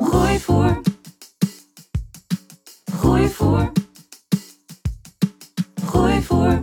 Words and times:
Groeivoer. 0.00 0.80
Groeivoer. 2.84 3.72
Groeivoer. 5.84 6.62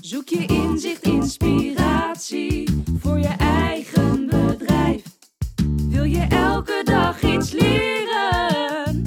Zoek 0.00 0.28
je 0.28 0.46
inzicht, 0.46 1.02
inspiratie 1.02 2.82
voor 2.98 3.18
je 3.18 3.34
eigen 3.38 4.26
bedrijf. 4.26 5.02
Wil 5.88 6.04
je 6.04 6.26
elke 6.28 6.82
dag 6.84 7.22
iets 7.22 7.50
leren? 7.50 9.02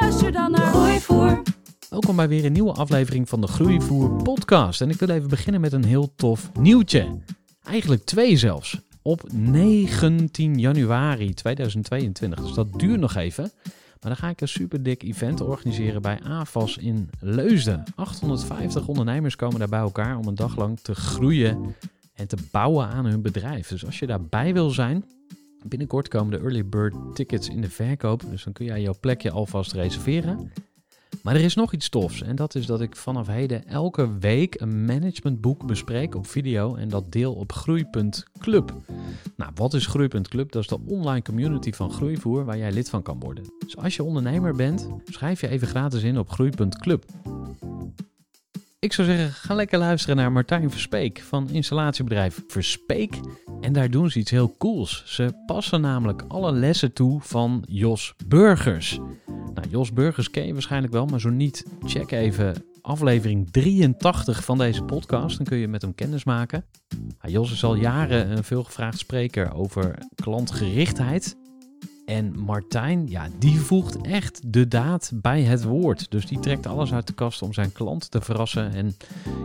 Luister 0.00 0.32
dan 0.32 0.50
naar 0.50 0.66
Groeivoer. 0.66 1.42
Welkom 1.88 2.16
bij 2.16 2.28
weer 2.28 2.44
een 2.44 2.52
nieuwe 2.52 2.72
aflevering 2.72 3.28
van 3.28 3.40
de 3.40 3.46
Groeivoer 3.46 4.22
podcast. 4.22 4.80
En 4.80 4.90
ik 4.90 4.98
wil 4.98 5.08
even 5.08 5.28
beginnen 5.28 5.60
met 5.60 5.72
een 5.72 5.84
heel 5.84 6.14
tof 6.16 6.50
nieuwtje. 6.58 7.20
Eigenlijk 7.62 8.04
twee 8.04 8.36
zelfs. 8.36 8.80
Op 9.02 9.32
19 9.32 10.58
januari 10.58 11.34
2022. 11.34 12.40
Dus 12.40 12.54
dat 12.54 12.72
duurt 12.72 13.00
nog 13.00 13.14
even. 13.14 13.50
Maar 14.00 14.10
dan 14.10 14.16
ga 14.16 14.28
ik 14.28 14.40
een 14.40 14.48
super 14.48 14.82
dik 14.82 15.02
event 15.02 15.40
organiseren 15.40 16.02
bij 16.02 16.20
AFAS 16.22 16.76
in 16.76 17.10
Leusden. 17.20 17.84
850 17.94 18.88
ondernemers 18.88 19.36
komen 19.36 19.58
daar 19.58 19.68
bij 19.68 19.80
elkaar 19.80 20.18
om 20.18 20.26
een 20.26 20.34
dag 20.34 20.56
lang 20.56 20.80
te 20.80 20.94
groeien 20.94 21.74
en 22.14 22.28
te 22.28 22.36
bouwen 22.50 22.86
aan 22.86 23.06
hun 23.06 23.22
bedrijf. 23.22 23.68
Dus 23.68 23.86
als 23.86 23.98
je 23.98 24.06
daarbij 24.06 24.52
wil 24.52 24.70
zijn, 24.70 25.04
binnenkort 25.64 26.08
komen 26.08 26.30
de 26.30 26.38
early 26.38 26.66
bird 26.66 26.94
tickets 27.14 27.48
in 27.48 27.60
de 27.60 27.70
verkoop. 27.70 28.22
Dus 28.30 28.44
dan 28.44 28.52
kun 28.52 28.64
jij 28.64 28.82
jouw 28.82 28.94
plekje 29.00 29.30
alvast 29.30 29.72
reserveren. 29.72 30.52
Maar 31.22 31.34
er 31.34 31.44
is 31.44 31.54
nog 31.54 31.72
iets 31.72 31.88
tofs 31.88 32.22
en 32.22 32.36
dat 32.36 32.54
is 32.54 32.66
dat 32.66 32.80
ik 32.80 32.96
vanaf 32.96 33.26
heden 33.26 33.66
elke 33.66 34.18
week 34.18 34.60
een 34.60 34.84
managementboek 34.84 35.66
bespreek 35.66 36.14
op 36.14 36.26
video 36.26 36.74
en 36.74 36.88
dat 36.88 37.12
deel 37.12 37.34
op 37.34 37.52
Groei.club. 37.52 38.74
Nou, 39.36 39.52
wat 39.54 39.74
is 39.74 39.86
Groei.club? 39.86 40.52
Dat 40.52 40.62
is 40.62 40.68
de 40.68 40.78
online 40.86 41.22
community 41.22 41.72
van 41.72 41.92
Groeivoer 41.92 42.44
waar 42.44 42.58
jij 42.58 42.72
lid 42.72 42.90
van 42.90 43.02
kan 43.02 43.20
worden. 43.20 43.44
Dus 43.58 43.76
als 43.76 43.96
je 43.96 44.02
ondernemer 44.02 44.54
bent, 44.54 44.88
schrijf 45.04 45.40
je 45.40 45.48
even 45.48 45.68
gratis 45.68 46.02
in 46.02 46.18
op 46.18 46.30
Groei.club. 46.30 47.04
Ik 48.78 48.92
zou 48.92 49.08
zeggen, 49.08 49.32
ga 49.32 49.54
lekker 49.54 49.78
luisteren 49.78 50.16
naar 50.16 50.32
Martijn 50.32 50.70
Verspeek 50.70 51.20
van 51.20 51.50
installatiebedrijf 51.50 52.42
Verspeek. 52.48 53.20
En 53.60 53.72
daar 53.72 53.90
doen 53.90 54.10
ze 54.10 54.18
iets 54.18 54.30
heel 54.30 54.54
cools. 54.58 55.02
Ze 55.06 55.42
passen 55.46 55.80
namelijk 55.80 56.24
alle 56.28 56.52
lessen 56.52 56.92
toe 56.92 57.20
van 57.20 57.64
Jos 57.66 58.14
Burgers. 58.26 59.00
Nou, 59.62 59.74
Jos 59.74 59.92
Burgers 59.92 60.30
ken 60.30 60.46
je 60.46 60.52
waarschijnlijk 60.52 60.92
wel, 60.92 61.06
maar 61.06 61.20
zo 61.20 61.30
niet, 61.30 61.64
check 61.82 62.10
even 62.10 62.64
aflevering 62.80 63.50
83 63.50 64.44
van 64.44 64.58
deze 64.58 64.82
podcast. 64.82 65.36
Dan 65.36 65.46
kun 65.46 65.58
je 65.58 65.68
met 65.68 65.82
hem 65.82 65.94
kennis 65.94 66.24
maken. 66.24 66.64
Nou, 67.20 67.32
Jos 67.32 67.52
is 67.52 67.64
al 67.64 67.74
jaren 67.74 68.30
een 68.30 68.44
veelgevraagd 68.44 68.98
spreker 68.98 69.54
over 69.54 69.98
klantgerichtheid. 70.14 71.36
En 72.04 72.38
Martijn, 72.38 73.08
ja, 73.08 73.28
die 73.38 73.60
voegt 73.60 74.00
echt 74.00 74.52
de 74.52 74.68
daad 74.68 75.12
bij 75.14 75.42
het 75.42 75.62
woord. 75.62 76.10
Dus 76.10 76.26
die 76.26 76.40
trekt 76.40 76.66
alles 76.66 76.92
uit 76.92 77.06
de 77.06 77.12
kast 77.12 77.42
om 77.42 77.52
zijn 77.52 77.72
klant 77.72 78.10
te 78.10 78.20
verrassen. 78.20 78.72
En 78.72 78.96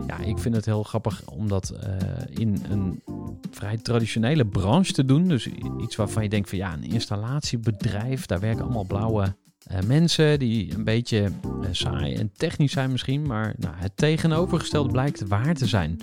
ja, 0.06 0.18
ik 0.18 0.38
vind 0.38 0.54
het 0.54 0.64
heel 0.64 0.82
grappig 0.82 1.22
om 1.30 1.48
dat 1.48 1.72
uh, 1.72 1.90
in 2.28 2.62
een 2.70 3.02
vrij 3.50 3.76
traditionele 3.76 4.46
branche 4.46 4.92
te 4.92 5.04
doen. 5.04 5.28
Dus 5.28 5.48
iets 5.80 5.96
waarvan 5.96 6.22
je 6.22 6.28
denkt 6.28 6.48
van 6.48 6.58
ja, 6.58 6.72
een 6.72 6.90
installatiebedrijf, 6.90 8.26
daar 8.26 8.40
werken 8.40 8.64
allemaal 8.64 8.84
blauwe 8.84 9.34
uh, 9.72 9.78
mensen 9.86 10.38
die 10.38 10.74
een 10.74 10.84
beetje 10.84 11.30
uh, 11.60 11.68
saai 11.70 12.14
en 12.14 12.32
technisch 12.36 12.72
zijn 12.72 12.90
misschien. 12.90 13.26
Maar 13.26 13.54
nou, 13.58 13.74
het 13.76 13.96
tegenovergestelde 13.96 14.90
blijkt 14.90 15.28
waar 15.28 15.54
te 15.54 15.66
zijn. 15.66 16.00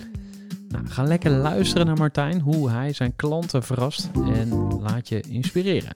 Nou, 0.68 0.86
ga 0.86 1.02
lekker 1.02 1.30
luisteren 1.30 1.86
naar 1.86 1.96
Martijn, 1.96 2.40
hoe 2.40 2.70
hij 2.70 2.92
zijn 2.92 3.16
klanten 3.16 3.62
verrast 3.62 4.10
en 4.14 4.78
laat 4.80 5.08
je 5.08 5.20
inspireren. 5.20 5.92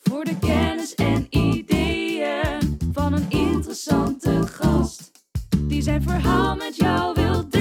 Voor 0.00 0.24
de 0.24 0.38
kennis 0.40 0.94
en 0.94 1.26
ideeën 1.30 2.78
van 2.92 3.12
een 3.12 3.30
interessante 3.30 4.46
gast. 4.46 5.10
Die 5.58 5.82
zijn 5.82 6.02
verhaal 6.02 6.56
met 6.56 6.76
jou 6.76 7.14
wil 7.14 7.48
delen. 7.48 7.59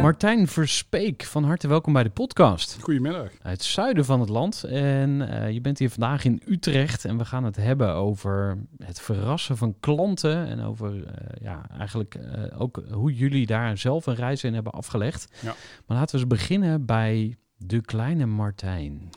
Martijn 0.00 0.48
Verspeek, 0.48 1.24
van 1.24 1.44
harte 1.44 1.68
welkom 1.68 1.92
bij 1.92 2.02
de 2.02 2.10
podcast. 2.10 2.78
Goedemiddag. 2.80 3.30
Uit 3.42 3.56
het 3.56 3.62
zuiden 3.62 4.04
van 4.04 4.20
het 4.20 4.28
land. 4.28 4.64
En 4.64 5.10
uh, 5.20 5.50
je 5.50 5.60
bent 5.60 5.78
hier 5.78 5.90
vandaag 5.90 6.24
in 6.24 6.42
Utrecht. 6.46 7.04
En 7.04 7.18
we 7.18 7.24
gaan 7.24 7.44
het 7.44 7.56
hebben 7.56 7.94
over 7.94 8.58
het 8.84 9.00
verrassen 9.00 9.56
van 9.56 9.74
klanten. 9.80 10.46
En 10.46 10.60
over 10.60 10.94
uh, 10.94 11.02
ja, 11.40 11.66
eigenlijk 11.78 12.14
uh, 12.14 12.60
ook 12.60 12.82
hoe 12.90 13.14
jullie 13.14 13.46
daar 13.46 13.78
zelf 13.78 14.06
een 14.06 14.14
reis 14.14 14.44
in 14.44 14.54
hebben 14.54 14.72
afgelegd. 14.72 15.28
Ja. 15.42 15.54
Maar 15.86 15.96
laten 15.98 16.14
we 16.14 16.20
eens 16.20 16.30
beginnen 16.30 16.86
bij 16.86 17.36
de 17.56 17.80
kleine 17.80 18.26
Martijn. 18.26 19.10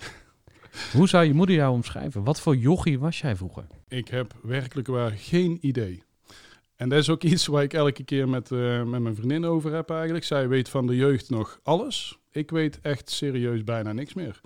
Hoe 0.93 1.07
zou 1.07 1.25
je 1.25 1.33
moeder 1.33 1.55
jou 1.55 1.73
omschrijven? 1.73 2.23
Wat 2.23 2.41
voor 2.41 2.55
jochie 2.55 2.99
was 2.99 3.19
jij 3.19 3.35
vroeger? 3.35 3.63
Ik 3.87 4.07
heb 4.07 4.33
werkelijk 4.41 4.87
waar 4.87 5.11
geen 5.11 5.57
idee. 5.61 6.03
En 6.83 6.89
dat 6.89 6.99
is 6.99 7.09
ook 7.09 7.23
iets 7.23 7.45
waar 7.45 7.63
ik 7.63 7.73
elke 7.73 8.03
keer 8.03 8.29
met, 8.29 8.51
uh, 8.51 8.83
met 8.83 9.01
mijn 9.01 9.15
vriendin 9.15 9.45
over 9.45 9.73
heb 9.73 9.89
eigenlijk. 9.89 10.23
Zij 10.23 10.47
weet 10.47 10.69
van 10.69 10.87
de 10.87 10.95
jeugd 10.95 11.29
nog 11.29 11.59
alles. 11.63 12.19
Ik 12.31 12.51
weet 12.51 12.79
echt 12.81 13.09
serieus 13.09 13.63
bijna 13.63 13.93
niks 13.93 14.13
meer. 14.13 14.41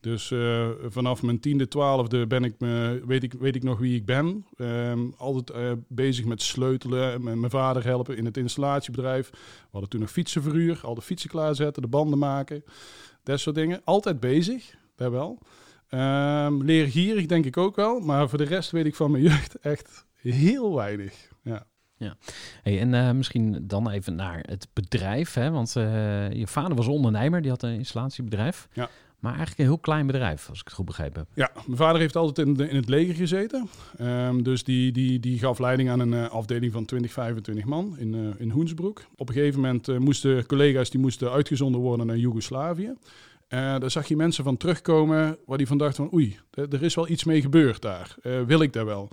Dus 0.00 0.30
uh, 0.30 0.68
vanaf 0.88 1.22
mijn 1.22 1.40
tiende, 1.40 1.68
twaalfde 1.68 2.26
ben 2.26 2.44
ik 2.44 2.54
me, 2.58 3.02
weet, 3.06 3.22
ik, 3.22 3.32
weet 3.32 3.56
ik 3.56 3.62
nog 3.62 3.78
wie 3.78 3.96
ik 3.96 4.04
ben. 4.04 4.46
Um, 4.56 5.14
altijd 5.16 5.58
uh, 5.58 5.72
bezig 5.88 6.24
met 6.24 6.42
sleutelen, 6.42 7.22
met 7.22 7.34
mijn 7.34 7.50
vader 7.50 7.84
helpen 7.84 8.16
in 8.16 8.24
het 8.24 8.36
installatiebedrijf. 8.36 9.30
We 9.30 9.68
hadden 9.70 9.90
toen 9.90 10.00
nog 10.00 10.10
fietsenverhuur, 10.10 10.80
al 10.82 10.94
de 10.94 11.02
fietsen 11.02 11.30
klaarzetten, 11.30 11.82
de 11.82 11.88
banden 11.88 12.18
maken. 12.18 12.64
Dat 13.22 13.40
soort 13.40 13.56
dingen. 13.56 13.80
Altijd 13.84 14.20
bezig, 14.20 14.74
daar 14.96 15.10
wel. 15.10 15.38
Um, 15.90 16.62
leergierig 16.62 17.26
denk 17.26 17.44
ik 17.44 17.56
ook 17.56 17.76
wel. 17.76 18.00
Maar 18.00 18.28
voor 18.28 18.38
de 18.38 18.44
rest 18.44 18.70
weet 18.70 18.86
ik 18.86 18.94
van 18.94 19.10
mijn 19.10 19.22
jeugd 19.22 19.58
echt 19.58 20.06
heel 20.14 20.74
weinig. 20.74 21.31
Ja. 22.02 22.16
Hey, 22.62 22.80
en 22.80 22.92
uh, 22.92 23.10
misschien 23.10 23.64
dan 23.66 23.90
even 23.90 24.14
naar 24.14 24.44
het 24.48 24.68
bedrijf. 24.72 25.34
Hè? 25.34 25.50
Want 25.50 25.74
uh, 25.76 26.32
je 26.32 26.46
vader 26.46 26.76
was 26.76 26.86
ondernemer, 26.86 27.42
die 27.42 27.50
had 27.50 27.62
een 27.62 27.74
installatiebedrijf. 27.74 28.68
Ja. 28.72 28.88
Maar 29.22 29.32
eigenlijk 29.32 29.60
een 29.60 29.66
heel 29.66 29.78
klein 29.78 30.06
bedrijf, 30.06 30.48
als 30.48 30.58
ik 30.58 30.64
het 30.64 30.74
goed 30.74 30.84
begrepen 30.84 31.20
heb. 31.20 31.28
Ja, 31.34 31.62
mijn 31.66 31.76
vader 31.76 32.00
heeft 32.00 32.16
altijd 32.16 32.46
in, 32.46 32.54
de, 32.54 32.68
in 32.68 32.76
het 32.76 32.88
leger 32.88 33.14
gezeten. 33.14 33.68
Um, 34.00 34.42
dus 34.42 34.64
die, 34.64 34.92
die, 34.92 35.20
die 35.20 35.38
gaf 35.38 35.58
leiding 35.58 35.90
aan 35.90 36.00
een 36.00 36.12
uh, 36.12 36.28
afdeling 36.28 36.72
van 36.72 36.84
20, 36.84 37.12
25 37.12 37.64
man 37.64 37.98
in, 37.98 38.14
uh, 38.14 38.28
in 38.38 38.50
Hoensbroek. 38.50 39.04
Op 39.16 39.28
een 39.28 39.34
gegeven 39.34 39.60
moment 39.60 39.88
uh, 39.88 39.98
moesten 39.98 40.46
collega's 40.46 40.90
die 40.90 41.00
moesten 41.00 41.30
uitgezonden 41.30 41.80
worden 41.80 42.06
naar 42.06 42.16
Joegoslavië. 42.16 42.94
Daar 43.48 43.90
zag 43.90 44.08
je 44.08 44.16
mensen 44.16 44.44
van 44.44 44.56
terugkomen 44.56 45.38
waar 45.46 45.58
die 45.58 45.66
van 45.66 45.78
dachten 45.78 46.04
van 46.04 46.14
oei, 46.14 46.38
er 46.50 46.82
is 46.82 46.94
wel 46.94 47.08
iets 47.08 47.24
mee 47.24 47.40
gebeurd 47.40 47.82
daar. 47.82 48.14
Wil 48.46 48.62
ik 48.62 48.72
daar 48.72 48.84
wel? 48.84 49.08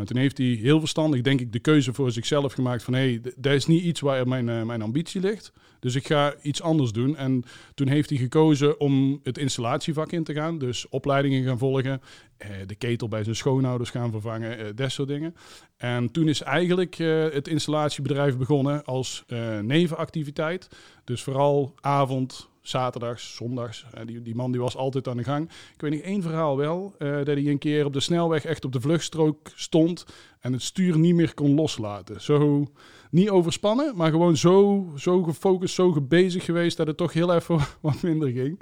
Nou, 0.00 0.12
toen 0.12 0.22
heeft 0.22 0.38
hij 0.38 0.46
heel 0.46 0.80
verstandig, 0.80 1.20
denk 1.20 1.40
ik, 1.40 1.52
de 1.52 1.58
keuze 1.58 1.92
voor 1.92 2.10
zichzelf 2.10 2.52
gemaakt 2.52 2.82
van... 2.82 2.94
hé, 2.94 3.00
hey, 3.00 3.20
dat 3.36 3.52
is 3.52 3.66
niet 3.66 3.82
iets 3.82 4.00
waar 4.00 4.28
mijn, 4.28 4.48
eh, 4.48 4.62
mijn 4.62 4.82
ambitie 4.82 5.20
ligt. 5.20 5.52
Dus 5.80 5.94
ik 5.94 6.06
ga 6.06 6.34
iets 6.42 6.62
anders 6.62 6.92
doen. 6.92 7.16
En 7.16 7.42
toen 7.74 7.88
heeft 7.88 8.10
hij 8.10 8.18
gekozen 8.18 8.80
om 8.80 9.20
het 9.22 9.38
installatievak 9.38 10.12
in 10.12 10.24
te 10.24 10.32
gaan. 10.32 10.58
Dus 10.58 10.88
opleidingen 10.88 11.44
gaan 11.44 11.58
volgen. 11.58 12.00
eh, 12.36 12.48
de 12.66 12.74
ketel 12.74 13.08
bij 13.08 13.24
zijn 13.24 13.36
schoonouders 13.36 13.90
gaan 13.90 14.10
vervangen. 14.10 14.58
eh, 14.58 14.66
dat 14.74 14.90
soort 14.90 15.08
dingen. 15.08 15.34
En 15.76 16.10
toen 16.10 16.28
is 16.28 16.42
eigenlijk 16.42 16.94
het 17.32 17.48
installatiebedrijf 17.48 18.36
begonnen 18.36 18.84
als 18.84 19.24
nevenactiviteit. 19.62 20.68
Dus 21.04 21.22
vooral 21.22 21.74
avond, 21.80 22.49
zaterdags, 22.60 23.34
zondags. 23.34 23.84
Eh, 23.94 24.06
die, 24.06 24.22
die 24.22 24.34
man 24.34 24.52
die 24.52 24.60
was 24.60 24.76
altijd 24.76 25.08
aan 25.08 25.16
de 25.16 25.24
gang. 25.24 25.50
Ik 25.74 25.80
weet 25.80 25.90
nog 25.90 26.00
één 26.00 26.22
verhaal 26.22 26.56
wel. 26.56 26.94
eh, 26.98 27.16
dat 27.16 27.26
hij 27.26 27.46
een 27.46 27.58
keer 27.58 27.84
op 27.84 27.92
de 27.92 28.00
snelweg 28.00 28.44
echt 28.44 28.64
op 28.64 28.72
de 28.72 28.80
vluchtstrook 28.80 29.38
stond. 29.54 30.04
En 30.40 30.52
het 30.52 30.62
stuur 30.62 30.98
niet 30.98 31.14
meer 31.14 31.34
kon 31.34 31.54
loslaten. 31.54 32.20
Zo 32.20 32.66
niet 33.10 33.30
overspannen, 33.30 33.96
maar 33.96 34.10
gewoon 34.10 34.36
zo, 34.36 34.86
zo 34.96 35.22
gefocust, 35.22 35.74
zo 35.74 36.00
bezig 36.00 36.44
geweest 36.44 36.76
dat 36.76 36.86
het 36.86 36.96
toch 36.96 37.12
heel 37.12 37.34
even 37.34 37.58
wat 37.80 38.02
minder 38.02 38.28
ging. 38.28 38.60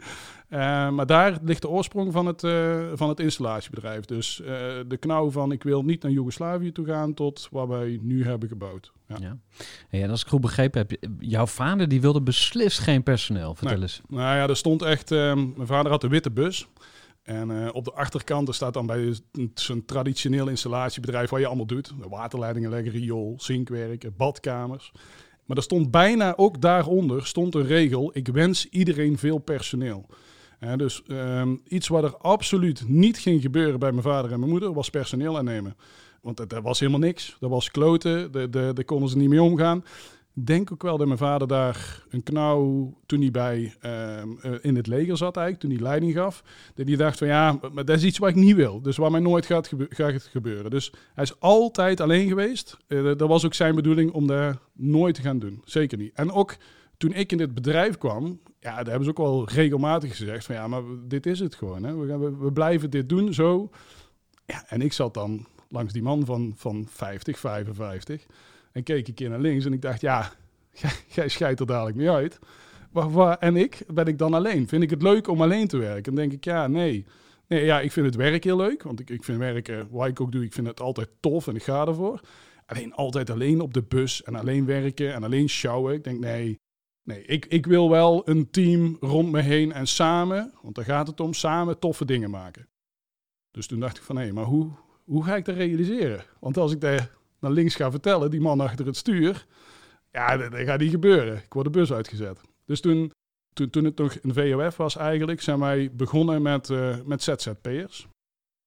Eh, 0.49 0.91
maar 0.91 1.07
daar 1.07 1.39
ligt 1.43 1.63
de 1.63 1.69
oorsprong 1.69 2.13
van 2.13 2.27
het, 2.27 2.45
eh, 2.45 2.87
van 2.95 3.09
het 3.09 3.21
installatiebedrijf. 3.21 4.05
Dus 4.05 4.41
eh, 4.41 4.47
de 4.87 4.97
knauw 4.97 5.31
van 5.31 5.53
ik 5.53 5.63
wil 5.63 5.83
niet 5.83 6.03
naar 6.03 6.13
Joegoslavië 6.13 6.73
toe 6.73 6.87
gaan 6.87 7.15
tot 7.15 7.49
wat 7.51 7.69
wij 7.69 7.99
nu 8.03 8.25
hebben 8.25 8.49
gebouwd. 8.49 8.93
Ja. 9.07 9.17
Ja. 9.21 9.37
En 9.91 10.11
als 10.11 10.23
ik 10.23 10.29
goed 10.29 10.41
begrepen 10.41 10.81
heb, 10.81 11.11
jouw 11.19 11.47
vader 11.47 11.89
die 11.89 12.01
wilde 12.01 12.23
beslist 12.23 12.79
geen 12.79 13.03
personeel. 13.03 13.55
Vertel 13.55 13.73
Nee. 13.75 13.83
eens. 13.83 14.01
Nou 14.09 14.37
ja, 14.37 14.49
er 14.49 14.57
stond 14.57 14.83
echt... 14.83 15.11
mijn 15.11 15.67
vader 15.67 15.91
had 15.91 16.03
een 16.03 16.11
witte 16.11 16.31
bus. 16.31 16.69
En 17.23 17.73
op 17.73 17.85
de 17.85 17.93
achterkant 17.93 18.49
er 18.49 18.55
staat 18.55 18.75
dan 18.75 18.87
bij 18.87 19.15
zo'n 19.55 19.85
traditioneel 19.85 20.49
installatiebedrijf... 20.49 21.31
wat 21.31 21.41
je 21.41 21.47
allemaal 21.47 21.67
doet. 21.67 21.93
De 22.01 22.09
waterleidingen 22.09 22.71
leggen, 22.71 22.91
riool, 22.93 23.35
zinkwerk, 23.37 24.05
eh, 24.05 24.11
badkamers. 24.17 24.93
Maar 25.45 25.57
er 25.57 25.63
stond 25.63 25.91
bijna 25.91 26.37
ook 26.37 26.61
daaronder 26.61 27.27
stond 27.27 27.55
een 27.55 27.67
regel... 27.67 28.11
ik 28.15 28.29
wens 28.29 28.69
iedereen 28.69 29.19
veel 29.19 29.39
personeel. 29.39 30.07
Dus 30.77 31.03
ehm, 31.07 31.57
iets 31.69 31.89
wat 31.89 32.05
er 32.05 32.17
absoluut 32.17 32.89
niet 32.89 33.19
ging 33.19 33.43
gebeuren 33.43 33.79
bij 33.79 33.91
mijn 33.91 34.03
vader 34.03 34.33
en 34.33 34.39
mijn 34.39 34.51
moeder... 34.51 34.73
was 34.73 34.91
personeel 34.91 35.37
aannemen. 35.37 35.77
Want 36.21 36.37
dat, 36.37 36.63
was 36.63 36.81
helemaal 36.81 37.01
niks. 37.01 37.37
Dat 37.41 37.51
was 37.51 37.71
kloten, 37.71 38.51
daar 38.51 38.85
konden 38.85 39.09
ze 39.09 39.17
niet 39.17 39.29
mee 39.29 39.43
omgaan 39.43 39.85
denk 40.45 40.73
ook 40.73 40.83
wel 40.83 40.97
dat 40.97 41.07
mijn 41.07 41.19
vader 41.19 41.49
daar 41.49 42.05
een 42.11 42.23
knauw 42.23 42.95
toen 43.07 43.21
hij 43.21 43.31
bij 43.31 43.75
ehm, 43.81 44.29
eh, 44.43 44.53
in 44.61 44.77
het 44.77 44.87
leger 44.87 45.17
zat 45.17 45.37
eigenlijk, 45.37 45.67
toen 45.67 45.71
hij 45.71 45.89
leiding 45.89 46.13
gaf, 46.13 46.43
dat 46.75 46.87
hij 46.87 46.97
dacht 46.97 47.19
van 47.19 47.27
ja, 47.27 47.59
maar 47.73 47.85
dat 47.85 47.97
is 47.97 48.05
iets 48.05 48.19
wat 48.19 48.29
ik 48.29 48.35
niet 48.35 48.55
wil. 48.55 48.83
Dus 48.83 48.97
wat 48.97 49.11
mij 49.11 49.21
nooit 49.21 49.47
gaat, 49.47 49.71
gaat 49.89 50.23
gebeuren. 50.23 50.71
Dus 50.71 50.93
hij 51.15 51.25
is 51.25 51.41
altijd 51.41 52.01
alleen 52.01 52.29
geweest. 52.29 52.77
Eh, 52.87 53.05
dat 53.05 53.29
was 53.29 53.45
ook 53.45 53.55
zijn 53.55 53.75
bedoeling 53.75 54.13
om 54.13 54.27
dat 54.27 54.59
nooit 54.73 55.15
te 55.15 55.23
gaan 55.23 55.39
doen. 55.39 55.63
Zeker 55.65 55.99
niet. 55.99 56.13
En 56.15 56.33
ook 56.33 56.57
toen 56.99 57.13
ik 57.13 57.33
in 57.33 57.39
dit 57.39 57.55
bedrijf 57.55 57.99
kwam, 57.99 58.41
ja, 58.61 58.75
daar 58.75 58.87
hebben 58.87 59.05
ze 59.05 59.11
ook 59.11 59.19
wel 59.19 59.49
regelmatig 59.49 60.17
gezegd 60.17 60.45
van 60.45 60.55
ja, 60.55 60.69
maar 60.69 60.83
dit 61.05 61.27
is 61.27 61.41
het 61.41 61.55
gewoon. 61.55 61.83
Hè. 61.83 61.97
We, 61.97 62.07
gaan, 62.07 62.39
we, 62.39 62.53
blijven 62.53 62.91
dit 62.91 63.09
doen 63.09 63.35
zo. 63.35 63.71
Ja, 64.47 64.65
en 64.69 64.81
ik 64.81 64.93
zat 64.93 65.15
dan 65.15 65.47
langs 65.69 65.93
die 65.93 66.03
man 66.03 66.25
van, 66.25 66.53
van 66.57 66.87
50, 66.89 67.39
55. 67.39 68.27
En 68.73 68.83
keek 68.83 69.09
een 69.09 69.15
keer 69.15 69.29
naar 69.29 69.41
links 69.41 69.65
en 69.65 69.73
ik 69.73 69.83
dacht, 69.83 70.01
ja, 70.01 70.33
jij, 71.15 71.29
scheidt 71.29 71.61
er 71.61 71.67
dadelijk 71.67 71.97
mee 71.97 72.11
uit. 72.11 72.39
Waar, 72.91 73.11
waar, 73.11 73.39
en 73.39 73.57
ik, 73.57 73.83
ben 73.93 74.07
ik 74.07 74.19
dan 74.19 74.35
alleen? 74.35 74.69
Vind 74.69 74.83
ik 74.83 74.91
het 74.91 75.03
leuk 75.03 75.29
om 75.29 75.43
alleen 75.43 75.67
te 75.67 75.77
werken? 75.77 76.03
Dan 76.03 76.15
denk 76.15 76.33
ik, 76.33 76.45
ja, 76.45 76.67
nee. 76.67 77.05
Nee, 77.47 77.65
ja, 77.65 77.81
ik 77.81 77.93
vind 77.93 78.07
het 78.07 78.15
werk 78.15 78.45
heel 78.45 78.57
leuk. 78.57 78.83
Want 78.83 79.01
ik, 79.01 79.11
ik 79.11 79.25
vind 79.25 79.39
werken, 79.39 79.89
wat 79.91 80.09
ik 80.09 80.21
ook 80.21 80.33
doe, 80.33 80.45
ik 80.45 80.53
vind 80.53 80.67
het 80.67 80.81
altijd 80.81 81.09
tof 81.21 81.47
en 81.47 81.55
ik 81.55 81.63
ga 81.63 81.87
ervoor. 81.87 82.21
Alleen 82.67 82.95
altijd 82.95 83.31
alleen 83.31 83.61
op 83.61 83.75
de 83.75 83.83
bus 83.83 84.23
en 84.23 84.35
alleen 84.35 84.67
werken 84.67 85.15
en 85.15 85.25
alleen 85.25 85.49
sjouwen. 85.49 85.95
Ik 85.95 86.05
denk, 86.05 86.19
nee, 86.19 86.59
nee 87.09 87.25
ik, 87.25 87.47
ik 87.47 87.67
wil 87.67 87.91
wel 87.91 88.29
een 88.29 88.51
team 88.51 88.97
rond 89.01 89.31
me 89.31 89.41
heen 89.41 89.73
en 89.73 89.87
samen, 89.87 90.53
want 90.63 90.75
daar 90.75 90.85
gaat 90.85 91.07
het 91.07 91.21
om, 91.21 91.33
samen 91.35 91.79
toffe 91.79 92.05
dingen 92.05 92.31
maken. 92.31 92.69
Dus 93.51 93.67
toen 93.67 93.81
dacht 93.81 93.97
ik 93.97 94.03
van, 94.03 94.17
hé, 94.17 94.33
maar 94.33 94.45
hoe, 94.45 94.71
hoe 95.05 95.25
ga 95.25 95.37
ik 95.37 95.45
dat 95.45 95.57
realiseren? 95.57 96.25
Want 96.41 96.57
als 96.57 96.73
ik 96.73 96.81
daar 96.81 97.11
naar 97.41 97.51
links 97.51 97.75
ga 97.75 97.91
vertellen, 97.91 98.31
die 98.31 98.41
man 98.41 98.61
achter 98.61 98.87
het 98.87 98.97
stuur, 98.97 99.47
ja, 100.13 100.37
dat, 100.37 100.55
gaat 100.55 100.81
niet 100.81 100.91
gebeuren. 100.91 101.37
Ik 101.37 101.53
word 101.53 101.65
de 101.65 101.71
bus 101.71 101.93
uitgezet. 101.93 102.41
Dus 102.65 102.81
toen, 102.81 103.13
toen, 103.53 103.71
toen 103.71 103.85
het 103.85 103.99
nog 103.99 104.17
een 104.23 104.35
VOF 104.35 104.77
was 104.77 104.97
eigenlijk, 104.97 105.41
zijn 105.41 105.59
wij 105.59 105.91
begonnen 105.93 106.43
met, 106.43 106.71
eh, 106.71 106.97
met 107.05 107.23
ZZP'ers. 107.23 108.07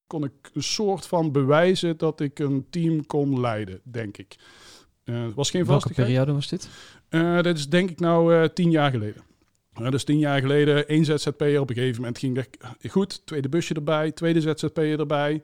Kon 0.08 0.24
ik 0.24 0.50
een 0.54 0.64
soort 0.64 1.06
van 1.06 1.32
bewijzen 1.32 1.98
dat 1.98 2.20
ik 2.20 2.40
een 2.40 2.66
team 2.70 3.06
kon 3.06 3.40
leiden, 3.40 3.82
denk 3.84 4.18
ik. 4.18 4.36
Eh, 5.04 5.24
het 5.24 5.34
was 5.34 5.50
geen 5.50 5.66
Welke 5.66 5.82
vastigheid. 5.82 6.08
periode 6.08 6.34
was 6.34 6.48
dit? 6.48 6.70
Eh, 7.10 7.42
dat 7.42 7.58
is 7.58 7.70
denk 7.70 7.90
ik 7.90 8.00
nou 8.00 8.36
eh, 8.36 8.44
tien 8.44 8.72
jaar 8.72 8.92
geleden. 8.92 9.24
Dus 9.90 10.04
tien 10.04 10.20
jaar 10.20 10.40
geleden, 10.40 10.88
één 10.88 11.06
ZZP'er. 11.06 11.60
Op 11.60 11.70
een 11.70 11.76
gegeven 11.76 12.02
moment 12.02 12.18
ging 12.18 12.36
dat 12.36 12.48
goed. 12.92 13.26
Tweede 13.26 13.50
busje 13.50 13.74
erbij, 13.74 14.12
tweede 14.12 14.42
ZZP'er 14.42 15.00
erbij. 15.00 15.42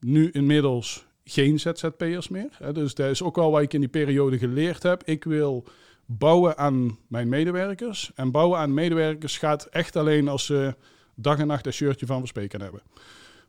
Nu 0.00 0.30
inmiddels 0.30 1.06
geen 1.24 1.60
ZZP'ers 1.60 2.28
meer. 2.28 2.48
Dus 2.72 2.94
dat 2.94 3.10
is 3.10 3.22
ook 3.22 3.36
wel 3.36 3.50
wat 3.50 3.62
ik 3.62 3.72
in 3.72 3.80
die 3.80 3.88
periode 3.88 4.38
geleerd 4.38 4.82
heb. 4.82 5.02
Ik 5.04 5.24
wil 5.24 5.64
bouwen 6.06 6.56
aan 6.56 6.98
mijn 7.08 7.28
medewerkers. 7.28 8.10
En 8.14 8.30
bouwen 8.30 8.58
aan 8.58 8.74
medewerkers 8.74 9.38
gaat 9.38 9.64
echt 9.64 9.96
alleen 9.96 10.28
als 10.28 10.44
ze 10.44 10.74
dag 11.14 11.38
en 11.38 11.46
nacht 11.46 11.66
een 11.66 11.72
shirtje 11.72 12.06
van 12.06 12.18
Verspreken 12.18 12.60
hebben. 12.60 12.82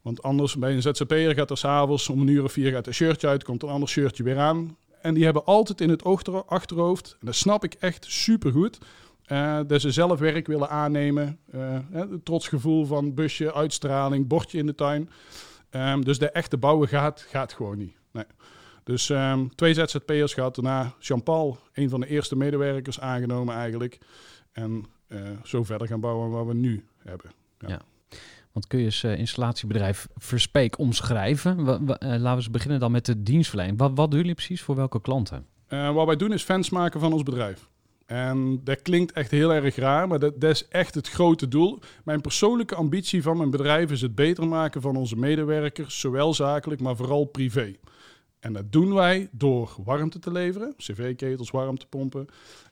Want 0.01 0.23
anders 0.23 0.55
bij 0.55 0.73
een 0.73 0.81
ZZP'er 0.81 1.33
gaat 1.33 1.49
er 1.49 1.57
s'avonds 1.57 2.09
om 2.09 2.21
een 2.21 2.27
uur 2.27 2.43
of 2.43 2.51
vier 2.51 2.71
gaat 2.71 2.87
een 2.87 2.93
shirtje 2.93 3.27
uit, 3.27 3.43
komt 3.43 3.63
een 3.63 3.69
ander 3.69 3.89
shirtje 3.89 4.23
weer 4.23 4.37
aan. 4.37 4.77
En 5.05 5.13
die 5.13 5.23
hebben 5.23 5.45
altijd 5.45 5.81
in 5.81 5.89
het 5.89 6.03
achterhoofd, 6.47 7.17
en 7.19 7.25
dat 7.25 7.35
snap 7.35 7.63
ik 7.63 7.73
echt 7.73 8.05
supergoed, 8.05 8.77
eh 9.25 9.59
dat 9.67 9.81
ze 9.81 9.91
zelf 9.91 10.19
werk 10.19 10.47
willen 10.47 10.69
aannemen. 10.69 11.39
Eh, 11.51 11.59
hè, 11.91 11.99
het 11.99 12.25
trotsgevoel 12.25 12.85
van 12.85 13.13
busje, 13.13 13.53
uitstraling, 13.53 14.27
bordje 14.27 14.57
in 14.57 14.65
de 14.65 14.75
tuin. 14.75 15.09
Ehm, 15.69 16.01
dus 16.01 16.19
de 16.19 16.29
echte 16.29 16.57
bouwen 16.57 16.87
gaat, 16.87 17.25
gaat 17.29 17.53
gewoon 17.53 17.77
niet. 17.77 17.95
Nee. 18.11 18.25
Dus 18.83 19.09
ehm, 19.09 19.47
twee 19.55 19.73
ZZP'ers 19.73 20.33
gehad. 20.33 20.55
Daarna 20.55 20.93
Jean-Paul, 20.99 21.59
een 21.73 21.89
van 21.89 21.99
de 21.99 22.07
eerste 22.07 22.35
medewerkers 22.35 22.99
aangenomen 22.99 23.55
eigenlijk. 23.55 23.97
En 24.51 24.85
eh, 25.07 25.19
zo 25.43 25.63
verder 25.63 25.87
gaan 25.87 25.99
bouwen 25.99 26.29
wat 26.29 26.45
we 26.45 26.53
nu 26.53 26.85
hebben. 26.97 27.31
Want 28.55 28.67
kun 28.67 28.79
je 28.79 28.85
eens 28.85 29.03
eh, 29.03 29.17
installatiebedrijf 29.17 30.07
Verspeek 30.15 30.79
omschrijven? 30.79 31.57
Eh, 31.87 32.15
laten 32.19 32.43
we 32.43 32.49
beginnen 32.49 32.79
dan 32.79 32.91
met 32.91 33.05
de 33.05 33.23
dienstverlening. 33.23 33.77
Wat, 33.77 33.91
wat 33.95 34.11
doen 34.11 34.19
jullie 34.19 34.35
precies 34.35 34.61
voor 34.61 34.75
welke 34.75 35.01
klanten? 35.01 35.45
Eh, 35.67 35.93
wat 35.93 36.05
wij 36.05 36.15
doen 36.15 36.33
is 36.33 36.43
fans 36.43 36.69
maken 36.69 36.99
van 36.99 37.13
ons 37.13 37.23
bedrijf. 37.23 37.69
En 38.05 38.61
dat 38.63 38.81
klinkt 38.81 39.11
echt 39.11 39.31
heel 39.31 39.53
erg 39.53 39.75
raar, 39.75 40.07
maar 40.07 40.19
dat, 40.19 40.41
dat 40.41 40.51
is 40.51 40.67
echt 40.67 40.95
het 40.95 41.09
grote 41.09 41.47
doel. 41.47 41.79
Mijn 42.03 42.21
persoonlijke 42.21 42.75
ambitie 42.75 43.21
van 43.21 43.37
mijn 43.37 43.49
bedrijf 43.49 43.91
is 43.91 44.01
het 44.01 44.15
beter 44.15 44.47
maken 44.47 44.81
van 44.81 44.95
onze 44.95 45.15
medewerkers, 45.15 45.99
zowel 45.99 46.33
zakelijk, 46.33 46.81
maar 46.81 46.95
vooral 46.95 47.25
privé. 47.25 47.75
En 48.39 48.53
dat 48.53 48.71
doen 48.71 48.93
wij 48.93 49.29
door 49.31 49.75
warmte 49.83 50.19
te 50.19 50.31
leveren, 50.31 50.73
cv-ketels, 50.77 51.51
warmtepompen, 51.51 52.27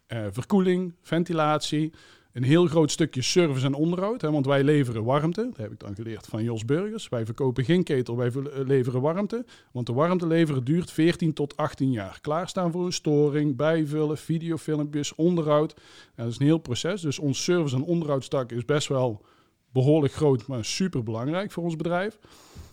eh, 0.07 0.25
verkoeling, 0.31 0.94
ventilatie, 1.01 1.94
een 2.33 2.44
heel 2.44 2.65
groot 2.65 2.91
stukje 2.91 3.21
service 3.21 3.66
en 3.66 3.73
onderhoud. 3.73 4.21
Hè, 4.21 4.31
want 4.31 4.45
wij 4.45 4.63
leveren 4.63 5.04
warmte, 5.04 5.44
dat 5.44 5.57
heb 5.57 5.71
ik 5.71 5.80
dan 5.80 5.95
geleerd 5.95 6.25
van 6.25 6.44
Jos 6.44 6.66
Burgers. 6.66 7.09
Wij 7.09 7.25
verkopen 7.25 7.63
geen 7.63 7.83
ketel, 7.83 8.18
wij 8.18 8.28
eh, 8.28 8.66
leveren 8.66 9.02
warmte. 9.02 9.45
Want 9.71 9.85
de 9.85 9.94
warmte 9.94 10.28
leveren 10.28 10.63
duurt 10.63 10.92
14 10.92 11.33
tot 11.33 11.57
18 11.57 11.92
jaar. 11.92 12.19
Klaarstaan 12.21 12.71
voor 12.71 12.85
een 12.85 12.94
storing, 12.94 13.56
bijvullen, 13.56 14.18
videofilmpjes, 14.18 15.16
onderhoud. 15.16 15.75
Dat 16.16 16.28
is 16.28 16.40
een 16.40 16.45
heel 16.45 16.57
proces. 16.57 17.02
Dus 17.02 17.19
ons 17.19 17.44
service- 17.44 17.75
en 17.75 17.83
onderhoudstak 17.83 18.52
is 18.52 18.66
best 18.66 18.87
wel 18.87 19.25
behoorlijk 19.71 20.13
groot, 20.13 20.47
maar 20.47 20.66
super 20.66 21.04
belangrijk 21.04 21.52
voor 21.52 21.63
ons 21.63 21.75
bedrijf. 21.75 22.19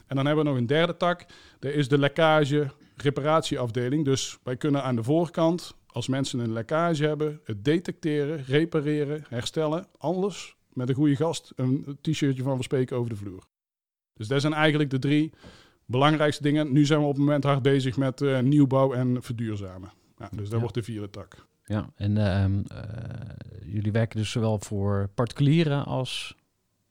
En 0.06 0.16
dan 0.16 0.26
hebben 0.26 0.44
we 0.44 0.50
nog 0.50 0.58
een 0.58 0.66
derde 0.66 0.96
tak. 0.96 1.26
Dat 1.58 1.72
is 1.72 1.88
de 1.88 1.98
lekkage 1.98 2.70
reparatieafdeling. 2.96 4.04
Dus 4.04 4.38
wij 4.42 4.56
kunnen 4.56 4.82
aan 4.82 4.96
de 4.96 5.02
voorkant, 5.02 5.74
als 5.92 6.08
mensen 6.08 6.38
een 6.38 6.52
lekkage 6.52 7.04
hebben, 7.06 7.40
het 7.44 7.64
detecteren, 7.64 8.44
repareren, 8.44 9.24
herstellen. 9.28 9.86
Alles 9.98 10.56
met 10.72 10.88
een 10.88 10.94
goede 10.94 11.16
gast 11.16 11.52
een 11.56 11.98
t-shirtje 12.00 12.42
van 12.42 12.54
verspreken 12.54 12.96
over 12.96 13.10
de 13.10 13.16
vloer. 13.16 13.42
Dus 14.14 14.28
dat 14.28 14.40
zijn 14.40 14.52
eigenlijk 14.52 14.90
de 14.90 14.98
drie 14.98 15.32
belangrijkste 15.86 16.42
dingen. 16.42 16.72
Nu 16.72 16.86
zijn 16.86 16.98
we 17.00 17.04
op 17.06 17.12
het 17.12 17.20
moment 17.20 17.44
hard 17.44 17.62
bezig 17.62 17.96
met 17.96 18.20
eh, 18.20 18.38
nieuwbouw 18.40 18.92
en 18.92 19.22
verduurzamen. 19.22 19.90
Ja, 20.18 20.28
dus 20.30 20.42
dat 20.44 20.52
Ja. 20.52 20.58
wordt 20.58 20.74
de 20.74 20.82
vierde 20.82 21.10
tak. 21.10 21.46
Ja, 21.64 21.90
en 21.96 22.16
ehm, 22.16 22.60
eh, 22.68 22.82
jullie 23.72 23.92
werken 23.92 24.18
dus 24.18 24.30
zowel 24.30 24.58
voor 24.58 25.10
particulieren 25.14 25.84
als 25.84 26.34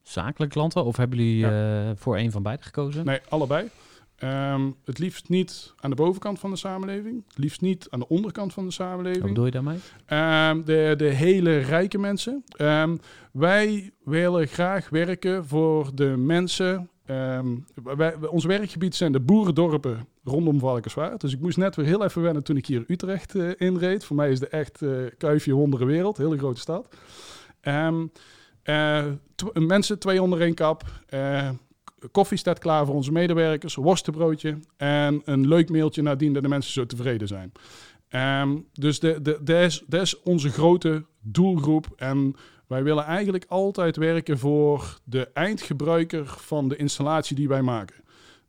zakelijke 0.03 0.53
klanten? 0.53 0.85
Of 0.85 0.97
hebben 0.97 1.17
jullie 1.17 1.45
eh, 1.47 1.91
voor 1.95 2.17
een 2.17 2.31
van 2.31 2.43
beide 2.43 2.63
gekozen? 2.63 3.05
Nee, 3.05 3.19
allebei. 3.29 3.69
Ehm, 4.19 4.71
het 4.85 4.99
liefst 4.99 5.29
niet 5.29 5.73
aan 5.79 5.89
de 5.89 5.95
bovenkant 5.95 6.39
van 6.39 6.49
de 6.49 6.55
samenleving. 6.55 7.23
Het 7.27 7.37
liefst 7.37 7.61
niet 7.61 7.87
aan 7.89 7.99
de 7.99 8.07
onderkant 8.07 8.53
van 8.53 8.63
de 8.63 8.69
Wat 8.77 8.87
samenleving. 8.87 9.23
bedoel 9.25 9.45
je 9.45 9.51
daarmee? 9.51 9.77
Ehm, 10.05 10.63
de, 10.63 10.93
de 10.97 11.09
hele 11.09 11.57
rijke 11.57 11.97
mensen. 11.97 12.43
Ehm, 12.47 12.97
wij 13.31 13.91
willen 14.03 14.47
graag 14.47 14.89
werken 14.89 15.45
voor 15.45 15.89
de 15.95 16.05
mensen 16.17 16.89
wij- 17.83 18.15
ons 18.27 18.45
werkgebied 18.45 18.95
zijn 18.95 19.11
de 19.11 19.19
boerendorpen 19.19 20.07
rondom 20.23 20.59
Valkenswaard. 20.59 21.21
Dus 21.21 21.33
ik 21.33 21.39
moest 21.39 21.57
net 21.57 21.75
weer 21.75 21.85
heel 21.85 22.03
even 22.03 22.21
wennen 22.21 22.43
toen 22.43 22.57
ik 22.57 22.65
hier 22.65 22.83
Utrecht 22.87 23.35
eh, 23.35 23.49
inreed. 23.57 24.03
Voor 24.05 24.15
mij 24.15 24.31
is 24.31 24.39
de 24.39 24.47
echt 24.47 24.81
eh 24.81 24.89
kuifje 25.17 25.53
wondere 25.53 25.85
wereld, 25.85 26.17
hele 26.17 26.37
grote 26.37 26.59
stad. 26.59 26.87
Eh, 28.63 29.05
mensen 29.53 29.99
twee 29.99 30.21
onder 30.21 30.41
één 30.41 30.53
kap. 30.53 30.83
Koffie 32.11 32.37
staat 32.37 32.59
klaar 32.59 32.85
voor 32.85 32.95
onze 32.95 33.11
medewerkers, 33.11 33.75
worstenbroodje 33.75 34.59
en 34.77 35.21
een 35.25 35.47
leuk 35.47 35.69
mailtje 35.69 36.01
nadien 36.01 36.33
dat 36.33 36.43
de 36.43 36.49
mensen 36.49 36.73
zo 36.73 36.85
tevreden 36.85 37.27
zijn. 37.27 37.51
Ehm, 38.09 38.57
dus 38.73 38.99
dat, 38.99 39.49
is, 39.49 39.83
is 39.89 40.21
onze 40.21 40.49
grote 40.49 41.05
doelgroep. 41.21 41.87
En 41.95 42.35
wij 42.67 42.83
willen 42.83 43.03
eigenlijk 43.03 43.45
altijd 43.47 43.95
werken 43.95 44.37
voor 44.37 44.99
de 45.03 45.29
eindgebruiker 45.33 46.25
van 46.25 46.67
de 46.67 46.75
installatie 46.75 47.35
die 47.35 47.47
wij 47.47 47.61
maken. 47.61 47.95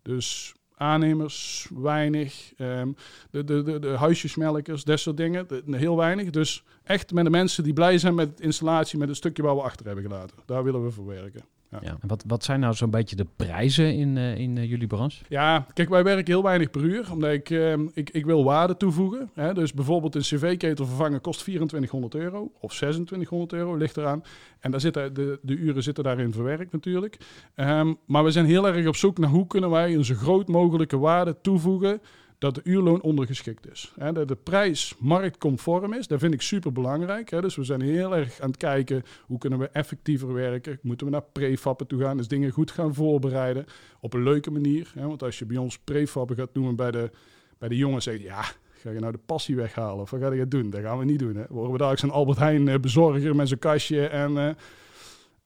Dus 0.02 0.54
aannemers, 0.74 1.68
weinig. 1.74 2.52
ehm, 2.56 2.92
de, 3.30 3.44
de, 3.44 3.62
de, 3.62 3.78
de 3.78 3.88
huisjesmelkers, 3.88 4.84
dat 4.84 5.00
soort 5.00 5.16
dingen. 5.16 5.46
heel 5.66 5.96
weinig. 5.96 6.30
Dus 6.30 6.64
echt 6.82 7.12
met 7.12 7.24
de 7.24 7.30
mensen 7.30 7.64
die 7.64 7.72
blij 7.72 7.98
zijn 7.98 8.14
met 8.14 8.36
de 8.36 8.42
installatie, 8.42 8.98
met 8.98 9.08
het 9.08 9.16
stukje 9.16 9.42
waar 9.42 9.54
we 9.54 9.62
achter 9.62 9.86
hebben 9.86 10.04
gelaten. 10.04 10.36
Daar 10.46 10.64
willen 10.64 10.84
we 10.84 10.90
voor 10.90 11.06
werken. 11.06 11.44
Ja. 11.70 11.78
Ja. 11.82 11.96
En 12.00 12.08
wat, 12.08 12.24
wat 12.26 12.44
zijn 12.44 12.60
nou 12.60 12.74
zo'n 12.74 12.90
beetje 12.90 13.16
de 13.16 13.26
prijzen 13.36 13.94
in, 13.94 14.16
eh, 14.16 14.38
in 14.38 14.58
eh, 14.58 14.68
jullie 14.68 14.86
branche? 14.86 15.24
Ja, 15.28 15.66
kijk, 15.72 15.88
wij 15.88 16.04
werken 16.04 16.32
heel 16.32 16.42
weinig 16.42 16.70
per 16.70 16.80
uur, 16.80 17.12
omdat 17.12 17.30
ik, 17.30 17.50
ehm, 17.50 17.86
ik, 17.94 18.10
ik 18.10 18.24
wil 18.24 18.44
waarde 18.44 18.76
toevoegen. 18.76 19.30
Hè? 19.34 19.54
Dus 19.54 19.72
bijvoorbeeld 19.72 20.14
een 20.14 20.20
cv-ketel 20.20 20.86
vervangen 20.86 21.20
kost 21.20 21.40
2400 21.40 22.14
euro 22.14 22.50
of 22.60 22.74
2600 22.74 23.52
euro, 23.52 23.76
ligt 23.76 23.96
eraan. 23.96 24.22
En 24.60 24.70
daar 24.70 24.80
zitten, 24.80 25.14
de, 25.14 25.38
de 25.42 25.54
uren 25.54 25.82
zitten 25.82 26.04
daarin 26.04 26.32
verwerkt 26.32 26.72
natuurlijk. 26.72 27.18
Ehm, 27.54 27.94
maar 28.06 28.24
we 28.24 28.30
zijn 28.30 28.46
heel 28.46 28.66
erg 28.66 28.86
op 28.86 28.96
zoek 28.96 29.18
naar 29.18 29.30
hoe 29.30 29.46
kunnen 29.46 29.70
wij 29.70 29.94
een 29.94 30.04
zo 30.04 30.14
groot 30.14 30.48
mogelijke 30.48 30.98
waarde 30.98 31.36
toevoegen 31.42 32.00
dat 32.40 32.54
de 32.54 32.60
uurloon 32.64 33.00
ondergeschikt 33.00 33.70
is. 33.70 33.92
Hè? 33.98 34.12
Dat 34.12 34.28
de 34.28 34.36
prijs 34.36 34.94
marktconform 34.98 35.92
is, 35.92 36.06
dat 36.06 36.20
vind 36.20 36.34
ik 36.34 36.42
super 36.42 36.72
belangrijk. 36.72 37.30
Dus 37.30 37.56
we 37.56 37.64
zijn 37.64 37.80
heel 37.80 38.16
erg 38.16 38.40
aan 38.40 38.48
het 38.48 38.56
kijken 38.56 39.02
hoe 39.26 39.38
kunnen 39.38 39.58
we 39.58 39.68
effectiever 39.68 40.32
werken. 40.32 40.78
Moeten 40.82 41.06
we 41.06 41.12
naar 41.12 41.24
prefappen 41.32 41.86
toe 41.86 42.00
gaan, 42.00 42.16
dus 42.16 42.28
dingen 42.28 42.50
goed 42.50 42.70
gaan 42.70 42.94
voorbereiden 42.94 43.66
op 44.00 44.14
een 44.14 44.22
leuke 44.22 44.50
manier. 44.50 44.92
Want 44.94 45.22
als 45.22 45.38
je 45.38 45.46
bij 45.46 45.56
ons 45.56 45.78
prefappen 45.78 46.36
gaat 46.36 46.54
noemen 46.54 46.76
bij 46.76 46.90
de, 46.90 47.10
bij 47.58 47.68
de 47.68 47.76
jongens, 47.76 48.04
zeg 48.04 48.16
je 48.16 48.22
ja, 48.22 48.44
ga 48.70 48.90
je 48.90 48.98
nou 48.98 49.12
de 49.12 49.20
passie 49.26 49.56
weghalen 49.56 50.00
of 50.00 50.10
wat 50.10 50.20
ga 50.20 50.32
je 50.32 50.48
doen? 50.48 50.70
Dat 50.70 50.80
gaan 50.80 50.98
we 50.98 51.04
niet 51.04 51.18
doen. 51.18 51.36
Hè? 51.36 51.44
Worden 51.48 51.72
we 51.72 51.78
daar 51.78 51.98
zo'n 51.98 52.10
Albert 52.10 52.38
Heijn 52.38 52.68
eh, 52.68 52.78
bezorger 52.78 53.36
met 53.36 53.48
zo'n 53.48 53.58
kastje 53.58 54.06
en... 54.06 54.38
eh, 54.38 54.48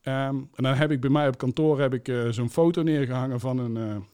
ehm, 0.03 0.37
en 0.55 0.63
dan 0.63 0.75
heb 0.75 0.91
ik 0.91 1.01
bij 1.01 1.11
mij 1.11 1.29
op 1.29 1.39
kantoor 1.39 1.81
heb 1.81 1.95
ik, 1.95 2.09
eh, 2.09 2.29
zo'n 2.29 2.51
foto 2.51 2.83
neergehangen 2.83 3.41
van 3.41 3.59
een, 3.59 4.05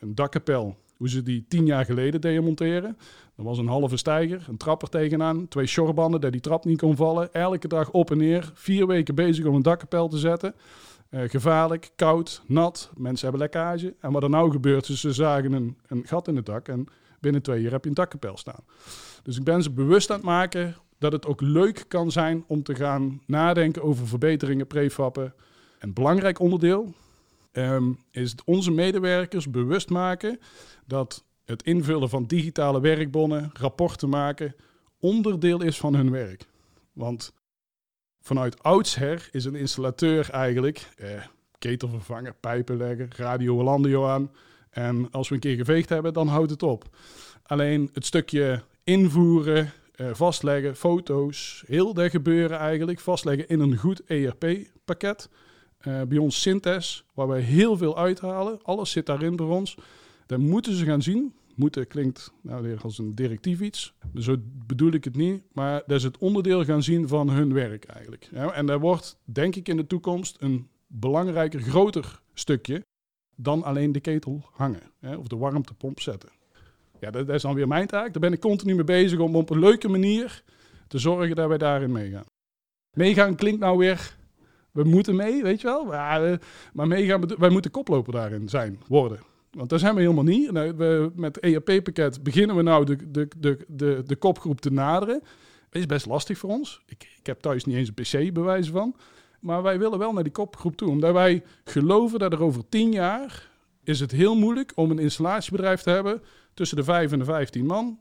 een 0.00 0.14
dakkapel. 0.14 0.76
Hoe 0.98 1.08
ze 1.08 1.22
die 1.22 1.44
tien 1.48 1.66
jaar 1.66 1.84
geleden 1.84 2.20
deden 2.20 2.44
monteren. 2.44 2.98
Er 3.36 3.44
was 3.44 3.58
een 3.58 3.68
halve 3.68 3.96
steiger, 3.96 4.46
een 4.48 4.56
trap 4.56 4.82
er 4.82 4.88
tegenaan, 4.88 5.48
twee 5.48 5.66
shorebanden 5.66 6.20
dat 6.20 6.32
die 6.32 6.40
trap 6.40 6.64
niet 6.64 6.80
kon 6.80 6.96
vallen. 6.96 7.32
Elke 7.32 7.68
dag 7.68 7.90
op 7.90 8.10
en 8.10 8.18
neer, 8.18 8.50
vier 8.54 8.86
weken 8.86 9.14
bezig 9.14 9.44
om 9.44 9.54
een 9.54 9.62
dakkapel 9.62 10.08
te 10.08 10.18
zetten. 10.18 10.54
Eh, 11.08 11.20
gevaarlijk, 11.28 11.90
koud, 11.96 12.42
nat, 12.46 12.90
mensen 12.96 13.28
hebben 13.28 13.40
lekkage. 13.40 13.94
En 14.00 14.12
wat 14.12 14.22
er 14.22 14.30
nou 14.30 14.50
gebeurt 14.50 14.88
is, 14.88 15.00
ze 15.00 15.12
zagen 15.12 15.52
een, 15.52 15.76
een 15.86 16.02
gat 16.06 16.28
in 16.28 16.36
het 16.36 16.46
dak 16.46 16.68
en 16.68 16.86
binnen 17.20 17.42
twee 17.42 17.62
jaar 17.62 17.72
heb 17.72 17.82
je 17.82 17.88
een 17.88 17.94
dakkapel 17.94 18.36
staan. 18.36 18.64
Dus 19.22 19.36
ik 19.36 19.44
ben 19.44 19.62
ze 19.62 19.70
bewust 19.70 20.10
aan 20.10 20.16
het 20.16 20.24
maken 20.24 20.76
dat 20.98 21.12
het 21.12 21.26
ook 21.26 21.40
leuk 21.40 21.84
kan 21.88 22.10
zijn 22.10 22.44
om 22.46 22.62
te 22.62 22.74
gaan 22.74 23.22
nadenken 23.26 23.82
over 23.82 24.06
verbeteringen, 24.06 24.66
prefappen. 24.66 25.34
Een 25.78 25.92
belangrijk 25.92 26.40
onderdeel 26.40 26.94
ehm, 27.52 27.92
is 28.10 28.34
onze 28.44 28.70
medewerkers 28.70 29.50
bewust 29.50 29.90
maken 29.90 30.38
dat 30.86 31.24
het 31.44 31.62
invullen 31.62 32.08
van 32.08 32.26
digitale 32.26 32.80
werkbonnen, 32.80 33.50
rapporten 33.52 34.08
maken, 34.08 34.54
onderdeel 35.00 35.62
is 35.62 35.78
van 35.78 35.94
hun 35.94 36.10
werk. 36.10 36.46
Want 36.92 37.32
vanuit 38.20 38.62
oudsher 38.62 39.28
is 39.32 39.44
een 39.44 39.54
installateur 39.54 40.30
eigenlijk 40.30 40.88
eh, 40.96 41.08
ketel 41.58 41.88
vervangen, 41.88 42.34
pijpen 42.40 42.76
leggen, 42.76 43.10
radio 43.16 43.62
Landio 43.62 44.06
aan. 44.06 44.30
En 44.70 45.10
als 45.10 45.28
we 45.28 45.34
een 45.34 45.40
keer 45.40 45.56
geveegd 45.56 45.88
hebben, 45.88 46.12
dan 46.12 46.28
houdt 46.28 46.50
het 46.50 46.62
op. 46.62 46.96
Alleen 47.42 47.90
het 47.92 48.06
stukje 48.06 48.62
invoeren, 48.84 49.72
eh, 49.94 50.14
vastleggen, 50.14 50.76
foto's, 50.76 51.64
heel 51.66 51.94
dat 51.94 52.10
gebeuren 52.10 52.58
eigenlijk, 52.58 53.00
vastleggen 53.00 53.48
in 53.48 53.60
een 53.60 53.76
goed 53.76 54.02
ERP-pakket. 54.06 55.28
Eh, 55.78 56.02
bij 56.02 56.18
ons 56.18 56.40
Synthes, 56.40 57.04
waar 57.14 57.28
wij 57.28 57.40
heel 57.40 57.76
veel 57.76 57.98
uithalen. 57.98 58.62
Alles 58.62 58.90
zit 58.90 59.06
daarin 59.06 59.36
bij 59.36 59.46
ons. 59.46 59.76
Dan 60.26 60.40
moeten 60.40 60.74
ze 60.74 60.84
gaan 60.84 61.02
zien. 61.02 61.34
Moeten 61.54 61.86
klinkt 61.86 62.32
nou 62.40 62.62
weer 62.62 62.80
als 62.82 62.98
een 62.98 63.14
directief 63.14 63.60
iets. 63.60 63.94
Zo 64.14 64.36
bedoel 64.66 64.92
ik 64.92 65.04
het 65.04 65.16
niet. 65.16 65.42
Maar 65.52 65.82
dat 65.86 65.96
is 65.96 66.02
het 66.02 66.18
onderdeel 66.18 66.64
gaan 66.64 66.82
zien 66.82 67.08
van 67.08 67.30
hun 67.30 67.52
werk 67.52 67.84
eigenlijk. 67.84 68.28
En 68.52 68.66
daar 68.66 68.80
wordt, 68.80 69.16
denk 69.24 69.56
ik, 69.56 69.68
in 69.68 69.76
de 69.76 69.86
toekomst 69.86 70.36
een 70.40 70.68
belangrijker, 70.86 71.60
groter 71.60 72.20
stukje 72.34 72.84
dan 73.36 73.62
alleen 73.62 73.92
de 73.92 74.00
ketel 74.00 74.44
hangen. 74.52 74.82
Of 75.18 75.26
de 75.26 75.36
warmtepomp 75.36 76.00
zetten. 76.00 76.28
Ja, 77.00 77.10
dat, 77.10 77.26
dat 77.26 77.36
is 77.36 77.42
dan 77.42 77.54
weer 77.54 77.68
mijn 77.68 77.86
taak. 77.86 78.12
Daar 78.12 78.20
ben 78.20 78.32
ik 78.32 78.40
continu 78.40 78.74
mee 78.74 78.84
bezig 78.84 79.18
om 79.18 79.36
op 79.36 79.50
een 79.50 79.58
leuke 79.58 79.88
manier 79.88 80.42
te 80.88 80.98
zorgen 80.98 81.36
dat 81.36 81.48
wij 81.48 81.58
daarin 81.58 81.92
meegaan. 81.92 82.26
Meegaan 82.96 83.36
klinkt 83.36 83.60
nou 83.60 83.78
weer 83.78 84.17
we 84.82 84.88
moeten 84.88 85.16
mee, 85.16 85.42
weet 85.42 85.60
je 85.60 85.66
wel. 85.66 85.84
Maar, 85.84 86.24
eh, 86.24 86.38
maar 86.72 86.86
meegaan, 86.86 87.20
bedo- 87.20 87.36
wij 87.38 87.48
moeten 87.48 87.70
koploper 87.70 88.12
daarin 88.12 88.48
zijn, 88.48 88.80
worden. 88.88 89.20
Want 89.50 89.70
daar 89.70 89.78
zijn 89.78 89.94
we 89.94 90.00
helemaal 90.00 90.24
niet. 90.24 90.50
We, 90.50 91.12
met 91.14 91.34
het 91.36 91.44
ERP-pakket 91.44 92.22
beginnen 92.22 92.56
we 92.56 92.62
nou 92.62 92.84
de, 92.84 93.10
de, 93.10 93.28
de, 93.36 93.58
de, 93.68 94.02
de 94.06 94.16
kopgroep 94.16 94.60
te 94.60 94.72
naderen. 94.72 95.22
Is 95.70 95.86
best 95.86 96.06
lastig 96.06 96.38
voor 96.38 96.50
ons. 96.50 96.82
Ik, 96.86 97.08
ik 97.18 97.26
heb 97.26 97.40
thuis 97.40 97.64
niet 97.64 97.76
eens 97.76 97.90
een 97.94 98.28
PC 98.28 98.32
bewijs 98.32 98.68
van. 98.68 98.96
Maar 99.40 99.62
wij 99.62 99.78
willen 99.78 99.98
wel 99.98 100.12
naar 100.12 100.22
die 100.22 100.32
kopgroep 100.32 100.76
toe. 100.76 100.88
Omdat 100.88 101.12
wij 101.12 101.42
geloven 101.64 102.18
dat 102.18 102.32
er 102.32 102.42
over 102.42 102.68
tien 102.68 102.92
jaar 102.92 103.48
is 103.84 104.00
het 104.00 104.10
heel 104.10 104.36
moeilijk 104.36 104.72
om 104.74 104.90
een 104.90 104.98
installatiebedrijf 104.98 105.82
te 105.82 105.90
hebben 105.90 106.22
tussen 106.54 106.76
de 106.76 106.84
vijf 106.84 107.12
en 107.12 107.18
de 107.18 107.24
vijftien 107.24 107.66
man. 107.66 107.98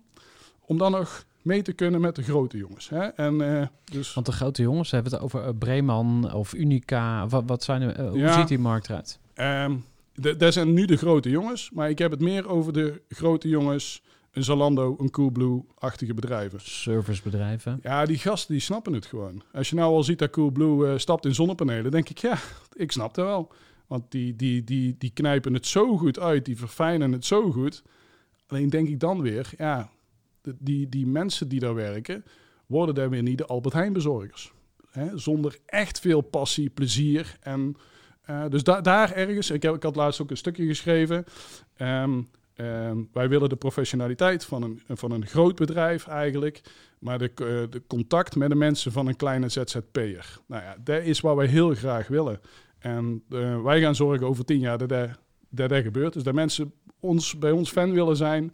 Om 0.65 0.77
dan 0.77 0.91
nog 0.91 1.25
mee 1.47 1.61
te 1.61 1.73
kunnen 1.73 2.01
met 2.01 2.15
de 2.15 2.23
grote 2.23 2.57
jongens. 2.57 2.89
Hè? 2.89 2.99
En, 3.05 3.59
eh, 3.61 3.67
dus... 3.83 4.13
Want 4.13 4.25
de 4.25 4.31
grote 4.31 4.61
jongens, 4.61 4.91
hebben 4.91 5.11
we 5.11 5.17
het 5.17 5.25
over 5.25 5.43
eh, 5.43 5.49
Breeman 5.59 6.33
of 6.33 6.53
Unica. 6.53 7.27
Wat, 7.27 7.43
wat 7.45 7.63
zijn 7.63 7.81
er, 7.81 7.95
eh, 7.95 8.09
hoe 8.09 8.17
Ja. 8.19 8.33
ziet 8.39 8.47
die 8.47 8.59
markt 8.59 8.89
eruit? 8.89 9.19
Ehm 9.33 9.75
d- 10.21 10.39
dat 10.39 10.53
zijn 10.53 10.73
nu 10.73 10.85
de 10.85 10.97
grote 10.97 11.29
jongens, 11.29 11.69
maar 11.73 11.89
ik 11.89 11.97
heb 11.99 12.11
het 12.11 12.19
meer 12.19 12.47
over 12.49 12.73
de 12.73 13.01
grote 13.09 13.47
jongens, 13.47 14.01
een 14.31 14.43
Zalando, 14.43 14.95
een 14.99 15.09
Coolblue-achtige 15.09 16.13
bedrijven. 16.13 16.59
Servicebedrijven. 16.61 17.79
Ja, 17.83 18.05
die 18.05 18.17
gasten 18.17 18.53
die 18.53 18.61
snappen 18.61 18.93
het 18.93 19.05
gewoon. 19.05 19.41
Als 19.53 19.69
je 19.69 19.75
nou 19.75 19.93
al 19.93 20.03
ziet 20.03 20.19
dat 20.19 20.29
Coolblue 20.29 20.87
eh, 20.91 20.97
stapt 20.97 21.25
in 21.25 21.35
zonnepanelen, 21.35 21.91
denk 21.91 22.09
ik, 22.09 22.17
ja, 22.17 22.37
ik 22.73 22.91
snap 22.91 23.15
het 23.15 23.25
wel. 23.25 23.51
Want 23.87 24.11
die, 24.11 24.35
die, 24.35 24.63
die, 24.63 24.95
die 24.97 25.11
knijpen 25.13 25.53
het 25.53 25.67
zo 25.67 25.97
goed 25.97 26.19
uit, 26.19 26.45
die 26.45 26.57
verfijnen 26.57 27.11
het 27.11 27.25
zo 27.25 27.51
goed. 27.51 27.83
Alleen 28.47 28.69
denk 28.69 28.87
ik 28.87 28.99
dan 28.99 29.21
weer, 29.21 29.49
ja, 29.57 29.89
die, 30.41 30.89
die 30.89 31.07
mensen 31.07 31.47
die 31.47 31.59
daar 31.59 31.75
werken, 31.75 32.23
worden 32.65 32.95
daar 32.95 33.09
weer 33.09 33.21
niet 33.23 33.37
de 33.37 33.45
Albert 33.45 33.73
Heijn 33.73 33.93
bezorgers. 33.93 34.53
Hè? 34.91 35.17
Zonder 35.17 35.57
echt 35.65 35.99
veel 35.99 36.21
passie, 36.21 36.69
plezier. 36.69 37.37
En, 37.41 37.75
eh, 38.21 38.45
dus 38.49 38.63
da- 38.63 38.81
daar 38.81 39.11
ergens, 39.11 39.49
ik, 39.51 39.61
heb, 39.61 39.75
ik 39.75 39.83
had 39.83 39.95
laatst 39.95 40.21
ook 40.21 40.29
een 40.29 40.37
stukje 40.37 40.65
geschreven. 40.65 41.25
Ehm, 41.75 42.21
ehm, 42.53 43.03
wij 43.13 43.29
willen 43.29 43.49
de 43.49 43.55
professionaliteit 43.55 44.45
van 44.45 44.63
een, 44.63 44.81
van 44.87 45.11
een 45.11 45.25
groot 45.25 45.55
bedrijf 45.55 46.07
eigenlijk, 46.07 46.61
maar 46.99 47.17
de, 47.19 47.29
eh, 47.29 47.71
de 47.71 47.81
contact 47.87 48.35
met 48.35 48.49
de 48.49 48.55
mensen 48.55 48.91
van 48.91 49.07
een 49.07 49.15
kleine 49.15 49.49
ZZP'er. 49.49 50.39
Nou 50.45 50.63
ja, 50.63 50.75
dat 50.83 51.03
is 51.03 51.19
wat 51.19 51.35
wij 51.35 51.47
heel 51.47 51.75
graag 51.75 52.07
willen. 52.07 52.39
En 52.79 53.23
eh, 53.29 53.61
wij 53.61 53.81
gaan 53.81 53.95
zorgen 53.95 54.27
over 54.27 54.45
tien 54.45 54.59
jaar 54.59 54.77
dat 54.77 54.89
dat, 54.89 55.09
dat, 55.49 55.69
dat 55.69 55.83
gebeurt. 55.83 56.13
Dus 56.13 56.23
dat 56.23 56.33
mensen 56.33 56.73
ons, 56.99 57.37
bij 57.37 57.51
ons 57.51 57.71
fan 57.71 57.91
willen 57.93 58.17
zijn. 58.17 58.53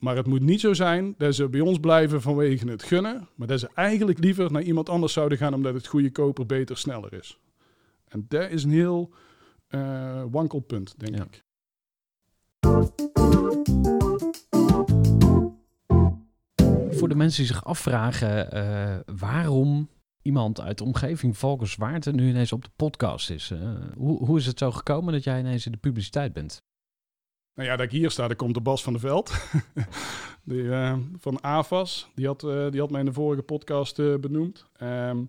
Maar 0.00 0.16
het 0.16 0.26
moet 0.26 0.42
niet 0.42 0.60
zo 0.60 0.72
zijn 0.74 1.14
dat 1.18 1.34
ze 1.34 1.48
bij 1.48 1.60
ons 1.60 1.78
blijven 1.78 2.22
vanwege 2.22 2.68
het 2.68 2.82
gunnen. 2.82 3.28
Maar 3.34 3.46
dat 3.46 3.60
ze 3.60 3.68
eigenlijk 3.74 4.18
liever 4.18 4.52
naar 4.52 4.62
iemand 4.62 4.88
anders 4.88 5.12
zouden 5.12 5.38
gaan 5.38 5.54
omdat 5.54 5.74
het 5.74 5.86
goede 5.86 6.10
koper 6.10 6.46
beter, 6.46 6.76
sneller 6.76 7.12
is. 7.12 7.38
En 8.08 8.24
dat 8.28 8.50
is 8.50 8.64
een 8.64 8.70
heel 8.70 9.10
eh, 9.68 10.22
wankelpunt, 10.30 10.94
denk 10.98 11.16
Ja. 11.16 11.24
ik. 11.24 11.42
Voor 16.90 17.08
de 17.08 17.14
mensen 17.14 17.42
die 17.44 17.52
zich 17.52 17.64
afvragen 17.64 18.52
eh, 18.52 18.96
waarom 19.16 19.88
iemand 20.22 20.60
uit 20.60 20.78
de 20.78 20.84
omgeving 20.84 21.38
Valkenswaard 21.38 22.12
nu 22.12 22.28
ineens 22.28 22.52
op 22.52 22.62
de 22.64 22.70
podcast 22.76 23.30
is. 23.30 23.50
eh, 23.50 23.58
hoe, 23.96 24.24
hoe 24.24 24.38
is 24.38 24.46
het 24.46 24.58
zo 24.58 24.70
gekomen 24.70 25.12
dat 25.12 25.24
jij 25.24 25.38
ineens 25.38 25.66
in 25.66 25.72
de 25.72 25.78
publiciteit 25.78 26.32
bent? 26.32 26.62
Nou 27.60 27.72
ja, 27.72 27.78
dat 27.78 27.86
ik 27.86 27.92
hier 27.92 28.10
sta, 28.10 28.26
daar 28.26 28.36
komt 28.36 28.54
de 28.54 28.60
Bas 28.60 28.82
van 28.82 28.92
der 28.92 29.02
Veld. 29.02 29.32
die, 30.44 30.70
eh, 30.70 30.96
van 31.18 31.42
AFAS. 31.42 32.08
Die 32.14 32.26
had, 32.26 32.42
eh, 32.42 32.70
die 32.70 32.80
had 32.80 32.90
mij 32.90 33.00
in 33.00 33.06
de 33.06 33.12
vorige 33.12 33.42
podcast 33.42 33.98
eh, 33.98 34.14
benoemd. 34.14 34.64
Ehm, 34.76 35.24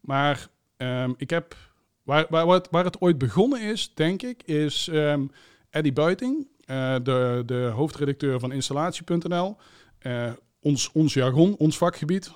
maar 0.00 0.48
ehm, 0.76 1.12
ik 1.16 1.30
heb 1.30 1.56
Waar, 2.02 2.26
waar, 2.28 2.46
waar, 2.46 2.54
het, 2.54 2.68
waar 2.70 2.84
het 2.84 3.00
ooit 3.00 3.18
begonnen 3.18 3.60
is, 3.60 3.94
denk 3.94 4.22
ik, 4.22 4.42
is 4.42 4.88
ehm 4.88 5.26
Eddie 5.70 5.92
Buiting, 5.92 6.48
de, 7.02 7.42
de 7.46 7.70
hoofdredacteur 7.74 8.40
van 8.40 8.52
installatie.nl. 8.52 9.56
Ons, 10.60 10.92
ons 10.92 11.14
jargon, 11.14 11.56
ons 11.56 11.78
vakgebied. 11.78 12.32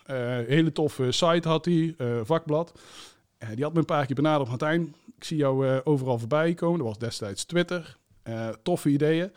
Hele 0.47 0.73
toffe 0.73 1.13
site 1.13 1.49
had 1.49 1.65
hij, 1.65 1.95
vakblad. 2.23 2.81
Die 3.55 3.65
had 3.65 3.73
me 3.73 3.79
een 3.79 3.85
paar 3.85 4.07
keer 4.07 4.15
benaderd. 4.15 4.49
Martijn, 4.49 4.95
ik 5.17 5.25
zie 5.25 5.37
jou 5.37 5.81
overal 5.85 6.19
voorbij 6.19 6.55
komen. 6.55 6.79
Dat 6.79 6.87
was 6.87 6.99
destijds 6.99 7.45
Twitter. 7.45 7.97
Eh, 8.27 8.49
toffe 8.49 8.89
ideeën. 8.89 9.33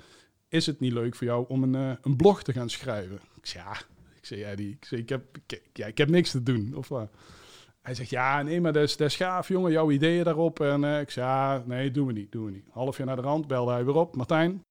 Is 0.47 0.65
het 0.65 0.79
niet 0.79 0.93
leuk 0.93 1.15
voor 1.15 1.27
jou 1.27 1.45
om 1.47 1.63
een, 1.63 1.75
eh, 1.75 1.97
een 2.01 2.15
blog 2.15 2.43
te 2.43 2.53
gaan 2.53 2.69
schrijven? 2.69 3.19
Ik 3.35 3.45
zei, 3.45 3.63
ja. 3.63 3.71
Ik 4.17 4.25
zei, 4.25 4.43
Eddie, 4.43 4.69
ik, 4.69 4.85
zei, 4.85 5.01
ik, 5.01 5.09
heb, 5.09 5.37
ik, 5.47 5.61
ja, 5.73 5.87
ik 5.87 5.97
heb 5.97 6.09
niks 6.09 6.31
te 6.31 6.43
doen. 6.43 6.73
Of? 6.75 6.89
Hij 7.81 7.95
zegt, 7.95 8.09
ja, 8.09 8.41
nee, 8.41 8.61
maar 8.61 8.73
dat 8.73 8.83
is, 8.83 8.95
is 8.95 9.15
gaaf, 9.15 9.47
jongen. 9.47 9.71
Jouw 9.71 9.91
ideeën 9.91 10.23
daarop. 10.23 10.59
En 10.59 10.83
eh, 10.83 10.99
ik 10.99 11.09
zei, 11.09 11.25
ja, 11.25 11.63
nee, 11.65 11.91
doen 11.91 12.07
we 12.07 12.13
niet, 12.13 12.31
doen 12.31 12.45
we 12.45 12.51
niet. 12.51 12.65
Half 12.69 12.97
jaar 12.97 13.07
naar 13.07 13.15
de 13.15 13.21
rand 13.21 13.47
belde 13.47 13.71
hij 13.71 13.85
weer 13.85 13.95
op. 13.95 14.15
Martijn, 14.15 14.63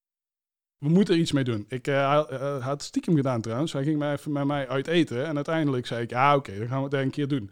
we 0.79 0.89
moeten 0.89 1.15
er 1.15 1.21
iets 1.21 1.33
mee 1.33 1.45
doen. 1.45 1.65
Ik 1.69 1.87
hij 1.87 2.27
had 2.61 2.83
stiekem 2.83 3.17
gedaan 3.17 3.41
trouwens. 3.41 3.73
Hij 3.73 3.85
ging 3.85 3.99
mij 3.99 4.13
even 4.13 4.33
met 4.33 4.45
mij 4.45 4.69
uit 4.69 4.87
eten. 4.87 5.27
En 5.27 5.37
uiteindelijk 5.37 5.87
zei 5.87 6.03
ik, 6.03 6.11
ja, 6.11 6.37
oké, 6.37 6.59
dan 6.59 6.69
gaan 6.69 6.79
we 6.79 6.85
het 6.85 7.05
een 7.05 7.11
keer 7.11 7.29
doen. 7.29 7.51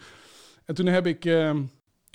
En 0.64 0.74
toen 0.74 0.86
heb 0.86 1.06
ik... 1.06 1.24
ehm, 1.24 1.62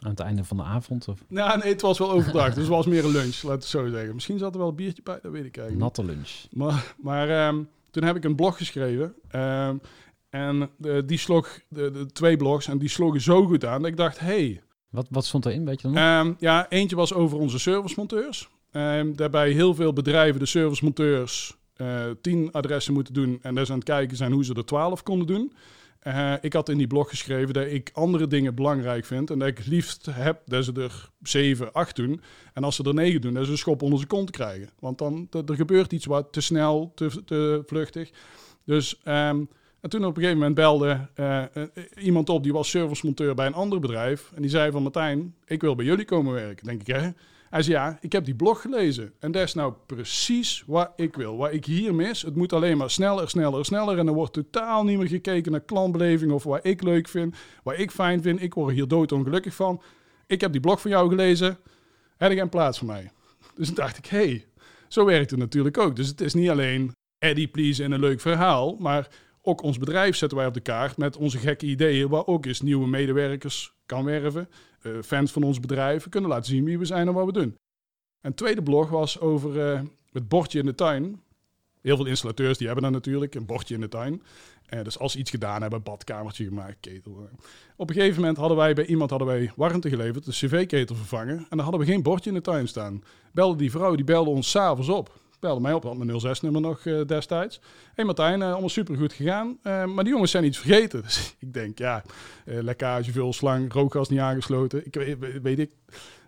Aan 0.02 0.10
het 0.10 0.20
einde 0.20 0.44
van 0.44 0.58
de 0.58 0.64
avond 0.64 1.08
of 1.08 1.20
nou, 1.28 1.58
nee, 1.60 1.72
het 1.72 1.82
was 1.82 1.98
wel 1.98 2.12
overdag. 2.12 2.48
dus 2.48 2.56
het 2.56 2.68
was 2.68 2.86
meer 2.86 3.06
een 3.06 3.12
lunch, 3.12 3.42
laat 3.44 3.54
het 3.56 3.66
zo 3.66 3.90
zeggen. 3.90 4.14
Misschien 4.14 4.38
zat 4.38 4.54
er 4.54 4.60
wel 4.60 4.70
een 4.70 4.76
biertje 4.76 5.04
bij, 5.04 5.20
dat 5.22 5.32
weet 5.32 5.46
ik 5.46 5.58
eigenlijk 5.58 5.78
natte 5.78 6.06
lunch. 6.06 6.30
Maar, 6.52 6.96
maar 6.98 7.30
ehm, 7.30 7.64
toen 7.92 8.04
heb 8.04 8.16
ik 8.16 8.24
een 8.24 8.36
blog 8.36 8.58
geschreven. 8.58 9.14
ehm, 9.30 9.76
en 10.30 10.70
eh, 10.82 10.98
die 11.06 11.18
sloeg, 11.18 11.60
de, 11.68 11.92
de 11.92 12.06
twee 12.06 12.38
blogs, 12.38 12.68
en 12.68 12.78
die 12.78 12.90
sloegen 12.90 13.22
zo 13.22 13.46
goed 13.46 13.66
aan 13.66 13.82
dat 13.82 13.92
ik 13.92 13.98
dacht, 13.98 14.20
hey, 14.20 14.62
Wat, 14.90 15.08
wat 15.10 15.26
stond 15.26 15.46
erin, 15.46 15.66
weet 15.66 15.82
je 15.82 15.92
dan? 15.92 15.98
Ehm, 15.98 16.34
ja, 16.40 16.70
eentje 16.70 16.96
was 16.96 17.14
over 17.14 17.38
onze 17.38 17.60
servicemonteurs. 17.60 18.50
Daarbij 19.16 19.52
heel 19.52 19.76
veel 19.76 19.94
bedrijven, 19.94 20.40
de 20.40 20.46
servicemonteurs, 20.46 21.58
eh 21.76 22.06
tien 22.22 22.52
adressen 22.52 22.94
moeten 22.94 23.14
doen. 23.14 23.40
En 23.42 23.56
daar 23.56 23.66
zijn 23.66 23.78
aan 23.82 23.84
het 23.86 23.94
kijken 23.98 24.18
zijn 24.18 24.32
hoe 24.32 24.46
ze 24.46 24.54
er 24.54 24.66
twaalf 24.66 25.04
konden 25.04 25.28
doen. 25.28 25.54
Eh, 26.02 26.34
ik 26.42 26.54
had 26.54 26.70
in 26.70 26.78
die 26.78 26.88
blog 26.88 27.10
geschreven 27.10 27.54
dat 27.54 27.66
ik 27.66 27.90
andere 27.94 28.28
dingen 28.28 28.56
belangrijk 28.56 29.06
vind. 29.06 29.30
En 29.30 29.40
dat 29.40 29.48
ik 29.48 29.58
het 29.58 29.68
liefst 29.68 30.06
heb 30.12 30.42
dat 30.46 30.66
ze 30.66 30.74
er 30.74 31.10
zeven, 31.22 31.74
acht 31.74 31.96
doen. 31.96 32.22
En 32.54 32.64
als 32.64 32.76
ze 32.76 32.84
er 32.84 32.94
negen 32.94 33.22
doen, 33.22 33.34
dat 33.34 33.46
ze 33.46 33.52
een 33.52 33.58
schop 33.58 33.82
onder 33.82 33.98
zijn 33.98 34.10
kont 34.10 34.32
krijgen. 34.32 34.70
Want 34.80 34.98
dan 34.98 35.28
er 35.32 35.44
er 35.46 35.56
gebeurt 35.56 35.94
iets 35.94 36.06
wat 36.06 36.28
te 36.32 36.42
snel, 36.42 36.92
te, 36.96 37.24
te 37.26 37.64
vluchtig. 37.66 38.12
Dus 38.64 39.00
ehm, 39.04 39.44
en 39.82 39.90
toen 39.90 40.06
op 40.06 40.16
een 40.16 40.22
gegeven 40.22 40.38
moment 40.38 40.56
belde 40.56 41.08
eh, 41.14 41.44
eh, 41.56 41.64
iemand 42.00 42.30
op, 42.30 42.44
die 42.44 42.54
was 42.54 42.70
servicemonteur 42.70 43.36
bij 43.36 43.46
een 43.46 43.54
ander 43.54 43.80
bedrijf. 43.80 44.32
En 44.36 44.42
die 44.42 44.52
zei 44.52 44.72
van 44.72 44.84
Martijn, 44.84 45.36
ik 45.46 45.62
wil 45.62 45.76
bij 45.76 45.86
jullie 45.86 46.06
komen 46.06 46.34
werken. 46.34 46.66
Denk 46.66 46.82
ik, 46.82 46.88
hè? 46.88 47.10
Hij 47.52 47.62
zei, 47.62 47.76
ja, 47.76 47.98
ik 48.02 48.12
heb 48.12 48.26
die 48.26 48.36
blog 48.36 48.62
gelezen. 48.62 49.14
En 49.20 49.32
dat 49.32 49.44
is 49.44 49.54
nou 49.54 49.74
precies 49.86 50.64
wat 50.68 50.92
ik 50.96 51.16
wil. 51.16 51.38
Wat 51.38 51.54
ik 51.54 51.66
hier 51.66 51.96
mis, 51.96 52.22
het 52.22 52.36
moet 52.36 52.54
alleen 52.54 52.78
maar 52.78 52.90
sneller, 52.90 53.30
sneller, 53.30 53.66
sneller. 53.66 53.98
En 53.98 54.08
er 54.08 54.14
wordt 54.14 54.34
totaal 54.34 54.84
niet 54.84 54.98
meer 54.98 55.08
gekeken 55.08 55.52
naar 55.52 55.62
klantbeleving 55.62 56.32
of 56.32 56.44
wat 56.44 56.66
ik 56.66 56.84
leuk 56.84 57.08
vind, 57.08 57.36
wat 57.64 57.80
ik 57.80 57.92
fijn 57.92 58.22
vind. 58.22 58.42
Ik 58.42 58.54
word 58.54 58.74
hier 58.74 58.88
doodongelukkig 58.88 59.56
van. 59.56 59.82
Ik 60.28 60.42
heb 60.42 60.52
die 60.52 60.62
blog 60.62 60.82
van 60.82 60.92
jou 60.92 61.10
gelezen. 61.10 61.58
Heb 62.18 62.32
ik 62.32 62.40
een 62.40 62.50
plaats 62.50 62.78
voor 62.78 62.88
mij? 62.88 63.12
Dus 63.56 63.68
toen 63.68 63.76
dacht 63.76 63.98
ik, 63.98 64.06
hé, 64.06 64.18
hey, 64.18 64.46
zo 64.88 65.06
werkt 65.06 65.30
het 65.30 65.40
natuurlijk 65.40 65.78
ook. 65.78 65.96
Dus 65.96 66.08
het 66.08 66.22
is 66.22 66.34
niet 66.34 66.50
alleen 66.50 66.96
Eddie 67.18 67.48
Please 67.48 67.84
en 67.84 67.92
een 67.92 68.00
leuk 68.00 68.22
verhaal, 68.22 68.76
maar 68.80 69.08
ook 69.42 69.62
ons 69.62 69.78
bedrijf 69.78 70.16
zetten 70.16 70.38
wij 70.38 70.48
op 70.48 70.54
de 70.54 70.60
kaart 70.60 70.98
met 70.98 71.18
onze 71.18 71.38
gekke 71.38 71.66
ideeën, 71.66 72.10
waar 72.10 72.26
ook 72.26 72.46
eens 72.46 72.62
nieuwe 72.62 72.88
medewerkers 72.88 73.74
kan 73.86 74.06
werven. 74.06 74.50
Eh, 74.82 74.92
fans 75.04 75.32
van 75.32 75.44
ons 75.44 75.60
bedrijf 75.60 76.10
kunnen 76.10 76.30
laten 76.30 76.46
zien 76.46 76.66
wie 76.66 76.80
we 76.80 76.86
zijn 76.86 77.08
en 77.08 77.14
wat 77.14 77.26
we 77.26 77.32
doen. 77.32 77.56
En 78.22 78.30
het 78.30 78.38
tweede 78.38 78.64
blog 78.64 78.90
was 78.90 79.20
over 79.20 79.72
eh, 79.72 79.82
het 80.12 80.28
bordje 80.28 80.60
in 80.60 80.66
de 80.66 80.76
tuin. 80.76 81.22
Heel 81.82 81.96
veel 81.96 82.06
installateurs 82.06 82.58
die 82.58 82.66
hebben 82.66 82.84
dan 82.84 82.94
natuurlijk 82.94 83.36
een 83.36 83.46
bordje 83.46 83.76
in 83.76 83.82
de 83.82 83.88
tuin. 83.88 84.22
Eh, 84.66 84.84
dus 84.84 85.00
als 85.00 85.12
ze 85.12 85.18
iets 85.18 85.30
gedaan 85.30 85.62
hebben, 85.62 85.84
badkamertje 85.84 86.46
gemaakt, 86.46 86.78
ketel. 86.80 87.30
Op 87.76 87.90
een 87.90 87.96
gegeven 87.96 88.20
moment 88.20 88.38
hadden 88.38 88.58
wij 88.58 88.74
bij 88.74 88.86
iemand 88.86 89.10
hadden 89.10 89.28
wij 89.28 89.52
warmte 89.56 89.90
geleverd, 89.90 90.26
de 90.26 90.32
cv-ketel 90.32 90.96
vervangen. 90.96 91.38
En 91.38 91.46
dan 91.50 91.60
hadden 91.60 91.80
we 91.80 91.86
geen 91.86 92.04
bordje 92.04 92.30
in 92.30 92.36
de 92.36 92.42
tuin 92.42 92.68
staan. 92.68 93.04
Belde 93.34 93.58
die 93.58 93.72
vrouw, 93.72 93.96
die 93.96 94.06
belde 94.06 94.30
ons 94.30 94.50
s'avonds 94.50 94.90
op. 94.90 95.20
Belde 95.42 95.62
mij 95.62 95.74
op, 95.74 95.84
had 95.84 95.98
mijn 95.98 96.22
06-nummer 96.38 96.62
nog 96.62 96.86
eh, 96.86 97.02
destijds. 97.06 97.56
Hé 97.62 97.64
hey 97.96 98.06
Martijn, 98.06 98.42
eh, 98.42 98.52
allemaal 98.52 98.70
supergoed 98.70 99.14
gegaan. 99.14 99.58
Eh, 99.62 99.86
maar 99.86 100.04
die 100.04 100.14
jongens 100.14 100.32
zijn 100.32 100.44
iets 100.44 100.58
vergeten. 100.58 101.02
Dus 101.12 101.36
ik 101.40 101.54
denk, 101.54 101.78
ja, 101.78 102.04
lekkage, 102.46 103.12
vulslang, 103.12 103.74
rookgas 103.74 104.10
niet 104.10 104.20
aangesloten. 104.20 104.86
Ik 104.86 104.96
weet, 105.42 105.60
ik. 105.60 105.72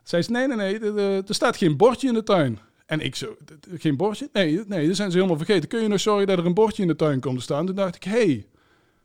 Zij 0.04 0.22
zei, 0.22 0.48
nee, 0.48 0.58
nee, 0.58 0.80
nee, 0.80 1.22
er- 1.28 1.36
staat 1.36 1.58
geen 1.58 1.78
bordje 1.78 2.08
in 2.08 2.14
de 2.14 2.24
tuin. 2.24 2.60
En 2.86 3.00
ik 3.00 3.16
zo, 3.16 3.36
"D- 3.46 3.62
d- 3.62 3.68
geen 3.82 3.98
bordje? 3.98 4.30
Nee, 4.34 4.62
nee, 4.68 4.88
dat 4.88 4.96
zijn 4.96 5.12
ze 5.12 5.18
helemaal 5.18 5.38
vergeten. 5.38 5.70
Kun 5.70 5.82
je 5.82 5.88
nog 5.88 6.00
zorgen 6.00 6.28
dat 6.28 6.38
er 6.38 6.46
een 6.46 6.54
bordje 6.54 6.82
in 6.82 6.88
de 6.88 6.96
tuin 6.96 7.20
komt 7.20 7.38
te 7.38 7.44
staan? 7.44 7.66
Toen 7.66 7.76
dacht 7.76 7.96
ik, 7.96 8.04
hé, 8.04 8.12
hey, 8.12 8.46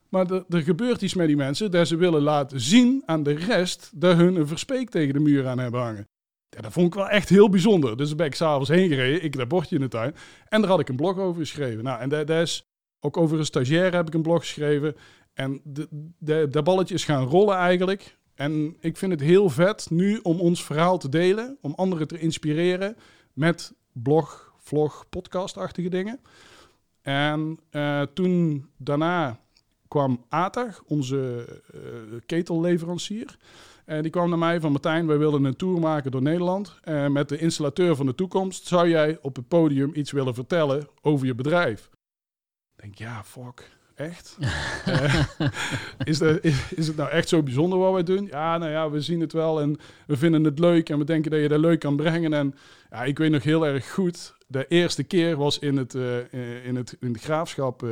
maar 0.09 0.31
er, 0.31 0.45
er 0.49 0.63
gebeurt 0.63 1.03
iets 1.03 1.15
met 1.15 1.27
die 1.27 1.37
mensen 1.37 1.71
dat 1.71 1.89
ze 1.89 1.97
willen 1.97 2.23
laten 2.23 2.61
zien 2.61 3.03
aan 3.07 3.23
de 3.23 3.33
rest 3.35 3.91
dat 3.95 4.17
hun 4.17 4.37
een 4.37 4.47
verspeek 4.47 4.91
tegen 4.91 5.13
de 5.15 5.21
muur 5.21 5.47
aan 5.49 5.59
hebben 5.59 5.81
hangen. 5.81 6.09
Ja, 6.51 6.61
dat 6.61 6.73
vond 6.73 6.87
ik 6.87 6.95
wel 6.95 7.09
echt 7.09 7.29
heel 7.29 7.49
bijzonder. 7.49 7.97
Dus 7.97 8.09
daar 8.09 8.17
ben 8.17 8.27
ik 8.27 8.35
s'avonds 8.35 8.69
heen 8.69 8.89
gereden, 8.89 9.25
ik 9.25 9.37
dat 9.37 9.49
bordje 9.49 9.75
in 9.75 9.81
de 9.81 9.89
tuin. 9.89 10.15
En 10.49 10.61
daar 10.61 10.71
had 10.71 10.81
ik 10.81 10.89
een 10.89 10.97
blog 10.97 11.19
over 11.19 11.41
geschreven. 11.41 11.85
Nou, 11.85 12.01
en 12.01 12.09
dat 12.09 12.31
is, 12.31 12.69
ook 13.01 13.17
over 13.17 13.39
een 13.39 13.45
stagiair 13.45 13.95
heb 13.95 14.07
ik 14.07 14.15
een 14.15 14.23
blog 14.23 14.41
geschreven. 14.41 14.97
En 15.35 15.61
dat 16.49 16.65
balletje 16.65 16.95
is 16.95 17.05
gaan 17.05 17.25
rollen 17.25 17.57
eigenlijk. 17.57 18.19
En 18.35 18.77
ik 18.81 18.97
vind 18.97 19.13
het 19.13 19.21
heel 19.21 19.51
vet 19.51 19.91
nu 19.91 20.19
om 20.23 20.41
ons 20.41 20.65
verhaal 20.65 20.99
te 20.99 21.09
delen, 21.09 21.59
om 21.61 21.73
anderen 21.75 22.09
te 22.09 22.19
inspireren 22.19 22.97
met 23.33 23.73
blog, 23.93 24.53
vlog, 24.59 25.05
podcastachtige 25.09 25.89
dingen. 25.89 26.21
En 27.03 27.59
eh, 27.71 28.03
toen 28.03 28.67
daarna 28.77 29.41
kwam 29.89 30.25
ATAG, 30.29 30.83
onze 30.87 31.45
eh, 31.73 31.81
ketelleverancier. 32.27 33.39
En 33.89 34.03
die 34.03 34.11
kwam 34.11 34.29
naar 34.29 34.39
mij 34.39 34.61
van 34.61 34.73
Martijn, 34.73 35.07
wij 35.07 35.19
willen 35.19 35.45
een 35.45 35.57
tour 35.57 35.81
maken 35.81 36.11
door 36.11 36.23
Nederland. 36.23 36.79
Eh, 36.83 37.07
met 37.07 37.29
de 37.29 37.39
installateur 37.39 37.97
van 37.97 38.07
de 38.07 38.15
toekomst. 38.15 38.67
Zou 38.67 38.89
jij 38.89 39.19
op 39.23 39.37
het 39.37 39.49
podium 39.49 39.91
iets 39.95 40.11
willen 40.11 40.35
vertellen 40.35 40.89
over 41.03 41.27
je 41.27 41.35
bedrijf? 41.35 41.91
Ik 42.77 42.83
denk, 42.83 42.95
ja, 42.95 43.25
fuck. 43.25 43.71
Echt? 43.95 44.37
Eh, 44.85 45.25
is, 46.05 46.19
de, 46.19 46.39
is, 46.43 46.73
is 46.73 46.87
het 46.87 46.97
nou 46.97 47.11
echt 47.11 47.29
zo 47.29 47.43
bijzonder 47.43 47.79
wat 47.79 47.93
wij 47.93 48.03
doen? 48.03 48.27
Ja, 48.27 48.59
nou 48.59 48.71
ja, 48.71 48.91
we 48.91 49.01
zien 49.01 49.21
het 49.21 49.33
wel 49.33 49.61
en 49.61 49.77
we 50.07 50.17
vinden 50.17 50.45
het 50.45 50.59
leuk 50.59 50.89
en 50.89 50.99
we 50.99 51.05
denken 51.05 51.31
dat 51.31 51.41
je 51.41 51.49
dat 51.49 51.61
leuk 51.61 51.81
kan 51.81 51.97
brengen. 51.97 52.33
En 52.33 52.55
ja, 52.91 53.05
ik 53.05 53.19
weet 53.19 53.31
nog 53.31 53.43
heel 53.43 53.67
erg 53.67 53.91
goed, 53.91 54.35
de 54.47 54.67
eerste 54.67 55.05
keer 55.05 55.37
was 55.37 55.59
in 55.59 55.77
het, 55.77 55.95
eh, 55.95 56.67
in 56.67 56.77
het, 56.77 56.97
in 57.01 57.13
het 57.13 57.23
Graafschap 57.23 57.87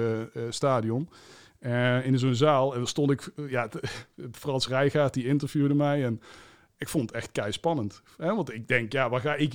stadion. 0.51 1.09
Eh, 1.59 2.07
in 2.07 2.19
zo'n 2.19 2.35
zaal. 2.35 2.73
En 2.73 2.79
dan 2.79 2.87
stond 2.87 3.11
ik, 3.11 3.33
eh, 3.37 3.51
ja, 3.51 3.69
Frans 4.33 4.69
Rijgaard 4.69 5.15
die 5.15 5.27
interviewde 5.27 5.75
mij 5.75 6.05
en 6.05 6.21
ik 6.79 6.89
vond 6.89 7.09
het 7.09 7.19
echt 7.19 7.33
kei 7.33 7.53
spannend. 7.53 8.03
Hè? 8.17 8.35
Want 8.35 8.53
ik 8.53 8.69
denk, 8.69 8.93
ja, 8.93 9.11
waar 9.11 9.21
ga 9.21 9.35
ik, 9.35 9.55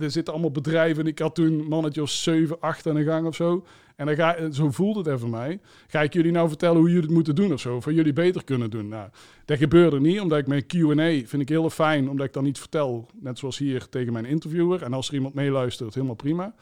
er 0.00 0.10
zitten 0.10 0.32
allemaal 0.32 0.50
bedrijven 0.50 1.02
en 1.02 1.08
ik 1.08 1.18
had 1.18 1.34
toen 1.34 1.68
mannetje 1.68 2.02
of 2.02 2.10
7, 2.10 2.60
8 2.60 2.86
aan 2.86 2.94
de 2.94 3.04
gang 3.04 3.26
of 3.26 3.34
zo. 3.34 3.64
En 3.96 4.06
dan 4.06 4.14
ga, 4.14 4.50
zo 4.50 4.70
voelde 4.70 4.98
het 4.98 5.08
even 5.08 5.30
mij. 5.30 5.60
Ga 5.86 6.02
ik 6.02 6.12
jullie 6.12 6.32
nou 6.32 6.48
vertellen 6.48 6.76
hoe 6.76 6.88
jullie 6.88 7.02
het 7.02 7.10
moeten 7.10 7.34
doen 7.34 7.52
of 7.52 7.60
zo? 7.60 7.76
Of 7.76 7.84
jullie 7.84 8.12
beter 8.12 8.44
kunnen 8.44 8.70
doen? 8.70 8.88
Nou, 8.88 9.08
dat 9.44 9.58
gebeurde 9.58 10.00
niet, 10.00 10.20
omdat 10.20 10.38
ik 10.38 10.46
mijn 10.46 10.66
Q&A 10.66 11.26
vind 11.26 11.42
ik 11.42 11.48
heel 11.48 11.70
fijn, 11.70 12.08
omdat 12.08 12.26
ik 12.26 12.32
dan 12.32 12.44
niet 12.44 12.58
vertel, 12.58 13.08
net 13.20 13.38
zoals 13.38 13.58
hier 13.58 13.88
tegen 13.88 14.12
mijn 14.12 14.24
interviewer. 14.24 14.82
En 14.82 14.92
als 14.92 15.08
er 15.08 15.14
iemand 15.14 15.34
meeluistert, 15.34 15.94
helemaal 15.94 16.14
prima. 16.14 16.54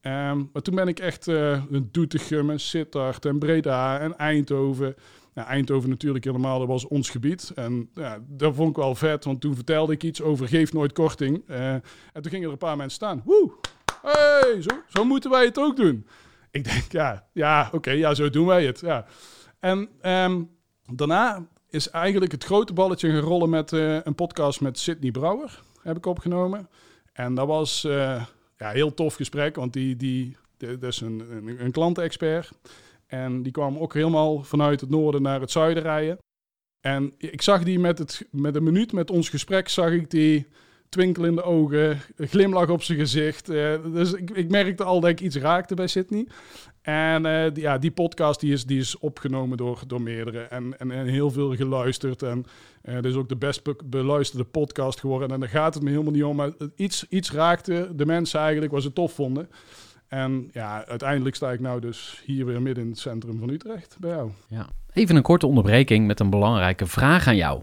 Ehm, 0.00 0.42
maar 0.52 0.62
toen 0.62 0.74
ben 0.74 0.88
ik 0.88 0.98
echt 0.98 1.26
een 1.26 1.88
Doetinchem 1.92 2.50
en 2.50 2.60
Sittard 2.60 3.24
en 3.24 3.38
Breda 3.38 3.98
en 3.98 4.18
Eindhoven. 4.18 4.94
Nou, 5.38 5.50
Eindhoven 5.50 5.88
natuurlijk 5.88 6.24
helemaal, 6.24 6.58
dat 6.58 6.68
was 6.68 6.86
ons 6.86 7.10
gebied. 7.10 7.52
En 7.54 7.90
ja, 7.94 8.18
dat 8.26 8.54
vond 8.54 8.70
ik 8.70 8.76
wel 8.76 8.94
vet, 8.94 9.24
want 9.24 9.40
toen 9.40 9.54
vertelde 9.54 9.92
ik 9.92 10.02
iets 10.02 10.22
over 10.22 10.48
geef 10.48 10.72
nooit 10.72 10.92
korting. 10.92 11.42
Eh, 11.46 11.72
en 11.72 11.82
toen 12.12 12.30
gingen 12.30 12.46
er 12.46 12.52
een 12.52 12.58
paar 12.58 12.76
mensen 12.76 12.96
staan. 12.96 13.22
Woe! 13.24 13.52
Hey, 14.02 14.62
zo, 14.62 14.70
zo 14.88 15.04
moeten 15.04 15.30
wij 15.30 15.44
het 15.44 15.58
ook 15.58 15.76
doen. 15.76 16.06
Ik 16.50 16.64
denk, 16.64 16.92
ja, 16.92 17.28
ja 17.32 17.68
oké, 17.72 17.90
ja, 17.90 18.14
zo 18.14 18.30
doen 18.30 18.46
wij 18.46 18.66
het. 18.66 18.80
Ja. 18.80 19.06
En 19.60 19.88
ehm, 20.00 20.42
daarna 20.94 21.48
is 21.68 21.90
eigenlijk 21.90 22.32
het 22.32 22.44
grote 22.44 22.72
balletje 22.72 23.22
gaan 23.22 23.50
met 23.50 23.72
eh, 23.72 24.02
een 24.02 24.14
podcast 24.14 24.60
met 24.60 24.78
Sidney 24.78 25.10
Brouwer. 25.10 25.60
Heb 25.82 25.96
ik 25.96 26.06
opgenomen. 26.06 26.68
En 27.12 27.34
dat 27.34 27.46
was 27.46 27.86
ja, 28.58 28.70
heel 28.70 28.94
tof 28.94 29.14
gesprek, 29.14 29.56
want 29.56 29.72
die, 29.72 29.96
die, 29.96 30.36
dat 30.56 30.82
is 30.82 31.00
een, 31.00 31.20
een, 31.30 31.64
een 31.64 31.72
klantenexpert. 31.72 32.50
En 33.06 33.42
die 33.42 33.52
kwam 33.52 33.78
ook 33.78 33.94
helemaal 33.94 34.42
vanuit 34.42 34.80
het 34.80 34.90
noorden 34.90 35.22
naar 35.22 35.40
het 35.40 35.50
zuiden 35.50 35.82
rijden. 35.82 36.18
En 36.80 37.14
ik 37.18 37.42
zag 37.42 37.62
die 37.64 37.78
met, 37.78 37.98
het, 37.98 38.26
met 38.30 38.54
een 38.54 38.62
minuut 38.62 38.92
met 38.92 39.10
ons 39.10 39.28
gesprek, 39.28 39.68
zag 39.68 39.90
ik 39.90 40.10
die 40.10 40.46
twinkel 40.88 41.24
in 41.24 41.34
de 41.34 41.42
ogen, 41.42 42.00
glimlach 42.16 42.68
op 42.68 42.82
zijn 42.82 42.98
gezicht. 42.98 43.48
Eh, 43.48 43.74
dus 43.92 44.12
ik, 44.12 44.30
ik 44.30 44.50
merkte 44.50 44.84
al 44.84 45.00
dat 45.00 45.10
ik 45.10 45.20
iets 45.20 45.36
raakte 45.36 45.74
bij 45.74 45.86
Sydney. 45.86 46.26
En 46.82 47.26
eh, 47.26 47.52
die, 47.52 47.62
ja, 47.62 47.78
die 47.78 47.90
podcast 47.90 48.40
die 48.40 48.52
is, 48.52 48.64
die 48.64 48.78
is 48.78 48.98
opgenomen 48.98 49.56
door, 49.56 49.80
door 49.86 50.02
meerdere 50.02 50.40
en, 50.40 50.78
en, 50.78 50.90
en 50.90 51.06
heel 51.06 51.30
veel 51.30 51.56
geluisterd. 51.56 52.22
En 52.22 52.44
uh, 52.84 53.02
is 53.02 53.14
ook 53.14 53.28
de 53.28 53.36
best 53.36 53.62
be- 53.62 53.76
beluisterde 53.84 54.44
podcast 54.44 55.00
geworden. 55.00 55.30
En 55.30 55.40
daar 55.40 55.48
gaat 55.48 55.74
het 55.74 55.82
me 55.82 55.90
helemaal 55.90 56.12
niet 56.12 56.24
om. 56.24 56.36
Maar 56.36 56.50
iets, 56.76 57.06
iets 57.08 57.32
raakte 57.32 57.90
de 57.94 58.06
mensen 58.06 58.40
eigenlijk 58.40 58.72
wat 58.72 58.82
ze 58.82 58.92
tof 58.92 59.12
vonden. 59.12 59.48
En 60.08 60.48
ja, 60.52 60.86
uiteindelijk 60.86 61.36
sta 61.36 61.52
ik 61.52 61.60
nou 61.60 61.80
dus 61.80 62.22
hier 62.24 62.46
weer 62.46 62.62
midden 62.62 62.84
in 62.84 62.90
het 62.90 62.98
centrum 62.98 63.38
van 63.38 63.50
Utrecht 63.50 63.96
bij 64.00 64.10
jou. 64.10 64.30
Even 64.92 65.16
een 65.16 65.22
korte 65.22 65.46
onderbreking 65.46 66.06
met 66.06 66.20
een 66.20 66.30
belangrijke 66.30 66.86
vraag 66.86 67.26
aan 67.26 67.36
jou. 67.36 67.62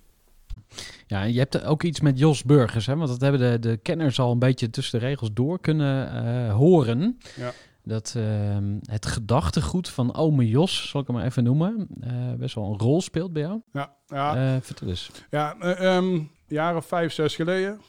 Ja, 1.11 1.23
je 1.23 1.39
hebt 1.39 1.63
ook 1.63 1.83
iets 1.83 1.99
met 2.01 2.19
Jos 2.19 2.43
Burgers, 2.43 2.85
hè? 2.85 2.95
want 2.95 3.09
dat 3.09 3.21
hebben 3.21 3.51
de, 3.51 3.69
de 3.69 3.77
kenners 3.77 4.19
al 4.19 4.31
een 4.31 4.39
beetje 4.39 4.69
tussen 4.69 4.99
de 4.99 5.05
regels 5.05 5.29
door 5.33 5.59
kunnen 5.59 6.25
eh, 6.25 6.53
horen. 6.53 7.17
Ja. 7.35 7.51
Dat 7.83 8.13
ehm, 8.17 8.77
het 8.81 9.05
gedachtegoed 9.05 9.89
van 9.89 10.15
ome 10.15 10.47
Jos, 10.49 10.89
zal 10.89 11.01
ik 11.01 11.07
hem 11.07 11.15
maar 11.15 11.25
even 11.25 11.43
noemen, 11.43 11.87
eh, 12.01 12.33
best 12.37 12.55
wel 12.55 12.71
een 12.71 12.79
rol 12.79 13.01
speelt 13.01 13.33
bij 13.33 13.41
jou. 13.41 13.61
Ja, 13.71 13.93
ja, 14.07 14.35
Eh, 14.55 14.61
vertel 14.61 14.87
eens. 14.87 15.11
ja 15.29 15.55
eh, 15.59 15.95
ehm, 15.95 16.75
of 16.75 16.85
vijf, 16.85 17.13
zes 17.13 17.35
geleden. 17.35 17.81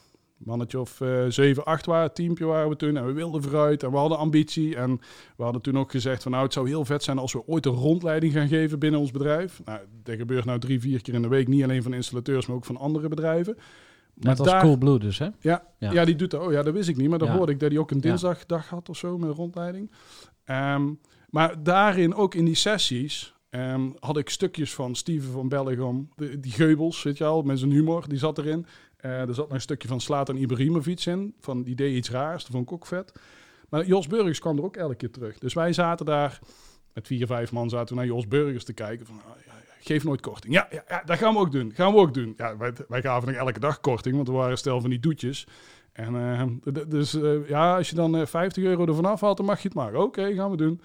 Mannetje 0.44 0.80
of 0.80 1.00
eh, 1.00 1.24
zeven, 1.28 1.64
acht 1.64 1.86
waren, 1.86 2.14
teampje 2.14 2.44
waren 2.44 2.68
we 2.68 2.76
toen. 2.76 2.96
En 2.96 3.06
we 3.06 3.12
wilden 3.12 3.42
vooruit 3.42 3.82
en 3.82 3.90
we 3.90 3.96
hadden 3.96 4.18
ambitie. 4.18 4.76
En 4.76 5.00
we 5.36 5.42
hadden 5.42 5.62
toen 5.62 5.78
ook 5.78 5.90
gezegd 5.90 6.22
van 6.22 6.32
nou, 6.32 6.44
het 6.44 6.52
zou 6.52 6.68
heel 6.68 6.84
vet 6.84 7.02
zijn 7.02 7.18
als 7.18 7.32
we 7.32 7.46
ooit 7.46 7.66
een 7.66 7.72
rondleiding 7.72 8.32
gaan 8.32 8.48
geven 8.48 8.78
binnen 8.78 9.00
ons 9.00 9.10
bedrijf. 9.10 9.60
Nou, 9.64 9.80
dat 10.02 10.16
gebeurt 10.16 10.44
nou 10.44 10.58
drie, 10.58 10.80
vier 10.80 11.02
keer 11.02 11.14
in 11.14 11.22
de 11.22 11.28
week. 11.28 11.48
Niet 11.48 11.62
alleen 11.62 11.82
van 11.82 11.94
installateurs, 11.94 12.46
maar 12.46 12.56
ook 12.56 12.64
van 12.64 12.76
andere 12.76 13.08
bedrijven. 13.08 13.56
Net 14.14 14.40
als 14.40 14.62
Coolblue 14.62 14.98
dus, 14.98 15.18
hè? 15.18 15.28
Ja, 15.40 15.64
Ja. 15.78 15.92
ja. 15.92 16.04
die 16.04 16.16
doet 16.16 16.30
dat. 16.30 16.46
Oh 16.46 16.52
ja, 16.52 16.62
dat 16.62 16.74
wist 16.74 16.88
ik 16.88 16.96
niet. 16.96 17.08
Maar 17.08 17.18
dan 17.18 17.28
Ja. 17.28 17.36
hoorde 17.36 17.52
ik 17.52 17.60
dat 17.60 17.70
hij 17.70 17.78
ook 17.80 17.90
een 17.90 18.00
dinsdagdag 18.00 18.68
had 18.68 18.88
of 18.88 18.96
zo 18.96 19.18
met 19.18 19.28
een 19.28 19.34
rondleiding. 19.34 19.90
Ehm, 20.44 20.88
maar 21.30 21.62
daarin, 21.62 22.14
ook 22.14 22.34
in 22.34 22.44
die 22.44 22.54
sessies, 22.54 23.34
ehm, 23.50 23.90
had 23.98 24.16
ik 24.16 24.28
stukjes 24.30 24.74
van 24.74 24.94
Steven 24.94 25.32
van 25.32 25.48
Bellegom. 25.48 26.08
De, 26.16 26.40
die 26.40 26.52
Geubels, 26.52 27.02
weet 27.02 27.18
je 27.18 27.24
al, 27.24 27.42
met 27.42 27.58
zijn 27.58 27.70
humor, 27.70 28.04
die 28.08 28.18
zat 28.18 28.38
erin. 28.38 28.66
Eh, 29.02 29.20
er 29.20 29.34
zat 29.34 29.46
nog 29.46 29.54
een 29.54 29.60
stukje 29.60 29.88
van 29.88 30.00
Slatan 30.00 30.36
Ibrahimovic 30.36 31.04
in. 31.04 31.34
Van 31.40 31.62
die 31.62 31.74
deed 31.74 31.96
iets 31.96 32.10
raars, 32.10 32.42
dat 32.42 32.52
vond 32.52 32.66
ik 32.66 32.72
ook 32.72 32.86
vet. 32.86 33.12
Maar 33.68 33.86
Jos 33.86 34.06
Burgers 34.06 34.38
kwam 34.38 34.58
er 34.58 34.64
ook 34.64 34.76
elke 34.76 34.94
keer 34.94 35.10
terug. 35.10 35.38
Dus 35.38 35.54
wij 35.54 35.72
zaten 35.72 36.06
daar, 36.06 36.38
met 36.92 37.06
vier, 37.06 37.26
vijf 37.26 37.52
man, 37.52 37.70
zaten 37.70 37.88
we 37.88 37.94
naar 37.94 38.10
Jos 38.10 38.28
Burgers 38.28 38.64
te 38.64 38.72
kijken. 38.72 39.06
Van, 39.06 39.20
ah, 39.26 39.36
ja, 39.46 39.52
geef 39.80 40.04
nooit 40.04 40.20
korting. 40.20 40.54
Ja, 40.54 40.66
ja, 40.70 40.84
ja, 40.88 41.02
dat 41.04 41.18
gaan 41.18 41.34
we 41.34 41.40
ook 41.40 41.52
doen. 41.52 41.72
Gaan 41.74 41.92
we 41.92 41.98
ook 41.98 42.14
doen. 42.14 42.34
Ja, 42.36 42.56
wij, 42.88 43.02
gaven 43.02 43.28
nog 43.28 43.36
elke 43.36 43.60
dag 43.60 43.80
korting, 43.80 44.14
want 44.16 44.28
er 44.28 44.34
waren 44.34 44.58
stel 44.58 44.80
van 44.80 44.90
die 44.90 45.00
doetjes. 45.00 45.46
En 45.92 46.16
eh, 46.16 46.82
dus 46.88 47.14
eh, 47.14 47.48
ja, 47.48 47.76
als 47.76 47.90
je 47.90 47.94
dan 47.94 48.16
eh, 48.16 48.26
50 48.26 48.64
euro 48.64 48.86
ervan 48.86 49.04
afhaalt, 49.04 49.36
dan 49.36 49.46
mag 49.46 49.62
je 49.62 49.68
het 49.68 49.76
maar. 49.76 49.94
Oké, 49.94 50.34
gaan 50.34 50.50
we 50.50 50.56
doen. 50.56 50.80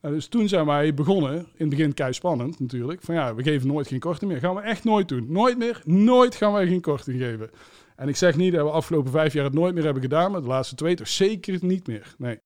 Eh, 0.00 0.10
dus 0.10 0.26
toen 0.26 0.48
zijn 0.48 0.66
wij 0.66 0.94
begonnen, 0.94 1.34
in 1.34 1.46
het 1.56 1.68
begin 1.68 1.94
kei 1.94 2.12
spannend 2.12 2.60
natuurlijk, 2.60 3.02
van 3.02 3.14
ja, 3.14 3.34
we 3.34 3.42
geven 3.42 3.68
nooit 3.68 3.86
geen 3.88 3.98
korting 3.98 4.30
meer. 4.30 4.40
Gaan 4.40 4.54
we 4.54 4.60
echt 4.60 4.84
nooit 4.84 5.08
doen. 5.08 5.32
Nooit 5.32 5.58
meer, 5.58 5.82
nooit 5.84 6.34
gaan 6.34 6.52
wij 6.52 6.66
geen 6.66 6.80
korting 6.80 7.20
geven. 7.20 7.50
En 7.96 8.08
ik 8.08 8.16
zeg 8.16 8.36
niet 8.36 8.52
dat 8.52 8.64
we 8.64 8.70
afgelopen 8.70 9.10
vijf 9.10 9.32
jaar 9.32 9.44
het 9.44 9.54
nooit 9.54 9.74
meer 9.74 9.84
hebben 9.84 10.02
gedaan, 10.02 10.30
maar 10.30 10.40
de 10.40 10.46
laatste 10.46 10.74
twee 10.74 10.94
toch 10.94 11.08
zeker 11.08 11.58
niet 11.60 11.86
meer. 11.86 12.14
Nee. 12.18 12.38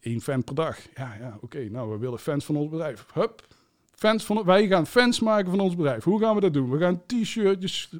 Eén 0.00 0.20
fan 0.20 0.44
per 0.44 0.54
dag. 0.54 0.78
Ja, 0.94 1.16
ja, 1.20 1.38
oké. 1.40 1.68
nou, 1.70 1.90
we 1.90 1.98
willen 1.98 2.18
fans 2.18 2.44
van 2.44 2.56
ons 2.56 2.70
bedrijf. 2.70 3.06
Hup. 3.12 3.46
Fans 3.94 4.24
van, 4.24 4.44
wij 4.44 4.66
gaan 4.66 4.86
fans 4.86 5.20
maken 5.20 5.50
van 5.50 5.60
ons 5.60 5.76
bedrijf. 5.76 6.04
Hoe 6.04 6.20
gaan 6.20 6.34
we 6.34 6.40
dat 6.40 6.52
doen? 6.52 6.70
We 6.70 6.78
gaan 6.78 7.02
t-shirtjes, 7.06 7.90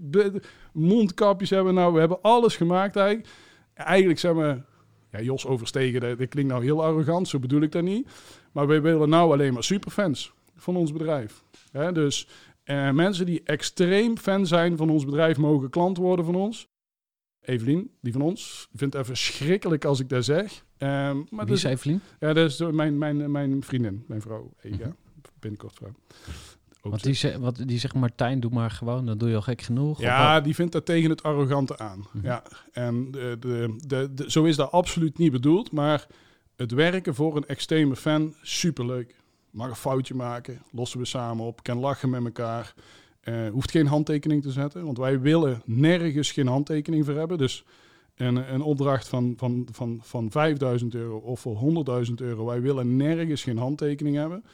mondkapjes 0.73 1.51
hebben. 1.51 1.75
Nou, 1.75 1.93
we 1.93 1.99
hebben 1.99 2.23
alles 2.23 2.57
gemaakt 2.57 2.97
eigenlijk. 2.97 3.29
Eigenlijk 3.75 4.19
zijn 4.19 4.37
we... 4.37 4.63
Ja, 5.11 5.21
Jos 5.21 5.47
overstegen, 5.47 6.01
dat 6.01 6.29
klinkt 6.29 6.53
nou 6.53 6.65
heel 6.65 6.85
arrogant, 6.85 7.29
zo 7.29 7.39
bedoel 7.39 7.63
ik 7.63 7.73
dat 7.73 7.83
niet. 7.83 8.09
Maar 8.55 8.67
wij 8.67 8.83
willen 8.83 9.09
nou 9.09 9.33
alleen 9.33 9.53
maar 9.53 9.65
superfans 9.65 10.33
van 10.57 10.77
ons 10.77 10.93
bedrijf. 10.93 11.43
Hè, 11.71 11.93
dus 11.93 12.29
eh, 12.63 12.91
mensen 12.91 13.27
die 13.27 13.41
extreem 13.45 14.19
fan 14.19 14.47
zijn 14.47 14.77
van 14.77 14.91
ons 14.91 15.05
bedrijf 15.05 15.37
mogen 15.37 15.71
klant 15.71 15.97
worden 15.97 16.25
van 16.25 16.35
ons. 16.35 16.69
Evelien, 17.41 17.91
die 18.01 18.13
van 18.13 18.23
ons, 18.23 18.69
vindt 18.75 18.95
het 18.95 19.07
verschrikkelijk 19.07 19.85
als 19.85 20.01
ik 20.01 20.09
dat 20.09 20.25
zeg. 20.25 20.65
Ehm, 20.77 21.17
maar 21.31 21.45
Wie 21.47 21.55
is 21.55 21.63
Evelien? 21.63 22.01
ja, 22.21 22.33
dat 22.33 22.51
is 22.51 22.59
mijn, 22.59 22.99
mijn, 22.99 23.31
mijn 23.31 23.63
vriendin, 23.65 24.05
mijn 24.09 24.21
vrouw, 24.21 24.53
Ega. 24.63 24.77
Mhm. 24.77 24.91
Binnenkort 25.41 25.75
vrouw. 25.75 25.93
Ook 26.83 26.91
Want 26.91 27.03
die, 27.03 27.15
ze- 27.15 27.39
wat, 27.41 27.63
die 27.67 27.79
zegt 27.79 27.95
Martijn, 27.95 28.41
doe 28.41 28.51
maar 28.51 28.71
gewoon, 28.71 29.07
dan 29.07 29.19
doe 29.19 29.29
je 29.29 29.35
al 29.35 29.43
gek 29.43 29.63
genoeg. 29.63 30.01
Ja, 30.01 30.41
die 30.41 30.55
vindt 30.55 30.73
dat 30.73 30.87
tegen 30.87 31.11
het 31.11 31.23
arrogante 31.23 31.79
aan. 31.79 32.07
Mhm. 32.13 32.27
Ja, 32.27 32.43
en 32.73 33.11
de, 33.11 33.37
de, 33.41 34.09
de- 34.15 34.31
zo 34.31 34.45
is 34.45 34.57
dat 34.57 34.71
absoluut 34.73 35.19
niet 35.19 35.33
bedoeld. 35.33 35.73
Maar 35.73 36.07
het 36.57 36.73
werken 36.73 37.15
voor 37.15 37.37
een 37.37 37.47
extreme 37.47 37.97
fan, 37.97 38.35
superleuk. 38.43 39.15
Mag 39.51 39.69
een 39.69 39.77
foutje 39.77 40.15
maken, 40.15 40.63
lossen 40.71 40.99
we 40.99 41.05
samen 41.05 41.45
op, 41.45 41.63
kan 41.63 41.79
lachen 41.79 42.11
met 42.11 42.25
elkaar. 42.25 42.75
Eh, 43.21 43.49
hoeft 43.49 43.71
geen 43.71 43.87
handtekening 43.87 44.43
te 44.43 44.51
zetten, 44.51 44.85
want 44.85 44.99
wij 44.99 45.21
willen 45.21 45.63
nergens 45.65 46.33
geen 46.33 46.47
handtekening 46.47 47.05
voor 47.05 47.15
hebben. 47.15 47.39
Dus 47.39 47.65
een, 48.15 48.55
een 48.55 48.63
opdracht 48.63 49.09
van, 49.09 49.35
van, 49.37 49.69
van, 49.73 49.99
van 50.03 50.31
5000 50.31 50.95
euro 50.95 51.17
of 51.17 51.41
voor 51.41 51.85
100.000 52.07 52.15
euro, 52.15 52.45
wij 52.45 52.61
willen 52.61 52.97
nergens 52.97 53.43
geen 53.43 53.59
handtekening 53.59 54.17
hebben. 54.17 54.45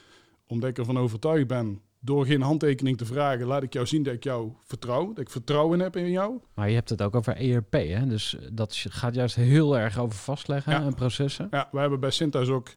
Omdat 0.47 0.69
ik 0.69 0.77
ervan 0.77 0.97
overtuigd 0.97 1.47
ben, 1.47 1.81
door 2.03 2.25
geen 2.25 2.41
handtekening 2.41 2.97
te 2.97 3.05
vragen, 3.05 3.45
laat 3.47 3.63
ik 3.63 3.73
jou 3.73 3.85
zien 3.85 4.03
dat 4.03 4.13
ik 4.13 4.23
jou 4.23 4.51
vertrouw. 4.63 5.07
Dat 5.07 5.17
ik 5.19 5.29
vertrouwen 5.29 5.79
heb 5.79 5.95
in 5.95 6.11
jou. 6.11 6.39
Maar 6.53 6.69
je 6.69 6.75
hebt 6.75 6.89
het 6.89 7.01
ook 7.01 7.15
over 7.15 7.35
ERP, 7.35 7.73
hè? 7.73 8.07
Dus 8.07 8.37
dat 8.51 8.85
gaat 8.89 9.15
juist 9.15 9.35
heel 9.35 9.77
erg 9.77 9.99
over 9.99 10.17
vastleggen 10.19 10.71
Ja. 10.73 10.81
en 10.81 10.93
processen. 10.93 11.47
Ja, 11.51 11.67
we 11.71 11.79
hebben 11.79 11.99
bij 11.99 12.11
Sintes 12.11 12.49
ook, 12.49 12.69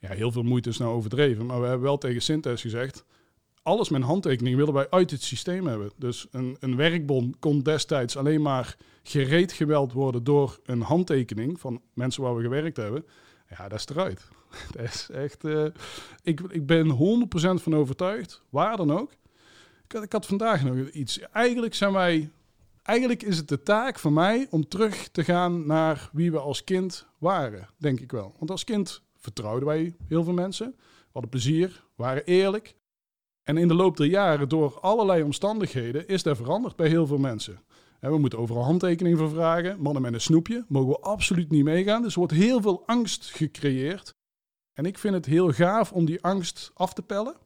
ja, 0.00 0.08
heel 0.12 0.32
veel 0.32 0.42
moeite 0.42 0.68
is 0.68 0.78
nou 0.78 0.92
overdreven, 0.94 1.46
maar 1.46 1.60
we 1.60 1.66
hebben 1.66 1.86
wel 1.86 1.98
tegen 1.98 2.22
Sintes 2.22 2.60
gezegd, 2.60 3.04
alles 3.62 3.88
met 3.88 4.02
handtekening 4.02 4.56
willen 4.56 4.74
wij 4.74 4.90
uit 4.90 5.10
het 5.10 5.22
systeem 5.22 5.66
hebben. 5.66 5.90
Dus 5.96 6.26
een, 6.30 6.56
een 6.60 6.76
werkbon 6.76 7.34
kon 7.38 7.60
destijds 7.62 8.16
alleen 8.16 8.42
maar 8.42 8.76
gereed 9.02 9.52
geweld 9.52 9.92
worden 9.92 10.24
door 10.24 10.58
een 10.64 10.80
handtekening 10.82 11.60
van 11.60 11.80
mensen 11.94 12.22
waar 12.22 12.36
we 12.36 12.42
gewerkt 12.42 12.76
hebben. 12.76 13.04
Ja, 13.58 13.68
dat 13.68 13.78
is 13.78 13.86
eruit. 13.86 14.28
Dat 14.76 14.84
is 14.84 15.08
echt, 15.10 15.44
eh, 15.44 15.64
ik, 16.22 16.40
ik 16.40 16.66
ben 16.66 16.90
100% 16.90 17.62
van 17.62 17.74
overtuigd, 17.74 18.42
waar 18.48 18.76
dan 18.76 18.92
ook. 18.92 19.10
Ik 20.02 20.12
had, 20.12 20.26
vandaag 20.26 20.64
nog 20.64 20.88
iets. 20.88 21.20
Eigenlijk 21.20 21.74
zijn 21.74 21.92
wij, 21.92 22.30
eigenlijk 22.82 23.22
is 23.22 23.36
het 23.36 23.48
de 23.48 23.62
taak 23.62 23.98
van 23.98 24.12
mij 24.12 24.46
om 24.50 24.68
terug 24.68 25.08
te 25.08 25.24
gaan 25.24 25.66
naar 25.66 26.10
wie 26.12 26.30
we 26.30 26.38
als 26.38 26.64
kind 26.64 27.06
waren, 27.18 27.68
denk 27.76 28.00
ik 28.00 28.12
wel. 28.12 28.34
Want 28.38 28.50
als 28.50 28.64
kind 28.64 29.02
vertrouwden 29.16 29.68
wij 29.68 29.94
heel 30.08 30.24
veel 30.24 30.32
mensen, 30.32 30.74
hadden 31.12 31.30
plezier, 31.30 31.84
waren 31.94 32.24
eerlijk. 32.24 32.76
En 33.42 33.56
in 33.56 33.68
de 33.68 33.74
loop 33.74 33.96
der 33.96 34.06
jaren, 34.06 34.48
door 34.48 34.78
allerlei 34.80 35.22
omstandigheden, 35.22 36.08
is 36.08 36.22
dat 36.22 36.36
veranderd 36.36 36.76
bij 36.76 36.88
heel 36.88 37.06
veel 37.06 37.18
mensen. 37.18 37.60
We 38.00 38.18
moeten 38.18 38.38
overal 38.38 38.64
handtekening 38.64 39.18
voor 39.18 39.30
vragen. 39.30 39.80
Mannen 39.80 40.02
met 40.02 40.12
een 40.12 40.20
snoepje 40.20 40.64
mogen 40.68 40.88
we 40.88 40.98
absoluut 40.98 41.50
niet 41.50 41.64
meegaan. 41.64 42.02
Dus 42.02 42.12
er 42.12 42.18
wordt 42.18 42.34
heel 42.34 42.60
veel 42.60 42.82
angst 42.86 43.30
gecreëerd. 43.30 44.14
En 44.78 44.84
ik 44.84 44.98
vind 44.98 45.14
het 45.14 45.26
heel 45.26 45.52
gaaf 45.52 45.92
om 45.92 46.04
die 46.04 46.22
angst 46.22 46.70
af 46.74 46.92
te 46.92 47.02
pellen. 47.02 47.36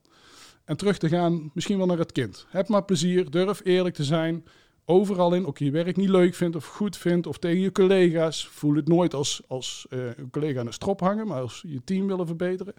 En 0.64 0.76
terug 0.76 0.98
te 0.98 1.08
gaan 1.08 1.50
misschien 1.54 1.78
wel 1.78 1.86
naar 1.86 1.98
het 1.98 2.12
kind. 2.12 2.46
Heb 2.48 2.68
maar 2.68 2.84
plezier, 2.84 3.30
durf 3.30 3.60
eerlijk 3.64 3.94
te 3.94 4.04
zijn. 4.04 4.44
overal 4.84 5.34
in, 5.34 5.46
ook 5.46 5.58
je 5.58 5.70
werk 5.70 5.96
niet 5.96 6.08
leuk 6.08 6.34
vindt 6.34 6.56
of 6.56 6.66
goed 6.66 6.96
vindt, 6.96 7.26
of 7.26 7.38
tegen 7.38 7.60
je 7.60 7.72
collega's, 7.72 8.46
voel 8.46 8.74
het 8.74 8.88
nooit 8.88 9.14
als, 9.14 9.42
als 9.48 9.86
eh, 9.90 10.16
een 10.16 10.30
collega 10.30 10.60
aan 10.60 10.66
de 10.66 10.72
strop 10.72 11.00
hangen, 11.00 11.26
maar 11.26 11.40
als 11.40 11.64
je 11.66 11.84
team 11.84 12.06
willen 12.06 12.26
verbeteren. 12.26 12.74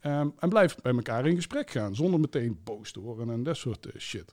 Ehm, 0.00 0.28
en 0.38 0.48
blijf 0.48 0.76
bij 0.76 0.92
elkaar 0.92 1.26
in 1.26 1.36
gesprek 1.36 1.70
gaan, 1.70 1.94
zonder 1.94 2.20
meteen 2.20 2.60
boos 2.64 2.92
te 2.92 3.00
worden 3.00 3.30
en 3.30 3.42
dat 3.42 3.56
soort 3.56 3.86
eh, 3.86 4.00
shit. 4.00 4.32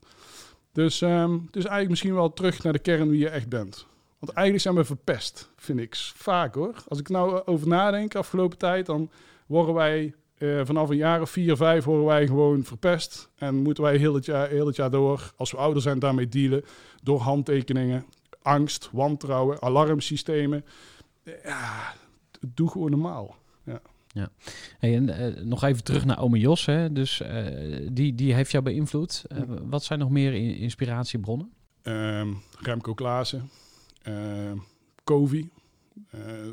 Dus, 0.71 1.01
ehm, 1.01 1.31
dus 1.31 1.53
eigenlijk 1.53 1.89
misschien 1.89 2.13
wel 2.13 2.33
terug 2.33 2.63
naar 2.63 2.73
de 2.73 2.79
kern 2.79 3.09
wie 3.09 3.19
je 3.19 3.29
echt 3.29 3.49
bent. 3.49 3.87
Want 4.19 4.31
eigenlijk 4.31 4.65
zijn 4.65 4.75
we 4.75 4.85
verpest, 4.85 5.49
vind 5.55 5.79
ik 5.79 5.95
vaak 5.95 6.55
hoor. 6.55 6.83
Als 6.87 6.99
ik 6.99 7.09
nou 7.09 7.45
over 7.45 7.67
nadenk, 7.67 8.15
afgelopen 8.15 8.57
tijd, 8.57 8.85
dan 8.85 9.09
worden 9.45 9.75
wij 9.75 10.13
eh, 10.37 10.61
vanaf 10.63 10.89
een 10.89 10.97
jaar 10.97 11.21
of 11.21 11.29
vier, 11.29 11.55
vijf 11.55 11.83
worden 11.83 12.05
wij 12.05 12.27
gewoon 12.27 12.63
verpest. 12.63 13.29
En 13.35 13.55
moeten 13.55 13.83
wij 13.83 13.97
heel 13.97 14.13
het, 14.13 14.25
jaar, 14.25 14.49
heel 14.49 14.67
het 14.67 14.75
jaar 14.75 14.91
door, 14.91 15.33
als 15.35 15.51
we 15.51 15.57
ouder 15.57 15.81
zijn, 15.81 15.99
daarmee 15.99 16.27
dealen. 16.27 16.63
Door 17.03 17.19
handtekeningen, 17.19 18.05
angst, 18.41 18.89
wantrouwen, 18.91 19.61
alarmsystemen. 19.61 20.65
Ja, 21.43 21.93
doe 22.47 22.69
gewoon 22.71 22.89
normaal. 22.91 23.35
Ja. 24.13 24.29
Hey, 24.79 24.95
en, 24.95 25.09
eh, 25.09 25.43
nog 25.43 25.63
even 25.63 25.83
terug 25.83 26.05
naar 26.05 26.19
Ome 26.19 26.39
Jos. 26.39 26.65
Hè. 26.65 26.91
Dus 26.91 27.21
eh, 27.21 27.87
die, 27.91 28.15
die 28.15 28.33
heeft 28.33 28.51
jou 28.51 28.63
beïnvloed. 28.63 29.25
Uh, 29.31 29.39
wat 29.63 29.83
zijn 29.83 29.99
nog 29.99 30.09
meer 30.09 30.33
in- 30.33 30.55
inspiratiebronnen? 30.55 31.51
Um, 31.83 32.41
Remco 32.59 32.93
Klaassen, 32.93 33.49
Kovi, 35.03 35.49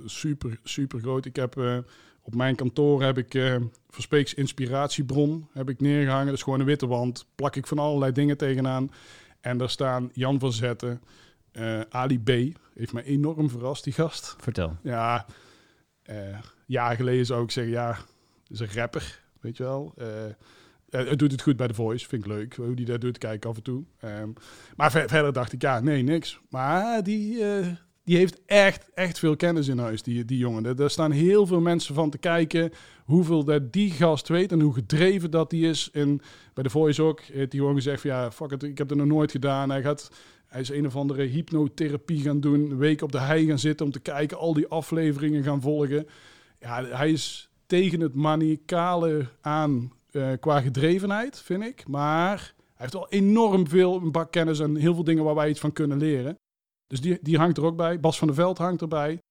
super, 0.04 0.58
super 0.64 1.00
groot. 1.00 1.24
Ik 1.24 1.36
heb 1.36 1.84
op 2.22 2.34
mijn 2.34 2.54
kantoor 2.54 3.02
heb 3.02 3.18
ik 3.18 3.34
uh, 3.34 3.56
Verspeeks 3.88 4.34
inspiratiebron 4.34 5.48
heb 5.52 5.68
ik 5.68 5.80
neergehangen. 5.80 6.26
Dat 6.26 6.34
is 6.34 6.42
gewoon 6.42 6.60
een 6.60 6.66
witte 6.66 6.86
wand. 6.86 7.26
Plak 7.34 7.56
ik 7.56 7.66
van 7.66 7.78
allerlei 7.78 8.12
dingen 8.12 8.36
tegenaan. 8.36 8.90
En 9.40 9.58
daar 9.58 9.70
staan 9.70 10.10
Jan 10.12 10.38
van 10.38 10.52
Zetten, 10.52 11.02
uh, 11.52 11.80
Ali 11.88 12.20
B. 12.20 12.28
Heeft 12.74 12.92
mij 12.92 13.02
enorm 13.02 13.50
verrast, 13.50 13.84
die 13.84 13.92
gast. 13.92 14.36
Vertel. 14.38 14.76
Ja, 14.82 15.26
uh, 16.10 16.38
jaar 16.66 16.96
geleden 16.96 17.26
zou 17.26 17.42
ik 17.42 17.50
zeggen, 17.50 17.72
ja, 17.72 17.98
is 18.48 18.60
een 18.60 18.72
rapper, 18.74 19.22
weet 19.40 19.56
je 19.56 19.62
wel. 19.62 19.94
het 20.90 21.18
doet 21.18 21.32
het 21.32 21.42
goed 21.42 21.56
bij 21.56 21.68
The 21.68 21.74
Voice, 21.74 22.08
vind 22.08 22.24
ik 22.24 22.30
leuk. 22.30 22.56
Hoe 22.56 22.74
die 22.74 22.86
dat 22.86 23.00
doet, 23.00 23.18
kijk 23.18 23.44
af 23.44 23.56
en 23.56 23.62
toe. 23.62 23.84
Um, 24.04 24.32
maar 24.76 24.90
ver 24.90 25.08
verder 25.08 25.32
dacht 25.32 25.52
ik, 25.52 25.62
ja, 25.62 25.80
nee, 25.80 26.02
niks. 26.02 26.40
Maar 26.48 27.02
die, 27.02 27.44
die 28.12 28.20
heeft 28.20 28.40
echt, 28.46 28.90
echt 28.94 29.18
veel 29.18 29.36
kennis 29.36 29.68
in 29.68 29.78
huis, 29.78 30.02
die, 30.02 30.24
die 30.24 30.38
jongen. 30.38 30.78
Er 30.78 30.90
staan 30.90 31.10
heel 31.10 31.46
veel 31.46 31.60
mensen 31.60 31.94
van 31.94 32.10
te 32.10 32.18
kijken 32.18 32.72
hoeveel 33.04 33.44
dat 33.44 33.72
die 33.72 33.90
gast 33.90 34.28
weet 34.28 34.52
en 34.52 34.60
hoe 34.60 34.72
gedreven 34.72 35.30
dat 35.30 35.50
die 35.50 35.68
is. 35.68 35.90
En 35.92 36.20
bij 36.54 36.62
de 36.62 36.70
Voice 36.70 37.02
ook 37.02 37.20
heeft 37.20 37.52
hij 37.52 37.60
gewoon 37.60 37.74
gezegd 37.74 38.00
van 38.00 38.10
ja, 38.10 38.32
fuck 38.32 38.50
it, 38.50 38.62
ik 38.62 38.78
heb 38.78 38.88
het 38.88 38.98
nog 38.98 39.06
nooit 39.06 39.30
gedaan. 39.30 39.70
Hij, 39.70 39.82
gaat, 39.82 40.10
hij 40.46 40.60
is 40.60 40.68
een 40.68 40.86
of 40.86 40.96
andere 40.96 41.22
hypnotherapie 41.22 42.20
gaan 42.20 42.40
doen, 42.40 42.70
een 42.70 42.78
week 42.78 43.02
op 43.02 43.12
de 43.12 43.20
hei 43.20 43.46
gaan 43.46 43.58
zitten 43.58 43.86
om 43.86 43.92
te 43.92 44.00
kijken, 44.00 44.38
al 44.38 44.54
die 44.54 44.68
afleveringen 44.68 45.42
gaan 45.42 45.60
volgen. 45.60 46.06
Ja, 46.60 46.84
hij 46.84 47.10
is 47.10 47.50
tegen 47.66 48.00
het 48.00 48.14
maniacale 48.14 49.26
aan 49.40 49.92
uh, 50.10 50.28
qua 50.40 50.60
gedrevenheid, 50.60 51.40
vind 51.40 51.62
ik. 51.62 51.88
Maar 51.88 52.54
hij 52.56 52.74
heeft 52.74 52.92
wel 52.92 53.08
enorm 53.08 53.68
veel 53.68 53.96
een 53.96 54.12
bak 54.12 54.32
kennis 54.32 54.58
en 54.58 54.76
heel 54.76 54.94
veel 54.94 55.04
dingen 55.04 55.24
waar 55.24 55.34
wij 55.34 55.48
iets 55.48 55.60
van 55.60 55.72
kunnen 55.72 55.98
leren. 55.98 56.38
Dus 56.92 57.00
die, 57.00 57.18
die 57.22 57.38
hangt 57.38 57.56
er 57.56 57.64
ook 57.64 57.76
bij. 57.76 58.00
Bas 58.00 58.18
van 58.18 58.26
der 58.26 58.36
Veld 58.36 58.58
hangt 58.58 58.80
erbij. 58.80 59.22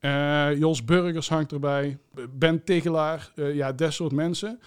Uh, 0.00 0.58
Jos 0.58 0.84
Burgers 0.84 1.28
hangt 1.28 1.52
erbij. 1.52 1.98
Ben 2.30 2.64
Tegelaar. 2.64 3.32
Uh, 3.34 3.54
ja, 3.54 3.72
dat 3.72 3.92
soort 3.92 4.12
mensen. 4.12 4.60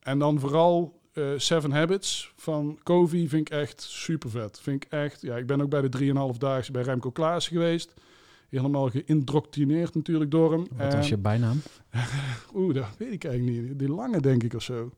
En 0.00 0.18
dan 0.18 0.40
vooral 0.40 1.00
uh, 1.12 1.28
Seven 1.36 1.72
Habits 1.72 2.32
van 2.36 2.78
Kovi 2.82 3.28
vind 3.28 3.50
ik 3.50 3.54
echt 3.54 3.82
super 3.82 4.30
vet. 4.30 4.60
Vind 4.60 4.84
ik 4.84 4.92
echt. 4.92 5.20
Ja, 5.20 5.36
ik 5.36 5.46
ben 5.46 5.60
ook 5.60 5.68
bij 5.68 5.88
de 5.88 6.32
3,5 6.32 6.38
dagen 6.38 6.72
bij 6.72 6.82
Remco 6.82 7.10
Klaas 7.10 7.48
geweest. 7.48 7.94
Helemaal 8.48 8.90
geïndoctrineerd 8.90 9.94
natuurlijk 9.94 10.30
door 10.30 10.52
hem. 10.52 10.66
Wat 10.76 10.94
was 10.94 11.08
je 11.08 11.16
bijnaam? 11.16 11.60
Oeh, 12.54 12.74
dat 12.74 12.96
weet 12.98 13.12
ik 13.12 13.24
eigenlijk 13.24 13.62
niet. 13.62 13.78
Die 13.78 13.90
lange 13.90 14.20
denk 14.20 14.42
ik 14.42 14.54
of 14.54 14.62
zo. 14.62 14.90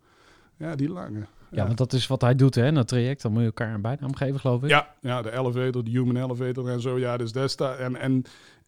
Ja, 0.57 0.75
die 0.75 0.89
lange. 0.89 1.27
Ja, 1.57 1.67
want 1.67 1.79
dat 1.79 1.93
is 1.93 2.07
wat 2.07 2.21
hij 2.21 2.35
doet, 2.35 2.55
hè, 2.55 2.73
dat 2.73 2.89
traject. 2.89 3.23
Dan 3.23 3.33
moet 3.33 3.41
je 3.41 3.47
elkaar 3.47 3.75
een 3.75 3.81
bijnaam 3.81 4.15
geven, 4.15 4.41
geloof 4.41 4.63
ik. 4.63 4.69
Ja, 4.69 4.95
ja 5.01 5.23
de 5.23 5.33
elevator, 5.33 5.85
de 5.85 5.91
human 5.91 6.17
elevator 6.17 6.69
en 6.69 6.81
zo. 6.81 6.99
Ja, 6.99 7.17
dus 7.17 7.33
dat 7.33 7.51
staat. 7.51 7.79
En, 7.79 7.97
en 7.97 8.25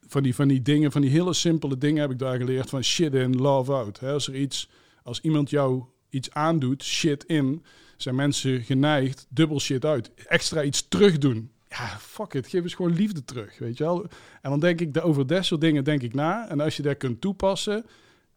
van, 0.07 0.23
die, 0.23 0.35
van 0.35 0.49
die 0.49 0.63
dingen, 0.63 0.93
van 0.93 1.01
die 1.01 1.11
hele 1.11 1.33
simpele 1.33 1.79
dingen 1.79 2.01
heb 2.01 2.11
ik 2.11 2.19
daar 2.19 2.37
geleerd. 2.37 2.69
Van 2.69 2.85
shit 2.85 3.15
in, 3.15 3.37
love 3.37 3.73
out. 3.73 4.01
Hè. 4.01 4.13
Als 4.13 4.29
er 4.29 4.37
iets, 4.37 4.71
als 5.03 5.21
iemand 5.21 5.51
jou 5.51 5.83
iets 6.11 6.33
aandoet, 6.33 6.83
shit 6.83 7.25
in, 7.25 7.65
zijn 7.97 8.15
mensen 8.15 8.63
geneigd 8.63 9.27
dubbel 9.29 9.61
shit 9.61 9.85
uit. 9.85 10.11
Extra 10.27 10.63
iets 10.63 10.89
terug 10.89 11.19
doen. 11.19 11.51
Ja, 11.69 11.87
fuck 11.99 12.35
it. 12.35 12.49
Geef 12.49 12.63
eens 12.63 12.75
gewoon 12.75 12.95
liefde 12.95 13.25
terug, 13.25 13.59
weet 13.59 13.79
je 13.79 13.85
wel. 13.85 14.07
En 14.43 14.51
dan 14.51 14.61
denk 14.61 14.81
ik, 14.81 15.05
over 15.05 15.27
dat 15.27 15.45
soort 15.45 15.61
dingen 15.61 15.85
denk 15.85 16.03
ik 16.03 16.15
na. 16.15 16.49
En 16.49 16.61
als 16.61 16.77
je 16.77 16.83
dat 16.83 16.97
kunt 16.97 17.21
toepassen, 17.21 17.87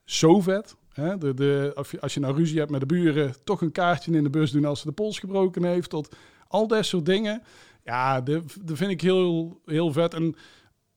zo 0.04 0.42
vet. 0.42 0.76
Hè, 0.94 1.18
de, 1.18 1.72
als, 2.00 2.14
je, 2.14 2.20
nou 2.20 2.36
ruzie 2.36 2.60
hebt 2.60 2.72
met 2.72 2.80
de 2.80 2.86
buren, 2.86 3.34
toch 3.44 3.62
een 3.62 3.72
kaartje 3.72 4.12
in 4.12 4.24
de 4.24 4.30
bus 4.30 4.52
doen 4.52 4.66
als 4.66 4.80
ze 4.80 4.88
de 4.88 4.94
pols 4.94 5.20
gebroken 5.20 5.64
heeft. 5.64 5.90
Tot 5.90 6.16
al 6.48 6.68
dat 6.68 6.86
soort 6.86 7.06
dingen. 7.06 7.44
Ja, 7.84 8.22
dat 8.22 8.44
vind 8.66 8.92
ik 8.92 9.02
heel, 9.02 9.60
heel 9.66 9.92
vet. 9.92 10.14
En 10.14 10.36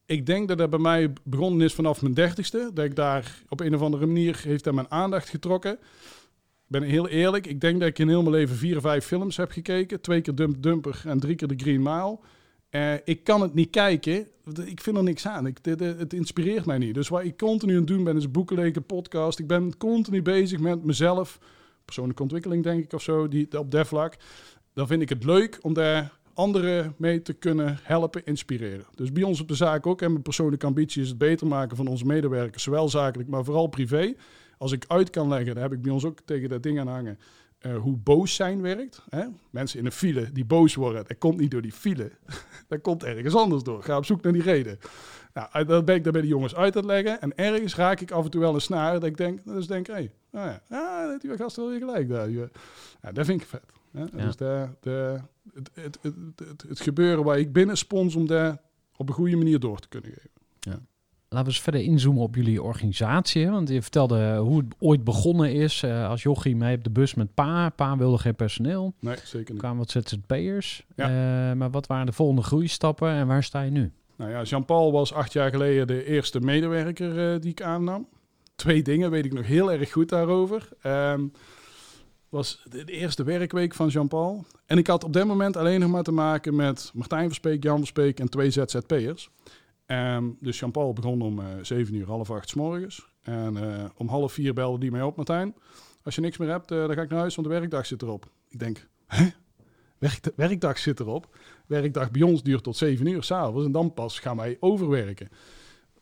ik 0.07 0.27
denk 0.27 0.49
dat 0.49 0.59
dat 0.59 0.71
bij 0.71 0.79
mij 0.79 1.13
begonnen 1.23 1.61
is 1.61 1.75
vanaf 1.75 2.03
mijn 2.03 2.15
dertigste. 2.15 2.71
Dat 2.75 2.85
ik 2.85 2.97
daar 2.97 3.43
op 3.49 3.61
een 3.61 3.75
of 3.75 3.83
andere 3.83 4.07
manier 4.07 4.41
heeft 4.45 4.65
dat 4.65 4.75
mijn 4.75 4.91
aandacht 4.91 5.29
getrokken. 5.29 5.73
Ik 5.73 6.71
ben 6.71 6.83
heel 6.83 7.09
eerlijk. 7.09 7.47
Ik 7.47 7.61
denk 7.61 7.81
dat 7.81 7.89
ik 7.89 7.99
in 7.99 8.09
heel 8.09 8.23
mijn 8.23 8.35
leven 8.35 8.57
vier 8.57 8.77
of 8.77 8.83
vijf 8.83 9.05
films 9.05 9.37
heb 9.37 9.51
gekeken. 9.51 10.01
Twee 10.01 10.21
keer 10.21 10.35
Dump 10.35 10.63
Dumper 10.63 11.03
en 11.05 11.21
drie 11.21 11.35
keer 11.35 11.49
de 11.49 11.57
Green 11.57 11.83
Mile. 11.83 12.19
Uh, 12.77 12.95
ik 13.05 13.25
kan 13.25 13.41
het 13.41 13.55
niet 13.55 13.71
kijken. 13.71 14.27
Ik 14.65 14.81
vind 14.81 14.97
er 14.97 15.03
niks 15.03 15.27
aan. 15.27 15.47
Ik, 15.47 15.59
het 15.79 16.13
inspireert 16.13 16.67
mij 16.67 16.79
niet. 16.79 16.95
Dus 16.95 17.09
wat 17.09 17.23
ik 17.23 17.37
continu 17.37 17.73
aan 17.73 17.79
het 17.79 17.87
doen 17.87 18.05
ben, 18.05 18.17
is 18.17 18.31
boeken 18.31 18.57
lezen, 18.57 18.85
podcast. 18.85 19.39
Ik 19.39 19.47
ben 19.47 19.77
continu 19.77 20.23
bezig 20.23 20.59
met 20.59 20.85
mezelf. 20.85 21.39
Persoonlijke 21.85 22.23
ontwikkeling, 22.23 22.63
denk 22.63 22.85
ik, 22.85 22.93
of 22.93 23.03
zo, 23.03 23.29
die, 23.29 23.59
op 23.59 23.71
dat 23.71 23.87
vlak. 23.87 24.17
Dan 24.73 24.87
vind 24.87 25.03
ik 25.03 25.09
het 25.09 25.25
leuk 25.25 25.59
om 25.63 25.75
daar 25.75 26.19
anderen 26.35 26.95
mee 26.97 27.23
te 27.23 27.33
kunnen 27.33 27.79
helpen, 27.83 28.25
inspireren. 28.25 28.87
Dus 28.95 29.13
bij 29.13 29.23
ons 29.23 29.41
op 29.41 29.49
de 29.49 29.55
zaak 29.55 29.87
ook. 29.87 30.03
En 30.03 30.11
mijn 30.11 30.23
persoonlijke 30.23 30.67
ambitie 30.67 31.03
is 31.03 31.09
het 31.09 31.19
beter 31.19 31.47
maken 31.47 31.77
van 31.77 31.87
onze 31.87 32.07
medewerkers. 32.07 32.63
Zowel 32.63 32.89
zakelijk, 32.89 33.29
maar 33.29 33.45
vooral 33.45 33.67
privé. 33.67 34.15
Als 34.59 34.73
ik 34.73 34.85
uit 34.89 35.11
kan 35.11 35.29
leggen, 35.29 35.55
dan 35.55 35.63
heb 35.63 35.73
ik 35.73 35.83
bij 35.83 35.93
ons 35.93 36.05
ook 36.05 36.19
tegen 36.25 36.49
dat 36.49 36.63
ding 36.63 36.81
aan 36.81 36.89
hangen. 36.89 37.19
Uh, 37.67 37.77
hoe 37.77 37.97
boos 37.97 38.35
zijn 38.35 38.61
werkt. 38.61 39.03
Hè? 39.11 39.25
Mensen 39.51 39.79
in 39.79 39.87
een 39.87 39.93
file 39.93 40.33
die 40.33 40.45
boos 40.45 40.75
worden, 40.75 41.05
dat 41.07 41.19
komt 41.19 41.39
niet 41.39 41.51
door 41.51 41.63
die 41.63 41.73
file. 41.73 42.11
dat 42.69 42.81
komt 42.81 43.05
ergens 43.05 43.35
anders 43.35 43.63
door. 43.63 43.83
Ga 43.83 43.97
op 43.97 44.05
zoek 44.05 44.23
naar 44.23 44.33
die 44.33 44.43
reden. 44.43 44.79
Nou, 45.35 45.65
dat 45.65 45.85
ben 45.85 45.95
ik 45.95 46.05
daar 46.05 46.13
bij 46.13 46.23
de 46.23 46.29
jongens 46.29 46.55
uit 46.55 46.77
aan 46.77 46.87
leggen. 46.87 47.21
En 47.21 47.37
ergens 47.37 47.77
raak 47.77 48.01
ik 48.01 48.11
af 48.11 48.25
en 48.25 48.31
toe 48.31 48.41
wel 48.41 48.55
een 48.55 48.61
snaar 48.61 48.93
dat 48.93 49.05
ik 49.05 49.17
denk, 49.17 49.45
dus 49.45 49.67
denk, 49.67 49.87
hé, 49.87 49.93
hey, 49.93 50.13
nou 50.31 50.49
ja, 50.49 50.63
ah, 50.69 51.21
die 51.21 51.37
gast 51.37 51.57
wel 51.57 51.69
weer 51.69 51.79
gelijk 51.79 52.09
daar. 52.09 52.31
Ja, 52.31 52.49
dat 53.13 53.27
vind 53.27 53.41
ik 53.41 53.47
vet. 53.47 53.63
Hè? 53.91 54.01
Ja. 54.01 54.25
Dus 54.25 54.37
de, 54.37 54.69
de, 54.81 55.21
het, 55.55 55.71
het, 55.75 55.99
het, 56.37 56.65
het, 56.69 56.81
gebeuren 56.81 57.25
waar 57.25 57.39
ik 57.39 57.53
binnen 57.53 57.77
spons 57.77 58.15
om 58.15 58.27
daar 58.27 58.61
op 58.97 59.09
een 59.09 59.15
goede 59.15 59.37
manier 59.37 59.61
door 59.61 59.79
te 59.79 59.89
kunnen 59.89 60.11
geven. 60.11 60.31
Ja. 60.61 60.79
Laten 61.29 61.49
we 61.49 61.55
eens 61.55 61.63
verder 61.63 61.83
inzoomen 61.83 62.23
op 62.23 62.35
jullie 62.35 62.63
organisatie. 62.63 63.51
Want 63.51 63.69
je 63.69 63.83
vertelde 63.83 64.37
hoe 64.37 64.59
het 64.59 64.75
ooit 64.79 65.05
begonnen 65.05 65.53
is. 65.53 65.83
Uh, 65.83 66.09
als 66.09 66.23
jochie 66.23 66.57
mee 66.57 66.77
op 66.77 66.85
de 66.85 66.91
bus 66.91 67.15
met 67.15 67.35
pa. 67.35 67.69
Pa 67.69 67.97
wilde 67.97 68.19
geen 68.19 68.35
personeel. 68.35 68.95
Nee, 69.01 69.17
zeker 69.25 69.53
niet. 69.53 69.63
kwamen 69.63 69.79
wat 69.79 69.91
ZZP'ers. 69.91 70.87
Ja. 70.97 71.09
Uh, 71.51 71.57
maar 71.57 71.71
wat 71.71 71.87
waren 71.87 72.07
de 72.07 72.13
volgende 72.13 72.43
groeistappen 72.43 73.11
en 73.11 73.27
waar 73.27 73.43
sta 73.43 73.63
je 73.63 73.71
nu? 73.71 73.93
Nou 74.17 74.31
ja, 74.31 74.43
Jean-Paul 74.43 74.93
was 74.93 75.13
acht 75.13 75.33
jaar 75.33 75.51
geleden 75.51 75.87
de 75.87 76.05
eerste 76.05 76.41
medewerker 76.41 77.33
uh, 77.35 77.41
die 77.41 77.51
ik 77.51 77.63
aannam. 77.63 78.09
Twee 78.55 78.83
dingen 78.83 79.11
weet 79.11 79.25
ik 79.25 79.33
nog 79.33 79.47
heel 79.47 79.73
erg 79.73 79.93
goed 79.93 80.09
daarover. 80.09 80.69
Um, 80.87 81.33
was 82.29 82.61
de, 82.69 82.85
de, 82.85 82.93
eerste 82.93 83.25
werkweek 83.25 83.75
van 83.75 83.89
Jean-Paul. 83.89 84.45
En 84.67 84.79
ik 84.79 84.87
had 84.87 85.05
op 85.05 85.13
dat 85.13 85.27
moment 85.27 85.57
alleen 85.57 85.81
nog 85.81 85.91
maar 85.91 86.03
te 86.03 86.13
maken 86.13 86.57
met 86.57 86.91
Martijn 86.95 87.27
Verspeek, 87.27 87.63
Jan 87.63 87.79
Verspeek 87.79 88.21
en 88.21 88.29
twee 88.29 88.51
ZZP'ers. 88.51 89.31
Um, 89.87 90.37
dus 90.41 90.59
Jean-Paul 90.59 90.93
begon 90.93 91.23
om 91.23 91.39
uh, 91.39 91.47
7 91.63 91.95
uur, 91.95 92.07
half 92.07 92.31
acht 92.31 92.49
s 92.49 92.55
morgens. 92.55 93.09
En 93.23 93.57
uh, 93.57 93.85
om 93.97 94.09
half 94.09 94.33
vier 94.33 94.55
belde 94.55 94.79
die 94.79 94.91
mij 94.91 95.03
op, 95.03 95.17
Martijn. 95.17 95.55
Als 96.03 96.15
je 96.15 96.21
niks 96.21 96.37
meer 96.37 96.49
hebt, 96.49 96.71
uh, 96.73 96.87
dan 96.87 96.95
ga 96.95 97.03
ik 97.03 97.11
naar 97.11 97.19
huis, 97.19 97.35
want 97.35 97.49
de 97.49 97.55
werkdag 97.55 97.87
zit 97.87 98.03
erop. 98.03 98.31
Ik 98.49 98.59
denk, 98.59 98.89
hè? 99.07 99.29
Werk, 99.99 100.33
werkdag 100.37 100.79
zit 100.79 101.01
erop. 101.01 101.37
Werkdag 101.67 102.11
bij 102.11 102.23
ons 102.23 102.43
duurt 102.43 102.63
tot 102.63 102.77
7 102.77 103.07
uur 103.07 103.23
s'avonds 103.23 103.65
en 103.65 103.73
dan 103.73 103.95
pas 103.95 104.19
gaan 104.19 104.37
wij 104.37 104.57
overwerken. 104.61 105.29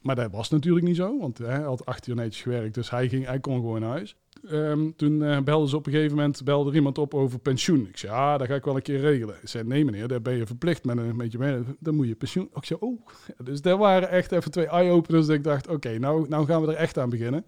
Maar 0.01 0.17
dat 0.17 0.31
was 0.31 0.51
natuurlijk 0.51 0.87
niet 0.87 0.97
zo, 0.97 1.19
want 1.19 1.39
hij 1.39 1.61
had 1.61 1.87
acht 1.87 2.07
uur 2.07 2.15
netjes 2.15 2.43
gewerkt, 2.43 2.75
dus 2.75 2.91
hij, 2.91 3.09
ging, 3.09 3.27
hij 3.27 3.41
kon 3.41 3.55
gewoon 3.55 3.81
naar 3.81 3.91
huis. 3.91 4.17
Um, 4.51 4.97
toen 4.97 5.21
uh, 5.21 5.41
belden 5.41 5.69
ze 5.69 5.77
op 5.77 5.87
een 5.87 5.93
gegeven 5.93 6.17
moment 6.17 6.45
belde 6.45 6.71
er 6.71 6.77
iemand 6.77 6.99
op 6.99 7.15
over 7.15 7.39
pensioen. 7.39 7.87
Ik 7.89 7.97
zei, 7.97 8.13
ja, 8.13 8.39
dat 8.39 8.47
ga 8.47 8.55
ik 8.55 8.65
wel 8.65 8.77
een 8.77 8.83
keer 8.83 9.01
regelen. 9.01 9.37
Ik 9.43 9.49
zei, 9.49 9.65
nee 9.65 9.85
meneer, 9.85 10.09
daar 10.09 10.23
ben 10.23 10.37
je 10.37 10.47
verplicht 10.47 10.85
met 10.85 10.99
een 10.99 11.17
beetje 11.17 11.39
mee. 11.39 11.63
Dan 11.79 11.95
moet 11.95 12.09
je 12.09 12.15
pensioen. 12.15 12.51
Ik 12.55 12.65
zei, 12.65 12.81
oh. 12.81 13.07
Dus 13.45 13.61
dat 13.61 13.79
waren 13.79 14.09
echt 14.09 14.33
even 14.33 14.51
twee 14.51 14.67
eye-openers. 14.67 15.27
Dat 15.27 15.37
ik 15.37 15.45
dacht, 15.45 15.69
oké, 15.69 15.99
nou, 15.99 16.29
nou 16.29 16.47
gaan 16.47 16.63
we 16.63 16.73
er 16.73 16.79
echt 16.79 16.99
aan 16.99 17.11
beginnen. 17.11 17.47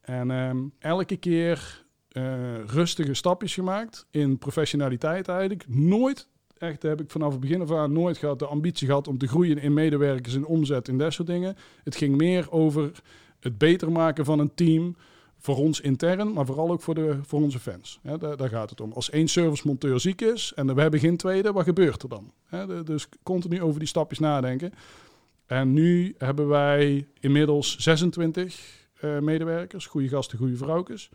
En 0.00 0.30
um, 0.30 0.72
elke 0.78 1.16
keer 1.16 1.84
uh, 2.12 2.64
rustige 2.66 3.14
stapjes 3.14 3.54
gemaakt 3.54 4.06
in 4.10 4.38
professionaliteit 4.38 5.28
eigenlijk. 5.28 5.64
Nooit 5.68 6.30
Echt, 6.62 6.80
daar 6.80 6.90
heb 6.90 7.00
ik 7.00 7.10
vanaf 7.10 7.30
het 7.30 7.40
begin 7.40 7.60
af 7.60 7.72
aan 7.72 7.92
nooit 7.92 8.16
gehad 8.16 8.38
de 8.38 8.46
ambitie 8.46 8.86
gehad 8.86 9.08
om 9.08 9.18
te 9.18 9.26
groeien 9.26 9.58
in 9.58 9.74
medewerkers, 9.74 10.34
in 10.34 10.46
omzet 10.46 10.88
en 10.88 10.98
dat 10.98 11.12
soort 11.12 11.28
dingen. 11.28 11.56
Het 11.84 11.96
ging 11.96 12.16
meer 12.16 12.50
over 12.50 12.90
het 13.40 13.58
beter 13.58 13.92
maken 13.92 14.24
van 14.24 14.38
een 14.38 14.54
team. 14.54 14.96
Voor 15.42 15.56
ons 15.56 15.80
intern, 15.80 16.32
maar 16.32 16.46
vooral 16.46 16.70
ook 16.70 16.82
voor, 16.82 16.94
de, 16.94 17.18
voor 17.22 17.40
onze 17.42 17.58
fans. 17.58 18.00
Daar, 18.02 18.36
daar 18.36 18.48
gaat 18.48 18.70
het 18.70 18.80
om. 18.80 18.92
Als 18.92 19.10
één 19.10 19.28
servicemonteur 19.28 20.00
ziek 20.00 20.20
is 20.20 20.52
en 20.54 20.74
we 20.74 20.80
hebben 20.80 21.00
geen 21.00 21.16
tweede, 21.16 21.52
wat 21.52 21.64
gebeurt 21.64 22.02
er 22.02 22.08
dan? 22.08 22.32
De- 22.50 22.82
dus 22.84 23.08
continu 23.22 23.62
over 23.62 23.78
die 23.78 23.88
stapjes 23.88 24.18
nadenken. 24.18 24.72
En 25.46 25.72
nu 25.72 26.14
hebben 26.18 26.48
wij 26.48 27.06
inmiddels 27.20 27.76
26 27.78 28.80
eh, 28.94 29.18
medewerkers, 29.18 29.86
goede 29.86 30.08
gasten, 30.08 30.38
goede 30.38 30.56
vrouwtjes. 30.56 31.10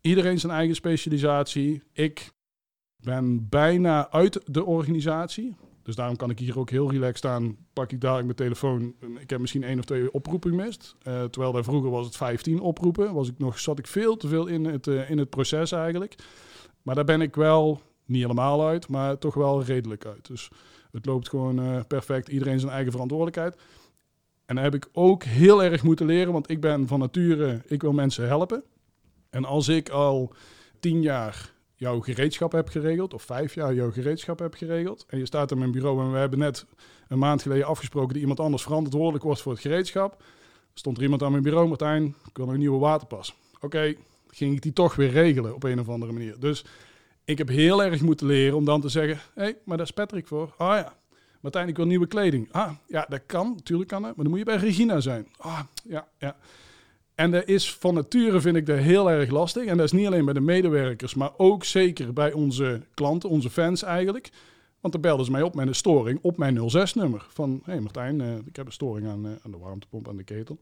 Iedereen 0.00 0.38
zijn 0.40 0.52
eigen 0.52 0.74
specialisatie. 0.74 1.82
Ik 1.92 2.32
ben 2.96 3.48
bijna 3.48 4.10
uit 4.10 4.40
de 4.44 4.64
organisatie. 4.64 5.56
Dus 5.88 5.96
daarom 5.96 6.16
kan 6.16 6.30
ik 6.30 6.38
hier 6.38 6.58
ook 6.58 6.70
heel 6.70 6.90
relaxed 6.90 7.16
staan. 7.16 7.56
Pak 7.72 7.92
ik 7.92 8.00
dadelijk 8.00 8.24
mijn 8.24 8.36
telefoon. 8.36 8.94
Ik 9.18 9.30
heb 9.30 9.40
misschien 9.40 9.62
één 9.62 9.78
of 9.78 9.84
twee 9.84 10.12
oproepen 10.12 10.50
gemist. 10.50 10.96
Eh, 11.02 11.24
terwijl 11.24 11.52
daar 11.52 11.64
vroeger 11.64 11.90
was 11.90 12.06
het 12.06 12.16
15 12.16 12.60
oproepen. 12.60 13.14
Was 13.14 13.28
ik 13.28 13.38
nog, 13.38 13.58
zat 13.58 13.78
ik 13.78 13.86
veel 13.86 14.16
te 14.16 14.28
veel 14.28 14.46
in 14.46 14.64
het, 14.64 14.86
eh, 14.86 15.10
in 15.10 15.18
het 15.18 15.30
proces 15.30 15.72
eigenlijk. 15.72 16.14
Maar 16.82 16.94
daar 16.94 17.04
ben 17.04 17.20
ik 17.20 17.36
wel, 17.36 17.80
niet 18.04 18.22
helemaal 18.22 18.66
uit, 18.66 18.88
maar 18.88 19.18
toch 19.18 19.34
wel 19.34 19.62
redelijk 19.62 20.06
uit. 20.06 20.26
Dus 20.26 20.48
het 20.92 21.06
loopt 21.06 21.28
gewoon 21.28 21.58
eh, 21.58 21.80
perfect. 21.86 22.28
Iedereen 22.28 22.60
zijn 22.60 22.72
eigen 22.72 22.92
verantwoordelijkheid. 22.92 23.56
En 24.46 24.54
daar 24.54 24.64
heb 24.64 24.74
ik 24.74 24.88
ook 24.92 25.22
heel 25.24 25.62
erg 25.62 25.82
moeten 25.82 26.06
leren, 26.06 26.32
want 26.32 26.50
ik 26.50 26.60
ben 26.60 26.86
van 26.86 26.98
nature, 26.98 27.62
ik 27.66 27.82
wil 27.82 27.92
mensen 27.92 28.26
helpen. 28.26 28.62
En 29.30 29.44
als 29.44 29.68
ik 29.68 29.88
al 29.88 30.32
tien 30.80 31.02
jaar 31.02 31.52
jouw 31.78 32.00
gereedschap 32.00 32.52
heb 32.52 32.68
geregeld, 32.68 33.14
of 33.14 33.22
vijf 33.22 33.54
jaar 33.54 33.74
jouw 33.74 33.90
gereedschap 33.90 34.38
heb 34.38 34.54
geregeld, 34.54 35.04
en 35.08 35.18
je 35.18 35.26
staat 35.26 35.50
in 35.50 35.58
mijn 35.58 35.70
bureau 35.70 36.00
en 36.00 36.12
we 36.12 36.18
hebben 36.18 36.38
net 36.38 36.66
een 37.08 37.18
maand 37.18 37.42
geleden 37.42 37.66
afgesproken 37.66 38.12
dat 38.12 38.20
iemand 38.22 38.40
anders 38.40 38.62
verantwoordelijk 38.62 39.24
wordt 39.24 39.40
voor 39.40 39.52
het 39.52 39.60
gereedschap, 39.60 40.22
stond 40.74 40.96
er 40.96 41.02
iemand 41.02 41.22
aan 41.22 41.30
mijn 41.30 41.42
bureau, 41.42 41.68
Martijn, 41.68 42.14
ik 42.28 42.36
wil 42.36 42.48
een 42.48 42.58
nieuwe 42.58 42.78
waterpas. 42.78 43.34
Oké, 43.60 43.94
ging 44.28 44.54
ik 44.54 44.62
die 44.62 44.72
toch 44.72 44.94
weer 44.94 45.10
regelen 45.10 45.54
op 45.54 45.64
een 45.64 45.80
of 45.80 45.88
andere 45.88 46.12
manier. 46.12 46.36
Dus 46.38 46.64
ik 47.24 47.38
heb 47.38 47.48
heel 47.48 47.84
erg 47.84 48.00
moeten 48.00 48.26
leren 48.26 48.56
om 48.56 48.64
dan 48.64 48.80
te 48.80 48.88
zeggen, 48.88 49.20
hé, 49.34 49.42
hey, 49.42 49.56
maar 49.64 49.76
daar 49.76 49.86
is 49.86 49.92
Patrick 49.92 50.26
voor. 50.26 50.54
Ah 50.56 50.76
ja, 50.76 50.96
Martijn, 51.40 51.68
ik 51.68 51.76
wil 51.76 51.86
nieuwe 51.86 52.06
kleding. 52.06 52.48
Ah, 52.52 52.70
ja, 52.86 53.06
dat 53.08 53.20
kan, 53.26 53.52
natuurlijk 53.56 53.88
kan 53.88 54.02
dat, 54.02 54.14
maar 54.14 54.24
dan 54.24 54.28
moet 54.34 54.38
je 54.38 54.44
bij 54.44 54.56
Regina 54.56 55.00
zijn. 55.00 55.28
Ah, 55.36 55.60
ja, 55.84 56.08
ja. 56.18 56.36
En 57.18 57.30
dat 57.30 57.48
is 57.48 57.74
van 57.74 57.94
nature, 57.94 58.40
vind 58.40 58.56
ik 58.56 58.66
dat 58.66 58.78
heel 58.78 59.10
erg 59.10 59.30
lastig. 59.30 59.64
En 59.64 59.76
dat 59.76 59.86
is 59.86 59.92
niet 59.92 60.06
alleen 60.06 60.24
bij 60.24 60.34
de 60.34 60.40
medewerkers, 60.40 61.14
maar 61.14 61.30
ook 61.36 61.64
zeker 61.64 62.12
bij 62.12 62.32
onze 62.32 62.80
klanten, 62.94 63.28
onze 63.28 63.50
fans 63.50 63.82
eigenlijk. 63.82 64.30
Want 64.80 64.92
dan 64.92 65.02
belden 65.02 65.24
ze 65.24 65.30
mij 65.30 65.42
op 65.42 65.54
met 65.54 65.66
een 65.66 65.74
storing 65.74 66.18
op 66.22 66.36
mijn 66.36 66.58
06-nummer. 66.58 67.26
Van, 67.28 67.60
hé 67.64 67.72
hey 67.72 67.80
Martijn, 67.80 68.20
eh, 68.20 68.36
ik 68.46 68.56
heb 68.56 68.66
een 68.66 68.72
storing 68.72 69.08
aan, 69.08 69.26
eh, 69.26 69.30
aan 69.42 69.50
de 69.50 69.58
warmtepomp, 69.58 70.08
aan 70.08 70.16
de 70.16 70.24
ketel. 70.24 70.58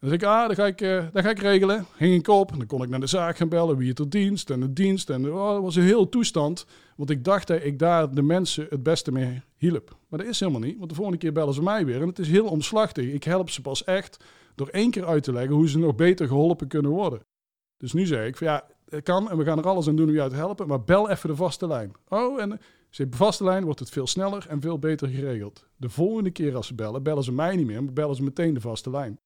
Dan 0.00 0.10
zeg 0.10 0.18
ik, 0.18 0.24
ah, 0.24 0.46
dat 0.46 0.56
ga 0.56 0.66
ik, 0.66 0.78
dat 1.12 1.24
ga 1.24 1.30
ik 1.30 1.38
regelen. 1.38 1.86
Ging 1.96 2.14
ik 2.14 2.28
op, 2.28 2.52
en 2.52 2.58
dan 2.58 2.66
kon 2.66 2.82
ik 2.82 2.88
naar 2.88 3.00
de 3.00 3.06
zaak 3.06 3.36
gaan 3.36 3.48
bellen, 3.48 3.76
wie 3.76 3.88
het 3.88 3.98
er 3.98 4.10
dienst 4.10 4.50
en 4.50 4.60
de 4.60 4.72
dienst. 4.72 5.10
En 5.10 5.32
oh, 5.32 5.52
dat 5.52 5.62
was 5.62 5.76
een 5.76 5.82
heel 5.82 6.08
toestand, 6.08 6.66
want 6.96 7.10
ik 7.10 7.24
dacht 7.24 7.46
dat 7.46 7.64
ik 7.64 7.78
daar 7.78 8.14
de 8.14 8.22
mensen 8.22 8.66
het 8.70 8.82
beste 8.82 9.12
mee 9.12 9.42
hielp. 9.56 9.96
Maar 10.08 10.18
dat 10.18 10.28
is 10.28 10.40
helemaal 10.40 10.60
niet, 10.60 10.78
want 10.78 10.88
de 10.88 10.96
volgende 10.96 11.18
keer 11.20 11.32
bellen 11.32 11.54
ze 11.54 11.62
mij 11.62 11.84
weer. 11.84 12.00
En 12.00 12.08
het 12.08 12.18
is 12.18 12.28
heel 12.28 12.46
omslachtig. 12.46 13.12
Ik 13.12 13.24
help 13.24 13.50
ze 13.50 13.60
pas 13.62 13.84
echt 13.84 14.18
door 14.56 14.68
één 14.68 14.90
keer 14.90 15.06
uit 15.06 15.22
te 15.22 15.32
leggen 15.32 15.54
hoe 15.54 15.68
ze 15.68 15.78
nog 15.78 15.94
beter 15.94 16.26
geholpen 16.26 16.68
kunnen 16.68 16.90
worden. 16.90 17.20
Dus 17.76 17.92
nu 17.92 18.06
zeg 18.06 18.26
ik 18.26 18.36
van 18.36 18.46
ja, 18.46 18.66
het 18.88 19.04
kan 19.04 19.30
en 19.30 19.36
we 19.36 19.44
gaan 19.44 19.58
er 19.58 19.66
alles 19.66 19.88
aan 19.88 19.96
doen 19.96 20.08
om 20.08 20.18
uit 20.18 20.30
te 20.30 20.36
helpen, 20.36 20.68
maar 20.68 20.84
bel 20.84 21.10
even 21.10 21.28
de 21.28 21.36
vaste 21.36 21.66
lijn. 21.66 21.92
Oh, 22.08 22.40
en 22.40 22.50
als 22.88 22.96
je 22.96 23.08
de 23.08 23.16
vaste 23.16 23.44
lijn 23.44 23.64
wordt 23.64 23.80
het 23.80 23.90
veel 23.90 24.06
sneller 24.06 24.46
en 24.48 24.60
veel 24.60 24.78
beter 24.78 25.08
geregeld. 25.08 25.66
De 25.76 25.88
volgende 25.88 26.30
keer 26.30 26.56
als 26.56 26.66
ze 26.66 26.74
bellen, 26.74 27.02
bellen 27.02 27.24
ze 27.24 27.32
mij 27.32 27.56
niet 27.56 27.66
meer, 27.66 27.84
maar 27.84 27.92
bellen 27.92 28.16
ze 28.16 28.22
meteen 28.22 28.54
de 28.54 28.60
vaste 28.60 28.90
lijn. 28.90 29.18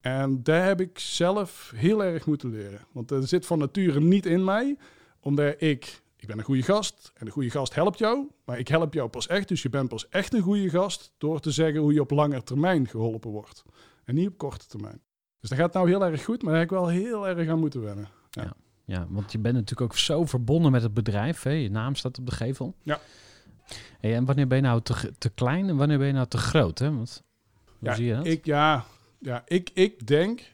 En 0.00 0.42
daar 0.42 0.66
heb 0.66 0.80
ik 0.80 0.98
zelf 0.98 1.72
heel 1.74 2.04
erg 2.04 2.26
moeten 2.26 2.50
leren. 2.50 2.86
Want 2.92 3.10
er 3.10 3.28
zit 3.28 3.46
van 3.46 3.58
nature 3.58 4.00
niet 4.00 4.26
in 4.26 4.44
mij, 4.44 4.76
omdat 5.20 5.54
ik, 5.58 6.02
ik 6.16 6.26
ben 6.26 6.38
een 6.38 6.44
goede 6.44 6.62
gast 6.62 7.12
en 7.14 7.26
een 7.26 7.32
goede 7.32 7.50
gast 7.50 7.74
helpt 7.74 7.98
jou, 7.98 8.28
maar 8.44 8.58
ik 8.58 8.68
help 8.68 8.94
jou 8.94 9.08
pas 9.08 9.26
echt, 9.26 9.48
dus 9.48 9.62
je 9.62 9.68
bent 9.68 9.88
pas 9.88 10.08
echt 10.08 10.34
een 10.34 10.42
goede 10.42 10.70
gast 10.70 11.12
door 11.18 11.40
te 11.40 11.50
zeggen 11.50 11.80
hoe 11.80 11.92
je 11.92 12.00
op 12.00 12.10
lange 12.10 12.42
termijn 12.42 12.88
geholpen 12.88 13.30
wordt. 13.30 13.64
En 14.10 14.16
niet 14.16 14.28
op 14.28 14.38
korte 14.38 14.66
termijn. 14.66 15.00
Dus 15.40 15.50
dat 15.50 15.58
gaat 15.58 15.72
nou 15.72 15.88
heel 15.88 16.04
erg 16.04 16.24
goed, 16.24 16.42
maar 16.42 16.50
daar 16.50 16.60
heb 16.60 16.70
ik 16.70 16.76
wel 16.76 16.88
heel 16.88 17.28
erg 17.28 17.48
aan 17.48 17.58
moeten 17.58 17.82
wennen. 17.82 18.08
Ja. 18.30 18.52
Ja, 18.84 19.06
want 19.08 19.32
je 19.32 19.38
bent 19.38 19.54
natuurlijk 19.54 19.92
ook 19.92 19.98
zo 19.98 20.24
verbonden 20.24 20.72
met 20.72 20.82
het 20.82 20.94
bedrijf. 20.94 21.42
Hè? 21.42 21.50
Je 21.50 21.70
naam 21.70 21.94
staat 21.94 22.18
op 22.18 22.26
de 22.26 22.32
gevel. 22.32 22.74
Ja. 22.82 23.00
Hey, 24.00 24.14
en 24.14 24.24
wanneer 24.24 24.46
ben 24.46 24.56
je 24.58 24.64
nou 24.64 24.82
te, 24.82 25.12
te 25.18 25.28
klein 25.28 25.68
en 25.68 25.76
wanneer 25.76 25.98
ben 25.98 26.06
je 26.06 26.12
nou 26.12 26.26
te 26.26 26.38
groot? 26.38 26.78
Hè? 26.78 26.94
Want, 26.94 27.22
hoe 27.64 27.88
Ja, 27.88 27.94
zie 27.94 28.06
je 28.06 28.14
dat? 28.14 28.26
Ik, 28.26 28.44
ja, 28.44 28.84
ja 29.18 29.42
ik, 29.46 29.70
ik 29.74 30.06
denk, 30.06 30.52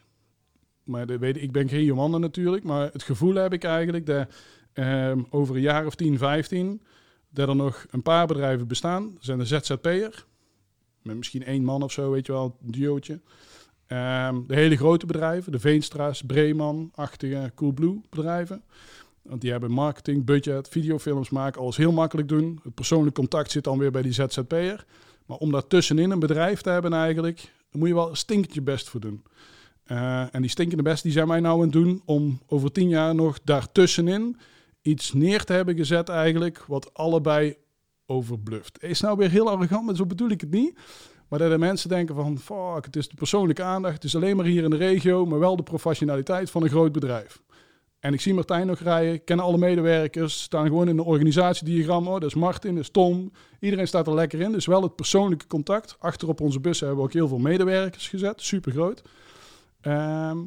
maar 0.83 1.05
dat 1.05 1.19
weet 1.19 1.35
ik, 1.35 1.41
ik 1.41 1.51
ben 1.51 1.69
geen 1.69 1.83
Johanna 1.83 2.17
natuurlijk, 2.17 2.63
maar 2.63 2.91
het 2.91 3.03
gevoel 3.03 3.35
heb 3.35 3.53
ik 3.53 3.63
eigenlijk 3.63 4.05
dat 4.05 4.27
ehm, 4.73 5.23
over 5.29 5.55
een 5.55 5.61
jaar 5.61 5.85
of 5.85 5.95
10, 5.95 6.17
15, 6.17 6.81
dat 7.29 7.49
er 7.49 7.55
nog 7.55 7.85
een 7.89 8.03
paar 8.03 8.27
bedrijven 8.27 8.67
bestaan. 8.67 9.17
Zijn 9.19 9.37
de 9.37 9.45
ZZP'er, 9.45 10.25
met 11.07 11.17
misschien 11.17 11.43
één 11.43 11.63
man 11.63 11.83
of 11.83 11.91
zo, 11.91 12.11
weet 12.11 12.25
je 12.25 12.31
wel, 12.31 12.57
een 12.65 12.71
duootje. 12.71 13.19
Ehm, 13.87 14.35
de 14.47 14.55
hele 14.55 14.77
grote 14.77 15.05
bedrijven, 15.05 15.51
de 15.51 15.59
Veenstra's, 15.59 16.21
Breeman-achtige 16.21 17.51
Coolblue 17.55 18.01
bedrijven. 18.09 18.63
Want 19.21 19.41
die 19.41 19.51
hebben 19.51 19.71
marketing, 19.71 20.25
budget, 20.25 20.67
videofilms 20.67 21.29
maken, 21.29 21.61
alles 21.61 21.77
heel 21.77 21.91
makkelijk 21.91 22.27
doen. 22.27 22.59
Het 22.63 22.73
persoonlijk 22.73 23.15
contact 23.15 23.51
zit 23.51 23.63
dan 23.63 23.77
weer 23.77 23.91
bij 23.91 24.01
die 24.01 24.11
ZZP'er. 24.11 24.85
Maar 25.25 25.37
om 25.37 25.51
daar 25.51 25.67
tussenin 25.67 26.11
een 26.11 26.19
bedrijf 26.19 26.61
te 26.61 26.69
hebben 26.69 26.93
eigenlijk, 26.93 27.51
moet 27.71 27.87
je 27.87 27.93
wel 27.93 28.09
een 28.09 28.17
stinketje 28.17 28.61
best 28.61 28.89
voor 28.89 28.99
doen. 28.99 29.23
Eh, 29.83 30.35
en 30.35 30.41
die 30.41 30.49
stinkende 30.49 30.83
best 30.83 31.03
die 31.03 31.11
zijn 31.11 31.27
wij 31.27 31.39
nou 31.39 31.55
aan 31.55 31.61
het 31.61 31.71
doen 31.71 32.01
om 32.05 32.41
over 32.47 32.71
tien 32.71 32.89
jaar 32.89 33.15
nog 33.15 33.39
daartussenin 33.43 34.37
iets 34.81 35.13
neer 35.13 35.43
te 35.43 35.53
hebben 35.53 35.75
gezet 35.75 36.09
eigenlijk, 36.09 36.63
wat 36.67 36.93
allebei 36.93 37.55
overbluft. 38.07 38.83
Is 38.83 39.01
nou 39.01 39.17
weer 39.17 39.29
heel 39.29 39.49
arrogant, 39.49 39.85
maar 39.85 39.95
zo 39.95 40.05
bedoel 40.05 40.29
ik 40.29 40.41
het 40.41 40.51
niet. 40.51 40.79
Maar 41.27 41.39
dat 41.39 41.51
de 41.51 41.57
mensen 41.57 41.89
denken 41.89 42.15
van, 42.15 42.37
fuck, 42.39 42.85
het 42.85 42.95
is 42.95 43.07
de 43.07 43.15
persoonlijke 43.15 43.63
aandacht, 43.63 43.93
het 43.93 44.03
is 44.03 44.15
alleen 44.15 44.35
maar 44.35 44.45
hier 44.45 44.63
in 44.63 44.69
de 44.69 44.77
regio, 44.77 45.25
maar 45.25 45.39
wel 45.39 45.55
de 45.55 45.63
professionaliteit 45.63 46.51
van 46.51 46.63
een 46.63 46.69
groot 46.69 46.91
bedrijf. 46.91 47.41
En 47.99 48.13
ik 48.13 48.21
zie 48.21 48.33
Martijn 48.33 48.67
nog 48.67 48.79
rijden, 48.79 49.23
kennen 49.23 49.45
alle 49.45 49.57
medewerkers, 49.57 50.41
staan 50.41 50.65
gewoon 50.65 50.87
in 50.87 50.97
een 50.97 51.05
organisatiediagram. 51.05 52.07
Oh, 52.07 52.13
dat 52.13 52.23
is 52.23 52.33
Martin, 52.33 52.75
dat 52.75 52.83
is 52.83 52.89
Tom. 52.89 53.31
Iedereen 53.59 53.87
staat 53.87 54.07
er 54.07 54.13
lekker 54.13 54.41
in. 54.41 54.51
Dus 54.51 54.65
wel 54.65 54.81
het 54.81 54.95
persoonlijke 54.95 55.47
contact. 55.47 55.95
Achter 55.99 56.27
op 56.27 56.41
onze 56.41 56.59
bussen 56.59 56.87
hebben 56.87 57.05
we 57.05 57.09
ook 57.09 57.15
heel 57.15 57.27
veel 57.27 57.37
medewerkers 57.37 58.07
gezet, 58.07 58.41
super 58.41 58.71
groot. 58.71 59.01
Ehm, 59.81 60.37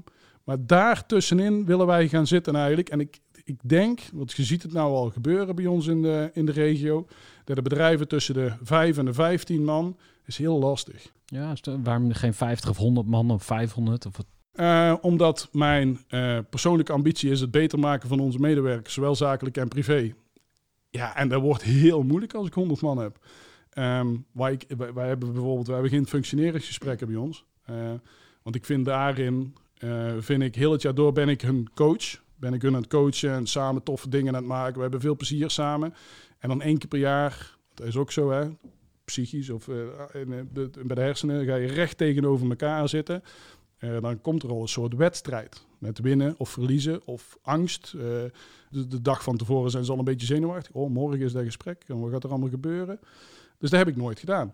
maar 0.45 0.67
daar 0.67 1.07
tussenin 1.07 1.65
willen 1.65 1.87
wij 1.87 2.09
gaan 2.09 2.27
zitten 2.27 2.57
eigenlijk. 2.57 2.89
En 2.89 3.01
ik, 3.01 3.19
ik 3.45 3.59
denk, 3.63 4.01
want 4.13 4.33
je 4.33 4.43
ziet 4.43 4.63
het 4.63 4.73
nou 4.73 4.95
al 4.95 5.11
gebeuren 5.11 5.55
bij 5.55 5.67
ons 5.67 5.87
in 5.87 6.03
de, 6.03 6.31
in 6.33 6.47
de 6.47 6.53
regio, 6.53 7.07
de 7.55 7.63
bedrijven 7.63 8.09
tussen 8.09 8.35
de 8.35 8.53
5 8.63 8.99
en 8.99 9.05
de 9.05 9.15
15 9.15 9.65
man 9.65 9.97
is 10.25 10.39
heel 10.39 10.59
lastig. 10.59 11.13
Ja, 11.25 11.55
waarom 11.83 12.13
geen 12.13 12.35
50 12.35 12.71
of 12.71 12.77
100 12.77 13.07
man 13.07 13.31
of 13.31 13.45
500? 13.45 14.07
Of? 14.07 14.19
Eh, 14.53 14.95
omdat 15.01 15.49
mijn 15.53 16.01
eh, 16.09 16.39
persoonlijke 16.51 16.93
ambitie 16.93 17.31
is 17.31 17.41
het 17.41 17.51
beter 17.51 17.79
maken 17.79 18.09
van 18.09 18.21
onze 18.21 18.39
medewerkers, 18.39 18.95
zowel 18.95 19.15
zakelijk 19.15 19.57
en 19.57 19.69
privé. 19.69 20.15
Ja, 20.91 21.17
en 21.17 21.29
dat 21.29 21.41
wordt 21.41 21.63
heel 21.63 22.03
moeilijk 22.03 22.35
als 22.35 22.47
ik 22.47 22.55
100 22.55 22.81
man 22.81 22.99
heb. 22.99 23.19
Waar 24.33 24.53
ik, 24.53 24.65
wij, 24.77 24.93
wij 24.93 25.09
hebben 25.09 25.33
bijvoorbeeld 25.33 25.67
wij 25.67 25.75
hebben 25.75 25.93
geen 25.93 26.07
functioneringsgesprekken 26.07 27.07
bij 27.07 27.17
ons. 27.17 27.45
Eh, 27.63 27.75
want 28.43 28.57
ik 28.57 28.65
vind 28.65 28.85
daarin, 28.85 29.55
vind 30.19 30.43
ik 30.43 30.55
heel 30.55 30.73
het 30.73 30.83
jaar 30.83 30.95
door 30.95 31.13
ben 31.13 31.29
ik 31.29 31.41
hun 31.41 31.69
coach. 31.75 32.23
Ben 32.37 32.53
ik 32.53 32.63
hun 32.63 32.75
aan 32.75 32.81
het 32.81 32.91
coachen 32.91 33.33
en 33.33 33.47
samen 33.47 33.83
toffe 33.83 34.09
dingen 34.09 34.35
aan 34.35 34.41
het 34.41 34.51
maken. 34.51 34.75
We 34.75 34.81
hebben 34.81 35.01
veel 35.01 35.17
plezier 35.17 35.51
samen. 35.51 35.95
En 36.41 36.49
dan 36.49 36.63
één 36.63 36.79
keer 36.79 36.89
per 36.89 36.99
jaar, 36.99 37.57
dat 37.75 37.87
is 37.87 37.97
ook 37.97 38.13
zo 38.13 38.31
hè, 38.31 38.49
psychisch 39.05 39.51
of 39.51 39.69
eh, 39.69 39.83
eh, 40.13 40.45
bij 40.85 40.95
de 40.95 41.01
hersenen, 41.01 41.45
ga 41.45 41.55
je 41.55 41.67
recht 41.67 41.97
tegenover 41.97 42.49
elkaar 42.49 42.89
zitten. 42.89 43.23
Eh, 43.79 44.01
dan 44.01 44.21
komt 44.21 44.43
er 44.43 44.51
al 44.51 44.61
een 44.61 44.69
soort 44.69 44.95
wedstrijd. 44.95 45.67
Met 45.79 45.99
winnen 45.99 46.35
of 46.39 46.49
verliezen 46.49 47.07
of 47.07 47.39
angst. 47.43 47.93
De, 48.71 49.01
dag 49.03 49.23
van 49.23 49.37
tevoren 49.37 49.71
zijn 49.71 49.85
ze 49.85 49.93
al 49.93 49.99
een 49.99 50.05
beetje 50.05 50.27
zenuwachtig. 50.27 50.75
Oh, 50.75 50.91
morgen 50.91 51.21
is 51.21 51.33
dat 51.33 51.45
gesprek. 51.45 51.85
En 51.87 52.01
wat 52.01 52.11
gaat 52.11 52.25
er 52.25 52.31
allemaal 52.31 52.49
gebeuren? 52.49 52.99
Dus 53.59 53.71
dat 53.71 53.79
heb 53.79 53.89
ik 53.89 53.97
nooit 53.97 54.19
gedaan. 54.19 54.53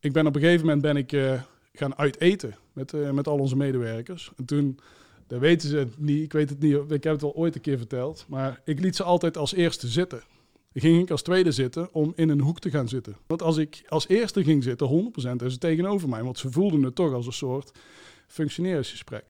Ik 0.00 0.12
ben 0.12 0.26
op 0.26 0.34
een 0.34 0.40
gegeven 0.40 0.66
moment 0.66 0.82
ben 0.82 0.96
ik, 0.96 1.40
gaan 1.72 1.96
uiteten 1.96 2.54
met, 2.72 3.12
met 3.12 3.28
al 3.28 3.38
onze 3.38 3.56
medewerkers. 3.56 4.32
En 4.36 4.44
toen, 4.44 4.78
dat 5.26 5.40
weten 5.40 5.68
ze 5.68 5.86
niet, 5.98 6.22
ik 6.22 6.32
weet 6.32 6.50
het 6.50 6.60
niet, 6.60 6.74
ik 6.74 7.04
heb 7.04 7.12
het 7.12 7.22
al 7.22 7.34
ooit 7.34 7.54
een 7.54 7.60
keer 7.60 7.78
verteld. 7.78 8.24
Maar 8.28 8.60
ik 8.64 8.80
liet 8.80 8.96
ze 8.96 9.02
altijd 9.02 9.36
als 9.36 9.54
eerste 9.54 9.88
zitten. 9.88 10.22
Ging 10.80 11.02
ik 11.02 11.10
als 11.10 11.22
tweede 11.22 11.52
zitten 11.52 11.88
om 11.92 12.12
in 12.16 12.28
een 12.28 12.40
hoek 12.40 12.58
te 12.58 12.70
gaan 12.70 12.88
zitten. 12.88 13.16
Want 13.26 13.42
als 13.42 13.56
ik 13.56 13.82
als 13.88 14.08
eerste 14.08 14.44
ging 14.44 14.62
zitten, 14.62 15.12
100% 15.40 15.44
is 15.44 15.52
het 15.52 15.60
tegenover 15.60 16.08
mij. 16.08 16.22
Want 16.22 16.38
ze 16.38 16.50
voelden 16.50 16.82
het 16.82 16.94
toch 16.94 17.12
als 17.12 17.26
een 17.26 17.32
soort 17.32 17.72
functioneringsgesprek. 18.26 19.24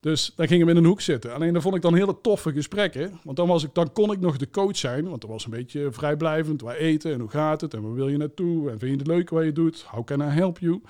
Dus 0.00 0.32
dan 0.36 0.46
gingen 0.48 0.66
we 0.66 0.72
in 0.72 0.78
een 0.78 0.84
hoek 0.84 1.00
zitten. 1.00 1.34
Alleen 1.34 1.52
dan 1.52 1.62
vond 1.62 1.74
ik 1.74 1.82
dan 1.82 1.94
hele 1.94 2.20
toffe 2.20 2.52
gesprekken. 2.52 3.20
Want 3.22 3.36
dan, 3.36 3.48
was 3.48 3.64
ik, 3.64 3.74
dan 3.74 3.92
kon 3.92 4.12
ik 4.12 4.20
nog 4.20 4.36
de 4.36 4.50
coach 4.50 4.76
zijn. 4.76 5.08
Want 5.08 5.20
dat 5.20 5.30
was 5.30 5.44
een 5.44 5.50
beetje 5.50 5.92
vrijblijvend. 5.92 6.60
Waar 6.60 6.76
eten 6.76 7.12
en 7.12 7.20
hoe 7.20 7.30
gaat 7.30 7.60
het 7.60 7.74
en 7.74 7.82
waar 7.82 7.94
wil 7.94 8.08
je 8.08 8.16
naartoe? 8.16 8.70
En 8.70 8.78
vind 8.78 8.90
je 8.92 8.98
het 8.98 9.06
leuk 9.06 9.30
wat 9.30 9.44
je 9.44 9.52
doet? 9.52 9.82
How 9.82 10.04
can 10.04 10.20
I 10.20 10.24
help 10.24 10.58
you? 10.58 10.82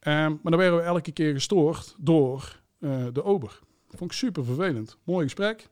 Ehm, 0.00 0.30
maar 0.30 0.52
dan 0.52 0.56
werden 0.56 0.78
we 0.78 0.84
elke 0.84 1.12
keer 1.12 1.32
gestoord 1.32 1.94
door 1.98 2.60
eh, 2.78 3.04
de 3.12 3.24
ober. 3.24 3.58
Dat 3.88 3.98
vond 3.98 4.10
ik 4.10 4.16
super 4.16 4.44
vervelend. 4.44 4.96
Mooi 5.04 5.24
gesprek. 5.24 5.68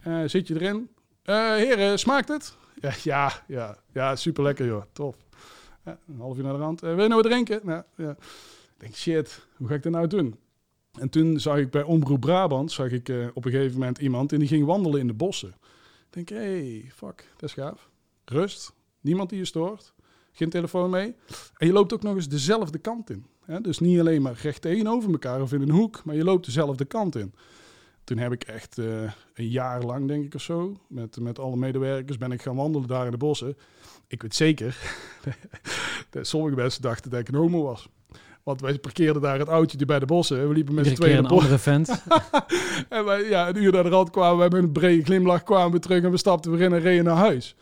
Eh, 0.00 0.22
zit 0.26 0.46
je 0.46 0.54
erin? 0.54 0.88
Eh 1.22 1.54
heren, 1.54 1.98
smaakt 1.98 2.28
het? 2.28 2.56
Ja, 2.80 2.92
ja, 3.02 3.42
ja, 3.46 3.78
ja 3.92 4.16
super 4.16 4.42
lekker 4.42 4.66
joh. 4.66 4.82
Tof. 4.92 5.16
Ja, 5.84 5.98
een 6.08 6.20
half 6.20 6.36
uur 6.36 6.42
naar 6.42 6.52
de 6.52 6.58
rand. 6.58 6.82
Eh, 6.82 6.94
wil 6.94 7.02
je 7.02 7.08
nou 7.08 7.22
wat 7.22 7.30
drinken? 7.30 7.60
Nou, 7.62 7.82
ja. 7.96 8.10
Ik 8.10 8.76
denk, 8.76 8.94
shit, 8.94 9.46
hoe 9.56 9.68
ga 9.68 9.74
ik 9.74 9.82
dat 9.82 9.92
nou 9.92 10.06
doen? 10.06 10.38
En 10.98 11.08
toen 11.08 11.40
zag 11.40 11.58
ik 11.58 11.70
bij 11.70 11.82
Omroep 11.82 12.20
Brabant, 12.20 12.72
zag 12.72 12.90
ik 12.90 13.08
eh, 13.08 13.26
op 13.34 13.44
een 13.44 13.50
gegeven 13.52 13.78
moment 13.78 13.98
iemand 13.98 14.32
en 14.32 14.38
die 14.38 14.48
ging 14.48 14.64
wandelen 14.64 15.00
in 15.00 15.06
de 15.06 15.12
bossen. 15.12 15.48
Ik 15.48 16.12
denk, 16.26 16.28
hey, 16.28 16.90
fuck, 16.94 17.28
dat 17.36 17.48
is 17.48 17.52
gaaf. 17.52 17.90
Rust, 18.24 18.72
niemand 19.00 19.30
die 19.30 19.38
je 19.38 19.44
stoort, 19.44 19.92
geen 20.32 20.50
telefoon 20.50 20.90
mee. 20.90 21.14
En 21.56 21.66
je 21.66 21.72
loopt 21.72 21.92
ook 21.92 22.02
nog 22.02 22.14
eens 22.14 22.28
dezelfde 22.28 22.78
kant 22.78 23.10
in. 23.10 23.26
Hè? 23.44 23.60
Dus 23.60 23.78
niet 23.78 24.00
alleen 24.00 24.22
maar 24.22 24.38
recht 24.42 24.62
tegenover 24.62 25.10
elkaar 25.10 25.42
of 25.42 25.52
in 25.52 25.62
een 25.62 25.70
hoek, 25.70 26.04
maar 26.04 26.14
je 26.14 26.24
loopt 26.24 26.44
dezelfde 26.44 26.84
kant 26.84 27.16
in. 27.16 27.34
Toen 28.10 28.18
heb 28.18 28.32
ik 28.32 28.42
echt 28.42 28.78
eh, 28.78 28.86
een 29.34 29.48
jaar 29.48 29.82
lang, 29.82 30.08
denk 30.08 30.24
ik 30.24 30.34
of 30.34 30.42
zo, 30.42 30.76
met, 30.88 31.20
met 31.20 31.38
alle 31.38 31.56
medewerkers 31.56 32.18
ben 32.18 32.32
ik 32.32 32.42
gaan 32.42 32.56
wandelen 32.56 32.88
daar 32.88 33.04
in 33.04 33.10
de 33.10 33.16
bossen. 33.16 33.56
Ik 34.06 34.22
weet 34.22 34.34
zeker 34.34 34.76
dat 36.10 36.26
sommige 36.26 36.56
mensen 36.56 36.82
dachten 36.82 37.10
dat 37.10 37.20
ik 37.20 37.28
een 37.28 37.34
homo 37.34 37.62
was. 37.62 37.88
Want 38.42 38.60
wij 38.60 38.78
parkeerden 38.78 39.22
daar 39.22 39.38
het 39.38 39.48
autootje 39.48 39.86
bij 39.86 39.98
de 39.98 40.06
bossen. 40.06 40.48
We 40.48 40.54
liepen 40.54 40.74
met 40.74 40.86
z'n 40.86 40.94
tweeën 40.94 41.16
een 41.16 41.22
de 41.22 41.28
bossen. 41.28 41.50
andere 41.50 41.62
vent. 41.62 42.02
En 42.88 43.04
wij, 43.04 43.28
ja, 43.28 43.48
een 43.48 43.62
uur 43.62 43.72
naar 43.72 43.82
de 43.82 43.88
rand 43.88 44.10
kwamen 44.10 44.38
wij 44.38 44.48
met 44.48 44.62
een 44.62 44.72
brede 44.72 45.04
glimlach 45.04 45.42
kwamen 45.42 45.72
we 45.72 45.78
terug 45.78 46.02
en 46.02 46.10
we 46.10 46.16
stapten 46.16 46.50
weer 46.50 46.60
in 46.60 46.72
en 46.72 46.80
reden 46.80 47.04
naar 47.04 47.16
huis. 47.16 47.56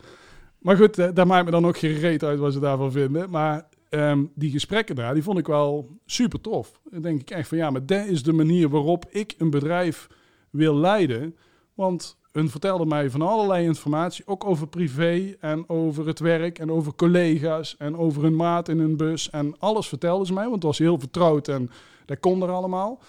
Maar 0.59 0.77
goed, 0.77 0.97
eh, 0.97 1.09
daar 1.13 1.27
maakt 1.27 1.45
me 1.45 1.51
dan 1.51 1.67
ook 1.67 1.77
geen 1.77 1.99
reet 1.99 2.23
uit 2.23 2.39
wat 2.39 2.53
ze 2.53 2.59
daarvan 2.59 2.91
vinden. 2.91 3.29
Maar 3.29 3.67
ehm, 3.89 4.25
die 4.35 4.51
gesprekken 4.51 4.95
daar, 4.95 5.13
die 5.13 5.23
vond 5.23 5.37
ik 5.39 5.47
wel 5.47 5.97
super 6.05 6.41
tof. 6.41 6.79
Dan 6.91 7.01
denk 7.01 7.21
ik 7.21 7.29
echt 7.29 7.47
van 7.47 7.57
ja, 7.57 7.69
maar 7.69 7.85
dat 7.85 8.05
is 8.05 8.23
de 8.23 8.33
manier 8.33 8.69
waarop 8.69 9.05
ik 9.09 9.35
een 9.37 9.49
bedrijf 9.49 10.07
wil 10.51 10.75
leiden. 10.75 11.35
Want 11.73 12.17
hun 12.31 12.49
vertelde 12.49 12.85
mij 12.85 13.09
van 13.09 13.21
allerlei 13.21 13.65
informatie, 13.65 14.27
ook 14.27 14.45
over 14.45 14.67
privé 14.67 15.35
en 15.39 15.69
over 15.69 16.07
het 16.07 16.19
werk 16.19 16.59
en 16.59 16.71
over 16.71 16.95
collega's 16.95 17.77
en 17.77 17.97
over 17.97 18.23
hun 18.23 18.35
maat 18.35 18.69
in 18.69 18.79
hun 18.79 18.97
bus. 18.97 19.29
En 19.29 19.59
alles 19.59 19.87
vertelden 19.87 20.27
ze 20.27 20.33
mij, 20.33 20.43
want 20.43 20.55
het 20.55 20.63
was 20.63 20.77
heel 20.77 20.99
vertrouwd 20.99 21.47
en 21.47 21.69
dat 22.05 22.19
kon 22.19 22.41
er 22.41 22.49
allemaal. 22.49 23.01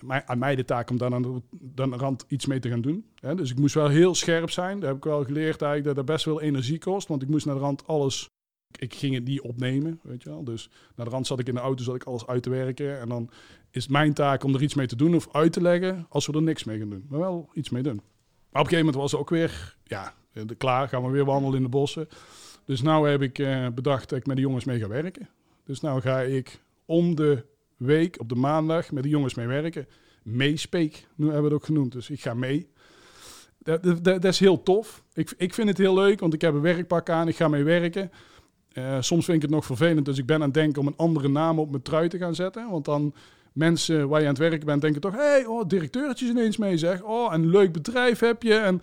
Maar 0.00 0.22
aan 0.26 0.38
mij 0.38 0.56
de 0.56 0.64
taak 0.64 0.90
om 0.90 0.96
daar 0.96 1.14
aan 1.14 1.42
de, 1.50 1.82
rand 1.82 2.24
iets 2.28 2.46
mee 2.46 2.58
te 2.58 2.68
gaan 2.68 2.80
doen. 2.80 3.06
Dus 3.34 3.50
ik 3.50 3.58
moest 3.58 3.74
wel 3.74 3.88
heel 3.88 4.14
scherp 4.14 4.50
zijn. 4.50 4.78
Daar 4.80 4.88
heb 4.88 4.96
ik 4.96 5.04
wel 5.04 5.24
geleerd 5.24 5.62
eigenlijk 5.62 5.84
dat 5.84 5.94
dat 5.94 6.14
best 6.14 6.24
wel 6.24 6.40
energie 6.40 6.78
kost. 6.78 7.08
Want 7.08 7.22
ik 7.22 7.28
moest 7.28 7.46
naar 7.46 7.54
de 7.54 7.60
rand 7.60 7.86
alles... 7.86 8.30
Ik 8.78 8.94
ging 8.94 9.14
het 9.14 9.24
niet 9.24 9.40
opnemen, 9.40 10.00
weet 10.02 10.22
je 10.22 10.28
wel. 10.28 10.44
Dus 10.44 10.70
naar 10.96 11.06
de 11.06 11.12
rand 11.12 11.26
zat 11.26 11.38
ik 11.38 11.48
in 11.48 11.54
de 11.54 11.60
auto, 11.60 11.82
zat 11.82 11.94
ik 11.94 12.04
alles 12.04 12.26
uit 12.26 12.42
te 12.42 12.50
werken. 12.50 13.00
En 13.00 13.08
dan 13.08 13.30
is 13.76 13.88
mijn 13.88 14.14
taak 14.14 14.44
om 14.44 14.54
er 14.54 14.62
iets 14.62 14.74
mee 14.74 14.86
te 14.86 14.96
doen 14.96 15.14
of 15.14 15.28
uit 15.32 15.52
te 15.52 15.60
leggen... 15.60 16.06
als 16.08 16.26
we 16.26 16.32
er 16.32 16.42
niks 16.42 16.64
mee 16.64 16.78
gaan 16.78 16.90
doen. 16.90 17.06
Maar 17.08 17.18
wel 17.18 17.50
iets 17.54 17.70
mee 17.70 17.82
doen. 17.82 17.96
Maar 17.96 18.62
op 18.62 18.68
een 18.68 18.76
gegeven 18.76 18.84
moment 18.84 19.02
was 19.02 19.10
het 19.12 19.20
ook 19.20 19.30
weer... 19.30 19.76
Ja, 19.84 20.14
de, 20.32 20.54
klaar, 20.54 20.88
gaan 20.88 21.04
we 21.04 21.10
weer 21.10 21.24
wandelen 21.24 21.56
in 21.56 21.62
de 21.62 21.68
bossen. 21.68 22.08
Dus 22.64 22.82
nu 22.82 22.90
heb 22.90 23.22
ik 23.22 23.38
eh, 23.38 23.66
bedacht 23.74 24.08
dat 24.08 24.18
ik 24.18 24.26
met 24.26 24.36
de 24.36 24.42
jongens 24.42 24.64
mee 24.64 24.78
ga 24.78 24.88
werken. 24.88 25.28
Dus 25.64 25.80
nou 25.80 26.00
ga 26.00 26.20
ik 26.20 26.60
om 26.84 27.14
de 27.14 27.44
week 27.76 28.20
op 28.20 28.28
de 28.28 28.34
maandag 28.34 28.92
met 28.92 29.02
de 29.02 29.08
jongens 29.08 29.34
mee 29.34 29.46
werken. 29.46 29.86
Meespeek, 30.22 31.06
nu 31.14 31.24
hebben 31.24 31.42
we 31.42 31.48
het 31.48 31.56
ook 31.56 31.64
genoemd. 31.64 31.92
Dus 31.92 32.10
ik 32.10 32.20
ga 32.20 32.34
mee. 32.34 32.68
Dat, 33.58 33.82
dat, 33.82 34.04
dat 34.04 34.24
is 34.24 34.38
heel 34.38 34.62
tof. 34.62 35.04
Ik, 35.14 35.34
ik 35.36 35.54
vind 35.54 35.68
het 35.68 35.78
heel 35.78 35.94
leuk, 35.94 36.20
want 36.20 36.34
ik 36.34 36.40
heb 36.40 36.54
een 36.54 36.60
werkpak 36.60 37.10
aan. 37.10 37.28
Ik 37.28 37.36
ga 37.36 37.48
mee 37.48 37.64
werken. 37.64 38.10
Eh, 38.72 38.96
soms 39.00 39.24
vind 39.24 39.36
ik 39.36 39.42
het 39.42 39.50
nog 39.50 39.64
vervelend, 39.64 40.04
dus 40.04 40.18
ik 40.18 40.26
ben 40.26 40.36
aan 40.36 40.42
het 40.42 40.54
denken 40.54 40.80
om 40.80 40.86
een 40.86 40.96
andere 40.96 41.28
naam 41.28 41.58
op 41.58 41.70
mijn 41.70 41.82
trui 41.82 42.08
te 42.08 42.18
gaan 42.18 42.34
zetten. 42.34 42.70
Want 42.70 42.84
dan 42.84 43.14
mensen 43.52 44.08
waar 44.08 44.20
je 44.20 44.26
aan 44.26 44.32
het 44.32 44.42
werken 44.42 44.66
bent 44.66 44.80
denken 44.80 45.00
toch... 45.00 45.12
hé, 45.12 45.18
hey, 45.18 45.46
oh, 45.46 45.68
directeurtje 45.68 46.24
is 46.24 46.30
ineens 46.30 46.56
mee 46.56 46.78
zeg. 46.78 47.02
Oh, 47.02 47.32
een 47.32 47.50
leuk 47.50 47.72
bedrijf 47.72 48.18
heb 48.18 48.42
je. 48.42 48.54
En, 48.54 48.82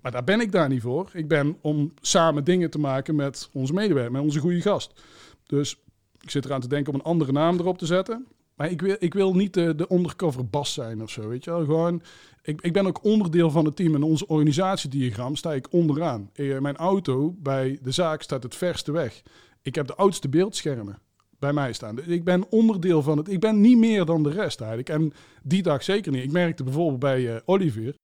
maar 0.00 0.12
daar 0.12 0.24
ben 0.24 0.40
ik 0.40 0.52
daar 0.52 0.68
niet 0.68 0.82
voor. 0.82 1.10
Ik 1.12 1.28
ben 1.28 1.56
om 1.60 1.92
samen 2.00 2.44
dingen 2.44 2.70
te 2.70 2.78
maken 2.78 3.14
met 3.14 3.48
onze 3.52 3.72
medewerker, 3.72 4.12
met 4.12 4.22
onze 4.22 4.40
goede 4.40 4.60
gast. 4.60 5.00
Dus 5.46 5.76
ik 6.20 6.30
zit 6.30 6.44
eraan 6.44 6.60
te 6.60 6.68
denken 6.68 6.92
om 6.92 6.98
een 6.98 7.04
andere 7.04 7.32
naam 7.32 7.58
erop 7.58 7.78
te 7.78 7.86
zetten. 7.86 8.26
Maar 8.54 8.70
ik 8.70 8.80
wil, 8.80 8.96
ik 8.98 9.14
wil 9.14 9.34
niet 9.34 9.54
de, 9.54 9.74
de 9.74 9.86
undercover 9.90 10.48
bas 10.48 10.72
zijn 10.72 11.02
of 11.02 11.10
zo, 11.10 11.28
weet 11.28 11.44
je 11.44 11.50
wel. 11.50 11.64
Gewoon, 11.64 12.02
ik, 12.42 12.60
ik 12.60 12.72
ben 12.72 12.86
ook 12.86 13.04
onderdeel 13.04 13.50
van 13.50 13.64
het 13.64 13.76
team. 13.76 13.94
En 13.94 14.02
onze 14.02 14.26
organisatiediagram 14.26 15.36
sta 15.36 15.52
ik 15.52 15.72
onderaan. 15.72 16.30
Eh, 16.32 16.58
Mijn 16.58 16.76
auto 16.76 17.34
bij 17.38 17.78
de 17.82 17.90
zaak 17.90 18.22
staat 18.22 18.42
het 18.42 18.56
verste 18.56 18.92
weg. 18.92 19.22
Ik 19.62 19.74
heb 19.74 19.86
de 19.86 19.94
oudste 19.94 20.28
beeldschermen 20.28 20.98
bij 21.40 21.52
mij 21.52 21.72
staan. 21.72 22.04
Ik 22.06 22.24
ben 22.24 22.50
onderdeel 22.50 23.02
van 23.02 23.18
het. 23.18 23.28
Ik 23.28 23.40
ben 23.40 23.60
niet 23.60 23.78
meer 23.78 24.04
dan 24.04 24.22
de 24.22 24.30
rest 24.30 24.60
eigenlijk. 24.60 24.88
En 24.88 25.12
die 25.42 25.62
dag 25.62 25.82
zeker 25.82 26.12
niet. 26.12 26.24
Ik 26.24 26.32
merkte 26.32 26.64
bijvoorbeeld 26.64 27.00
bij 27.00 27.34
eh, 27.34 27.40
Olivier. 27.44 27.94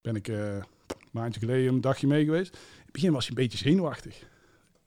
Ben 0.00 0.16
ik 0.16 0.28
eh, 0.28 0.54
een 0.54 0.64
maandje 1.10 1.40
geleden 1.40 1.74
een 1.74 1.80
dagje 1.80 2.06
mee 2.06 2.24
geweest. 2.24 2.54
In 2.54 2.82
het 2.82 2.92
begin 2.92 3.12
was 3.12 3.26
hij 3.26 3.36
een 3.36 3.42
beetje 3.42 3.58
zenuwachtig. 3.58 4.26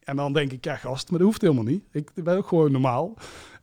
En 0.04 0.16
dan 0.16 0.34
denk 0.34 0.52
ik, 0.52 0.66
ja 0.66 0.76
gast, 0.76 1.10
maar 1.10 1.20
dat 1.20 1.28
hoeft 1.28 1.41
helemaal 1.41 1.64
niet. 1.64 1.84
Ik 1.91 2.12
ben 2.14 2.38
ook 2.38 2.48
gewoon 2.48 2.72
normaal. 2.72 3.14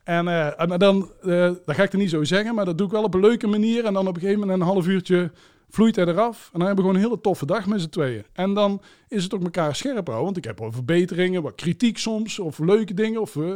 En, 0.04 0.28
eh, 0.28 0.60
en 0.60 0.78
dan, 0.78 1.10
eh 1.22 1.52
dat 1.64 1.74
ga 1.74 1.82
ik 1.82 1.92
er 1.92 1.98
niet 1.98 2.10
zo 2.10 2.24
zeggen, 2.24 2.54
maar 2.54 2.64
dat 2.64 2.78
doe 2.78 2.86
ik 2.86 2.92
wel 2.92 3.02
op 3.02 3.14
een 3.14 3.20
leuke 3.20 3.46
manier. 3.46 3.84
En 3.84 3.92
dan 3.92 4.06
op 4.06 4.14
een 4.14 4.20
gegeven 4.20 4.40
moment 4.40 4.60
een 4.60 4.66
half 4.66 4.86
uurtje 4.86 5.30
vloeit 5.68 5.96
hij 5.96 6.06
eraf. 6.06 6.50
En 6.52 6.58
dan 6.58 6.66
hebben 6.66 6.84
we 6.84 6.90
gewoon 6.90 6.94
een 6.94 7.10
hele 7.10 7.20
toffe 7.20 7.46
dag 7.46 7.66
met 7.66 7.80
z'n 7.80 7.88
tweeën. 7.88 8.24
En 8.32 8.54
dan 8.54 8.82
is 9.08 9.22
het 9.22 9.34
ook 9.34 9.42
elkaar 9.42 9.76
scherp 9.76 10.06
houden. 10.06 10.24
Want 10.24 10.36
ik 10.36 10.44
heb 10.44 10.58
wel 10.58 10.72
verbeteringen, 10.72 11.42
wat 11.42 11.54
kritiek 11.54 11.98
soms, 11.98 12.38
of 12.38 12.58
leuke 12.58 12.94
dingen. 12.94 13.20
Of, 13.20 13.36
eh, 13.36 13.54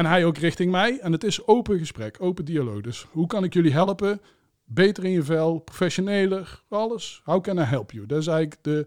en 0.00 0.06
hij 0.06 0.24
ook 0.24 0.38
richting 0.38 0.70
mij. 0.70 0.98
En 0.98 1.12
het 1.12 1.24
is 1.24 1.46
open 1.46 1.78
gesprek, 1.78 2.16
open 2.20 2.44
dialoog. 2.44 2.80
Dus 2.80 3.06
hoe 3.10 3.26
kan 3.26 3.44
ik 3.44 3.54
jullie 3.54 3.72
helpen? 3.72 4.20
Beter 4.64 5.04
in 5.04 5.10
je 5.10 5.22
vel, 5.22 5.58
professioneler, 5.58 6.62
alles. 6.68 7.20
How 7.24 7.42
can 7.42 7.58
I 7.58 7.62
help 7.62 7.92
you? 7.92 8.06
Dat 8.06 8.18
is 8.18 8.26
eigenlijk 8.26 8.62
de, 8.62 8.86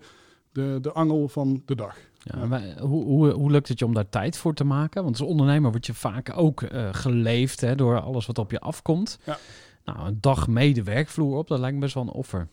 de, 0.52 0.78
de 0.82 0.92
angel 0.92 1.28
van 1.28 1.62
de 1.66 1.76
dag. 1.76 1.98
Ja, 2.18 2.46
maar 2.46 2.80
hoe, 2.80 3.04
hoe, 3.04 3.30
hoe 3.30 3.52
lukt 3.52 3.68
het 3.68 3.80
je 3.80 3.86
om 3.86 3.94
daar 3.94 4.10
tijd 4.10 4.38
voor 4.38 4.54
te 4.54 4.64
maken? 4.64 5.04
Want 5.04 5.20
als 5.20 5.30
ondernemer 5.30 5.72
word 5.72 5.86
je 5.86 5.94
vaak 5.94 6.38
ook 6.38 6.62
eh, 6.62 6.90
geleefd 6.92 7.62
hè, 7.62 7.76
door 7.76 8.02
alles 8.02 8.26
wat 8.26 8.38
op 8.38 8.52
je 8.52 8.60
afkomt. 8.60 9.20
Ja. 9.26 9.38
Nou, 9.84 10.08
een 10.08 10.18
dag 10.22 10.48
mee 10.48 10.74
de 10.74 10.84
werkvloer 10.84 11.38
op, 11.38 11.48
dat 11.48 11.60
lijkt 11.60 11.76
me 11.76 11.82
best 11.82 11.94
wel 11.94 12.04
een 12.04 12.10
offer. 12.10 12.48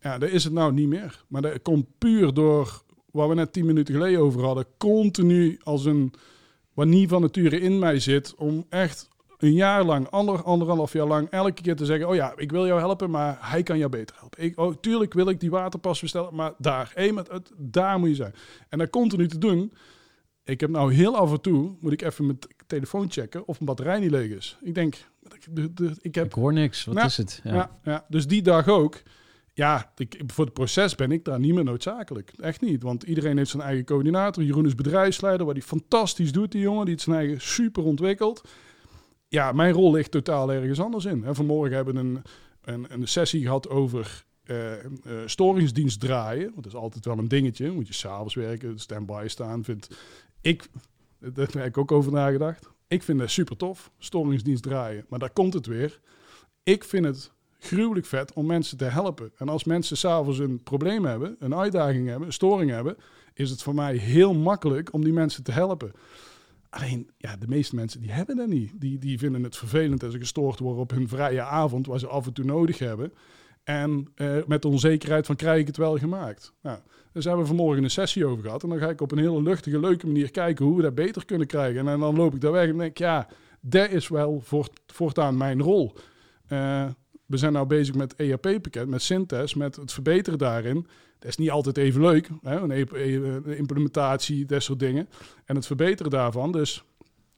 Ja, 0.00 0.18
dat 0.18 0.30
is 0.30 0.44
het 0.44 0.52
nou 0.52 0.72
niet 0.72 0.88
meer. 0.88 1.24
Maar 1.28 1.42
dat 1.42 1.62
komt 1.62 1.86
puur 1.98 2.34
door 2.34 2.82
waar 3.10 3.28
we 3.28 3.34
net 3.34 3.52
tien 3.52 3.66
minuten 3.66 3.94
geleden 3.94 4.20
over 4.20 4.44
hadden. 4.44 4.66
Continu 4.78 5.58
als 5.62 5.84
een 5.84 6.12
wat 6.78 6.86
niet 6.86 7.08
van 7.08 7.20
nature 7.20 7.60
in 7.60 7.78
mij 7.78 8.00
zit. 8.00 8.34
Om 8.34 8.66
echt 8.68 9.08
een 9.38 9.52
jaar 9.52 9.84
lang, 9.84 10.10
ander, 10.10 10.42
anderhalf 10.42 10.92
jaar 10.92 11.06
lang, 11.06 11.30
elke 11.30 11.62
keer 11.62 11.76
te 11.76 11.84
zeggen: 11.84 12.08
Oh 12.08 12.14
ja, 12.14 12.32
ik 12.36 12.50
wil 12.50 12.66
jou 12.66 12.80
helpen, 12.80 13.10
maar 13.10 13.38
hij 13.40 13.62
kan 13.62 13.78
jou 13.78 13.90
beter 13.90 14.16
helpen. 14.18 14.42
Ik, 14.42 14.58
oh, 14.58 14.74
tuurlijk 14.80 15.14
wil 15.14 15.28
ik 15.28 15.40
die 15.40 15.50
waterpas 15.50 16.00
bestellen, 16.00 16.34
maar 16.34 16.52
daar, 16.58 16.92
hé, 16.94 17.12
met 17.12 17.28
het, 17.28 17.52
daar 17.56 17.98
moet 17.98 18.08
je 18.08 18.14
zijn. 18.14 18.34
En 18.68 18.78
dat 18.78 18.90
continu 18.90 19.28
te 19.28 19.38
doen. 19.38 19.72
Ik 20.44 20.60
heb 20.60 20.70
nou 20.70 20.92
heel 20.92 21.16
af 21.16 21.30
en 21.30 21.40
toe, 21.40 21.76
moet 21.80 21.92
ik 21.92 22.02
even 22.02 22.26
mijn 22.26 22.38
telefoon 22.66 23.10
checken 23.10 23.46
of 23.46 23.54
mijn 23.54 23.64
batterij 23.64 23.98
niet 23.98 24.10
leeg 24.10 24.30
is. 24.30 24.58
Ik 24.62 24.74
denk, 24.74 24.96
de, 25.50 25.72
de, 25.72 25.96
ik 26.00 26.14
heb 26.14 26.26
Ik 26.26 26.32
hoor 26.32 26.52
niks, 26.52 26.84
wat 26.84 27.04
is 27.04 27.16
het? 27.16 27.40
Ja. 27.44 27.54
ja. 27.54 27.78
Ja, 27.84 28.04
dus 28.08 28.26
die 28.26 28.42
dag 28.42 28.68
ook. 28.68 29.02
Ja, 29.58 29.92
ik, 29.96 30.22
voor 30.26 30.44
het 30.44 30.54
proces 30.54 30.94
ben 30.94 31.12
ik 31.12 31.24
daar 31.24 31.38
niet 31.38 31.54
meer 31.54 31.64
noodzakelijk. 31.64 32.32
Echt 32.36 32.60
niet. 32.60 32.82
Want 32.82 33.02
iedereen 33.02 33.36
heeft 33.36 33.50
zijn 33.50 33.62
eigen 33.62 33.84
coördinator. 33.84 34.42
Jeroen 34.42 34.66
is 34.66 34.74
bedrijfsleider, 34.74 35.46
wat 35.46 35.54
hij 35.54 35.64
fantastisch 35.64 36.32
doet, 36.32 36.52
die 36.52 36.60
jongen. 36.60 36.84
Die 36.84 36.94
het 36.94 37.02
zijn 37.02 37.16
eigen 37.16 37.40
super 37.40 37.84
ontwikkelt. 37.84 38.48
Ja, 39.28 39.52
mijn 39.52 39.72
rol 39.72 39.92
ligt 39.92 40.10
totaal 40.10 40.52
ergens 40.52 40.80
anders 40.80 41.04
in. 41.04 41.24
En 41.24 41.34
vanmorgen 41.34 41.76
hebben 41.76 41.94
we 41.94 42.00
een, 42.00 42.22
een, 42.60 42.86
een 42.88 43.08
sessie 43.08 43.42
gehad 43.42 43.68
over 43.68 44.24
eh, 44.44 44.72
storingsdienst 45.26 46.00
draaien. 46.00 46.50
Want 46.52 46.62
dat 46.62 46.72
is 46.72 46.78
altijd 46.78 47.04
wel 47.04 47.18
een 47.18 47.28
dingetje. 47.28 47.70
Moet 47.70 47.86
je 47.86 47.94
s'avonds 47.94 48.34
werken, 48.34 48.78
stand-by 48.78 49.24
staan. 49.26 49.64
Vind 49.64 49.88
ik, 50.40 50.68
daar 51.18 51.48
heb 51.52 51.66
ik 51.66 51.78
ook 51.78 51.92
over 51.92 52.12
nagedacht. 52.12 52.68
Ik 52.88 53.02
vind 53.02 53.18
dat 53.18 53.30
super 53.30 53.56
tof, 53.56 53.90
storingsdienst 53.98 54.62
draaien. 54.62 55.06
Maar 55.08 55.18
daar 55.18 55.32
komt 55.32 55.54
het 55.54 55.66
weer. 55.66 56.00
Ik 56.62 56.84
vind 56.84 57.04
het 57.04 57.32
gruwelijk 57.58 58.06
vet 58.06 58.32
om 58.32 58.46
mensen 58.46 58.78
te 58.78 58.84
helpen. 58.84 59.32
En 59.36 59.48
als 59.48 59.64
mensen 59.64 59.96
s'avonds 59.96 60.38
een 60.38 60.62
probleem 60.62 61.04
hebben, 61.04 61.36
een 61.38 61.54
uitdaging 61.54 62.08
hebben, 62.08 62.26
een 62.26 62.32
storing 62.32 62.70
hebben, 62.70 62.96
is 63.34 63.50
het 63.50 63.62
voor 63.62 63.74
mij 63.74 63.96
heel 63.96 64.34
makkelijk 64.34 64.92
om 64.92 65.04
die 65.04 65.12
mensen 65.12 65.42
te 65.42 65.52
helpen. 65.52 65.92
Alleen, 66.70 67.10
ja, 67.16 67.36
de 67.36 67.48
meeste 67.48 67.74
mensen 67.74 68.00
die 68.00 68.10
hebben 68.10 68.36
dat 68.36 68.48
niet. 68.48 68.72
Die, 68.80 68.98
die 68.98 69.18
vinden 69.18 69.42
het 69.42 69.56
vervelend 69.56 70.02
als 70.02 70.12
ze 70.12 70.18
gestoord 70.18 70.58
worden 70.58 70.82
op 70.82 70.90
hun 70.90 71.08
vrije 71.08 71.42
avond, 71.42 71.86
waar 71.86 71.98
ze 71.98 72.06
af 72.06 72.26
en 72.26 72.32
toe 72.32 72.44
nodig 72.44 72.78
hebben. 72.78 73.12
En 73.64 74.08
eh, 74.14 74.36
met 74.46 74.64
onzekerheid 74.64 75.26
van, 75.26 75.36
krijg 75.36 75.60
ik 75.60 75.66
het 75.66 75.76
wel 75.76 75.98
gemaakt? 75.98 76.52
Nou, 76.62 76.78
dus 77.12 77.24
hebben 77.24 77.42
we 77.42 77.48
vanmorgen 77.48 77.84
een 77.84 77.90
sessie 77.90 78.26
over 78.26 78.44
gehad. 78.44 78.62
En 78.62 78.68
dan 78.68 78.78
ga 78.78 78.88
ik 78.88 79.00
op 79.00 79.12
een 79.12 79.18
hele 79.18 79.42
luchtige, 79.42 79.80
leuke 79.80 80.06
manier 80.06 80.30
kijken 80.30 80.64
hoe 80.64 80.76
we 80.76 80.82
dat 80.82 80.94
beter 80.94 81.24
kunnen 81.24 81.46
krijgen. 81.46 81.88
En 81.88 82.00
dan 82.00 82.16
loop 82.16 82.34
ik 82.34 82.40
daar 82.40 82.52
weg 82.52 82.68
en 82.68 82.78
denk 82.78 82.98
ja, 82.98 83.28
dat 83.60 83.90
is 83.90 84.08
wel 84.08 84.40
voort, 84.40 84.80
voortaan 84.86 85.36
mijn 85.36 85.62
rol. 85.62 85.94
Eh, 86.46 86.86
we 87.28 87.36
zijn 87.36 87.52
nou 87.52 87.66
bezig 87.66 87.94
met 87.94 88.14
ERP-pakket, 88.14 88.88
met 88.88 89.02
Synthes, 89.02 89.54
met 89.54 89.76
het 89.76 89.92
verbeteren 89.92 90.38
daarin. 90.38 90.86
Dat 91.18 91.28
is 91.28 91.36
niet 91.36 91.50
altijd 91.50 91.76
even 91.76 92.00
leuk, 92.00 92.28
hè? 92.42 92.60
Een, 92.60 92.70
e- 92.70 92.84
e- 92.92 93.14
een 93.14 93.56
implementatie, 93.56 94.46
dat 94.46 94.62
soort 94.62 94.78
dingen. 94.78 95.08
En 95.44 95.56
het 95.56 95.66
verbeteren 95.66 96.10
daarvan. 96.10 96.52
Dus 96.52 96.84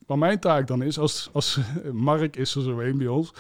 wat 0.07 0.19
mijn 0.19 0.41
taak 0.41 0.67
dan 0.67 0.83
is, 0.83 0.99
als, 0.99 1.31
als 1.33 1.59
Mark 1.93 2.37
is 2.37 2.55
er 2.55 2.63
zo 2.63 2.81
een 2.81 2.99
bij 2.99 3.07
ons, 3.07 3.33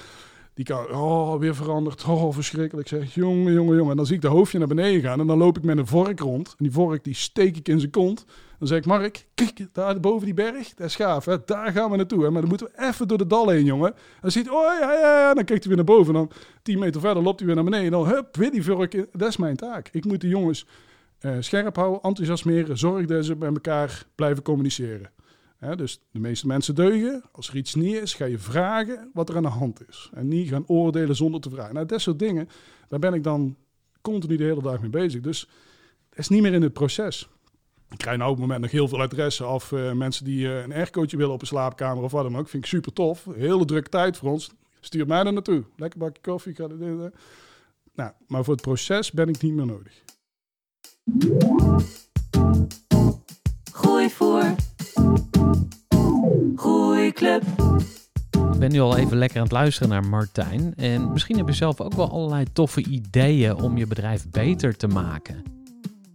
die 0.54 0.64
kan, 0.64 0.90
oh, 0.90 1.38
weer 1.38 1.54
veranderd, 1.54 2.04
oh, 2.04 2.32
verschrikkelijk. 2.32 2.88
Zeg, 2.88 3.14
jongen, 3.14 3.52
jongen, 3.52 3.76
jongen. 3.76 3.90
En 3.90 3.96
dan 3.96 4.06
zie 4.06 4.14
ik 4.16 4.22
de 4.22 4.28
hoofdje 4.28 4.58
naar 4.58 4.68
beneden 4.68 5.00
gaan 5.00 5.20
en 5.20 5.26
dan 5.26 5.38
loop 5.38 5.56
ik 5.56 5.64
met 5.64 5.78
een 5.78 5.86
vork 5.86 6.20
rond. 6.20 6.48
En 6.48 6.64
die 6.64 6.72
vork, 6.72 7.04
die 7.04 7.14
steek 7.14 7.56
ik 7.56 7.68
in 7.68 7.78
zijn 7.78 7.90
kont. 7.90 8.24
Dan 8.58 8.68
zeg 8.68 8.78
ik, 8.78 8.86
Mark, 8.86 9.26
kijk, 9.34 9.66
daar 9.72 10.00
boven 10.00 10.24
die 10.24 10.34
berg, 10.34 10.74
dat 10.74 10.86
is 10.86 10.96
gaaf, 10.96 11.24
hè? 11.24 11.36
daar 11.44 11.72
gaan 11.72 11.90
we 11.90 11.96
naartoe. 11.96 12.24
Hè? 12.24 12.30
Maar 12.30 12.40
dan 12.40 12.50
moeten 12.50 12.66
we 12.66 12.86
even 12.86 13.08
door 13.08 13.18
de 13.18 13.26
dal 13.26 13.48
heen, 13.48 13.64
jongen. 13.64 13.94
Dan 14.20 14.30
ziet, 14.30 14.50
oh 14.50 14.62
ja, 14.80 14.92
ja, 14.92 15.00
ja, 15.00 15.34
dan 15.34 15.44
kijkt 15.44 15.64
hij 15.64 15.74
weer 15.74 15.84
naar 15.84 15.96
boven. 15.96 16.14
Dan 16.14 16.30
tien 16.62 16.78
meter 16.78 17.00
verder 17.00 17.22
loopt 17.22 17.38
hij 17.38 17.46
weer 17.46 17.56
naar 17.56 17.64
beneden. 17.64 17.90
Dan, 17.90 18.06
hup, 18.06 18.36
weer 18.36 18.50
die 18.50 18.64
vork. 18.64 19.06
Dat 19.12 19.28
is 19.28 19.36
mijn 19.36 19.56
taak. 19.56 19.88
Ik 19.92 20.04
moet 20.04 20.20
de 20.20 20.28
jongens 20.28 20.66
eh, 21.18 21.36
scherp 21.38 21.76
houden, 21.76 22.02
enthousiasmeren, 22.02 22.78
zorg 22.78 23.06
dat 23.06 23.24
ze 23.24 23.36
met 23.36 23.54
elkaar 23.54 24.04
blijven 24.14 24.42
communiceren. 24.42 25.10
Dus 25.60 26.00
de 26.10 26.20
meeste 26.20 26.46
mensen 26.46 26.74
deugen. 26.74 27.22
Als 27.32 27.48
er 27.48 27.56
iets 27.56 27.74
niet 27.74 27.94
is, 27.94 28.14
ga 28.14 28.24
je 28.24 28.38
vragen 28.38 29.10
wat 29.12 29.28
er 29.28 29.36
aan 29.36 29.42
de 29.42 29.48
hand 29.48 29.88
is. 29.88 30.10
En 30.14 30.28
niet 30.28 30.48
gaan 30.48 30.66
oordelen 30.66 31.16
zonder 31.16 31.40
te 31.40 31.50
vragen. 31.50 31.74
Nou, 31.74 31.86
dat 31.86 32.00
soort 32.00 32.18
dingen, 32.18 32.48
daar 32.88 32.98
ben 32.98 33.14
ik 33.14 33.22
dan 33.24 33.56
continu 34.00 34.36
de 34.36 34.44
hele 34.44 34.62
dag 34.62 34.80
mee 34.80 34.90
bezig. 34.90 35.20
Dus 35.20 35.48
het 36.08 36.18
is 36.18 36.28
niet 36.28 36.42
meer 36.42 36.52
in 36.52 36.62
het 36.62 36.72
proces. 36.72 37.28
Ik 37.90 37.98
krijg 37.98 38.18
nou 38.18 38.30
op 38.30 38.36
het 38.36 38.46
moment 38.46 38.62
nog 38.62 38.70
heel 38.70 38.88
veel 38.88 39.00
adressen 39.00 39.46
af. 39.46 39.72
eh, 39.72 39.92
mensen 39.92 40.24
die 40.24 40.46
eh, 40.48 40.62
een 40.62 40.72
aircootje 40.72 41.16
willen 41.16 41.32
op 41.32 41.40
een 41.40 41.46
slaapkamer 41.46 42.04
of 42.04 42.12
wat 42.12 42.22
dan 42.22 42.36
ook. 42.36 42.48
Vind 42.48 42.64
ik 42.64 42.68
super 42.70 42.92
tof. 42.92 43.26
Hele 43.34 43.64
drukke 43.64 43.88
tijd 43.88 44.16
voor 44.16 44.30
ons. 44.30 44.50
Stuur 44.80 45.06
mij 45.06 45.24
er 45.24 45.32
naartoe. 45.32 45.64
Lekker 45.76 45.98
bakje 45.98 46.22
koffie. 46.22 46.54
Ga 46.54 46.68
dit. 46.68 46.78
Nou, 47.94 48.12
maar 48.26 48.44
voor 48.44 48.54
het 48.54 48.62
proces 48.62 49.10
ben 49.10 49.28
ik 49.28 49.42
niet 49.42 49.54
meer 49.54 49.66
nodig. 49.66 50.02
Gooi 53.72 54.10
voor. 54.10 54.54
Ik 58.52 58.58
ben 58.58 58.72
nu 58.72 58.80
al 58.80 58.96
even 58.96 59.16
lekker 59.16 59.36
aan 59.36 59.42
het 59.42 59.52
luisteren 59.52 59.88
naar 59.88 60.06
Martijn. 60.06 60.74
En 60.74 61.12
misschien 61.12 61.36
heb 61.36 61.46
je 61.46 61.54
zelf 61.54 61.80
ook 61.80 61.92
wel 61.92 62.10
allerlei 62.10 62.44
toffe 62.52 62.84
ideeën 62.84 63.54
om 63.56 63.76
je 63.76 63.86
bedrijf 63.86 64.30
beter 64.30 64.76
te 64.76 64.86
maken. 64.86 65.42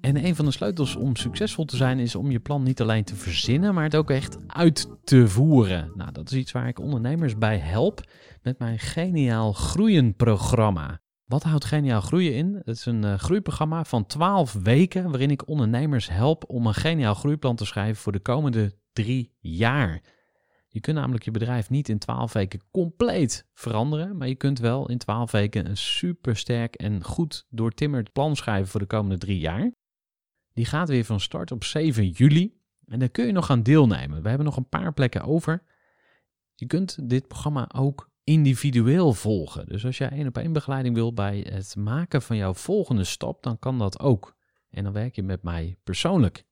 En 0.02 0.26
een 0.26 0.36
van 0.36 0.46
de 0.46 0.52
sleutels 0.52 0.96
om 0.96 1.16
succesvol 1.16 1.66
te 1.66 1.76
zijn 1.76 2.00
is 2.00 2.16
om 2.16 2.32
je 2.32 2.40
plan 2.40 2.64
niet 2.64 2.82
alleen 2.82 3.04
te 3.04 3.16
verzinnen, 3.16 3.74
maar 3.74 3.84
het 3.84 3.96
ook 3.96 4.10
echt 4.10 4.38
uit 4.48 4.90
te 5.04 5.28
voeren. 5.28 5.92
Nou, 5.96 6.12
dat 6.12 6.32
is 6.32 6.38
iets 6.38 6.52
waar 6.52 6.68
ik 6.68 6.80
ondernemers 6.80 7.38
bij 7.38 7.58
help 7.58 8.02
met 8.42 8.60
mijn 8.60 8.80
Geniaal 8.80 9.54
Groeien 9.54 10.16
programma. 10.16 11.02
Wat 11.26 11.44
houdt 11.44 11.66
Geniaal 11.66 12.02
Groeien 12.02 12.34
in? 12.34 12.62
Het 12.64 12.78
is 12.78 12.86
een 12.86 13.04
eh, 13.04 13.14
groeiprogramma 13.14 13.84
van 13.84 14.06
12 14.06 14.54
weken 14.54 15.10
waarin 15.10 15.32
ik 15.32 15.48
ondernemers 15.48 16.10
help 16.10 16.44
om 16.48 16.68
een 16.68 16.74
geniaal 16.74 17.14
groeiplan 17.14 17.56
te 17.56 17.66
schrijven 17.66 18.02
voor 18.02 18.12
de 18.12 18.20
komende 18.20 18.74
drie 18.94 19.34
jaar. 19.40 20.02
Je 20.76 20.82
kunt 20.82 20.98
namelijk 20.98 21.24
je 21.24 21.32
bedrijf 21.32 21.70
niet 21.70 21.90
in 21.90 21.98
12 21.98 22.34
weken 22.34 22.62
compleet 22.72 23.48
veranderen, 23.54 24.18
maar 24.18 24.28
je 24.28 24.36
kunt 24.36 24.60
wel 24.60 24.90
in 24.90 24.98
12 24.98 25.32
weken 25.32 25.70
een 25.70 25.78
supersterk 25.78 26.76
en 26.76 27.04
goed 27.04 27.46
doortimmerd 27.50 28.12
plan 28.12 28.36
schrijven 28.36 28.68
voor 28.68 28.80
de 28.80 28.86
komende 28.86 29.18
drie 29.18 29.40
jaar. 29.40 29.72
Die 30.54 30.66
gaat 30.66 30.90
weer 30.90 31.06
van 31.06 31.20
start 31.20 31.52
op 31.52 31.64
7 31.64 32.10
juli 32.10 32.60
en 32.86 33.00
daar 33.00 33.10
kun 33.10 33.26
je 33.26 33.32
nog 33.32 33.50
aan 33.50 33.64
deelnemen. 33.64 34.22
We 34.22 34.28
hebben 34.28 34.46
nog 34.46 34.58
een 34.58 34.70
paar 34.70 34.94
plekken 34.94 35.22
over. 35.22 35.64
Je 36.56 36.66
kunt 36.66 37.10
dit 37.10 37.28
programma 37.28 37.70
ook 37.76 38.10
individueel 38.24 39.14
volgen. 39.14 39.66
Dus 39.66 39.86
als 39.86 39.98
jij 39.98 40.10
één 40.10 40.28
op 40.28 40.38
één 40.38 40.54
begeleiding 40.54 40.96
wil 40.96 41.14
bij 41.14 41.48
het 41.50 41.76
maken 41.76 42.22
van 42.22 42.38
jouw 42.38 42.54
volgende 42.54 43.04
stap, 43.04 43.44
dan 43.44 43.60
kan 43.60 43.78
dat 43.78 44.00
ook. 44.00 44.36
En 44.70 44.84
dan 44.84 44.94
werk 44.94 45.16
je 45.16 45.24
met 45.24 45.44
mij 45.44 45.78
persoonlijk. 45.84 46.46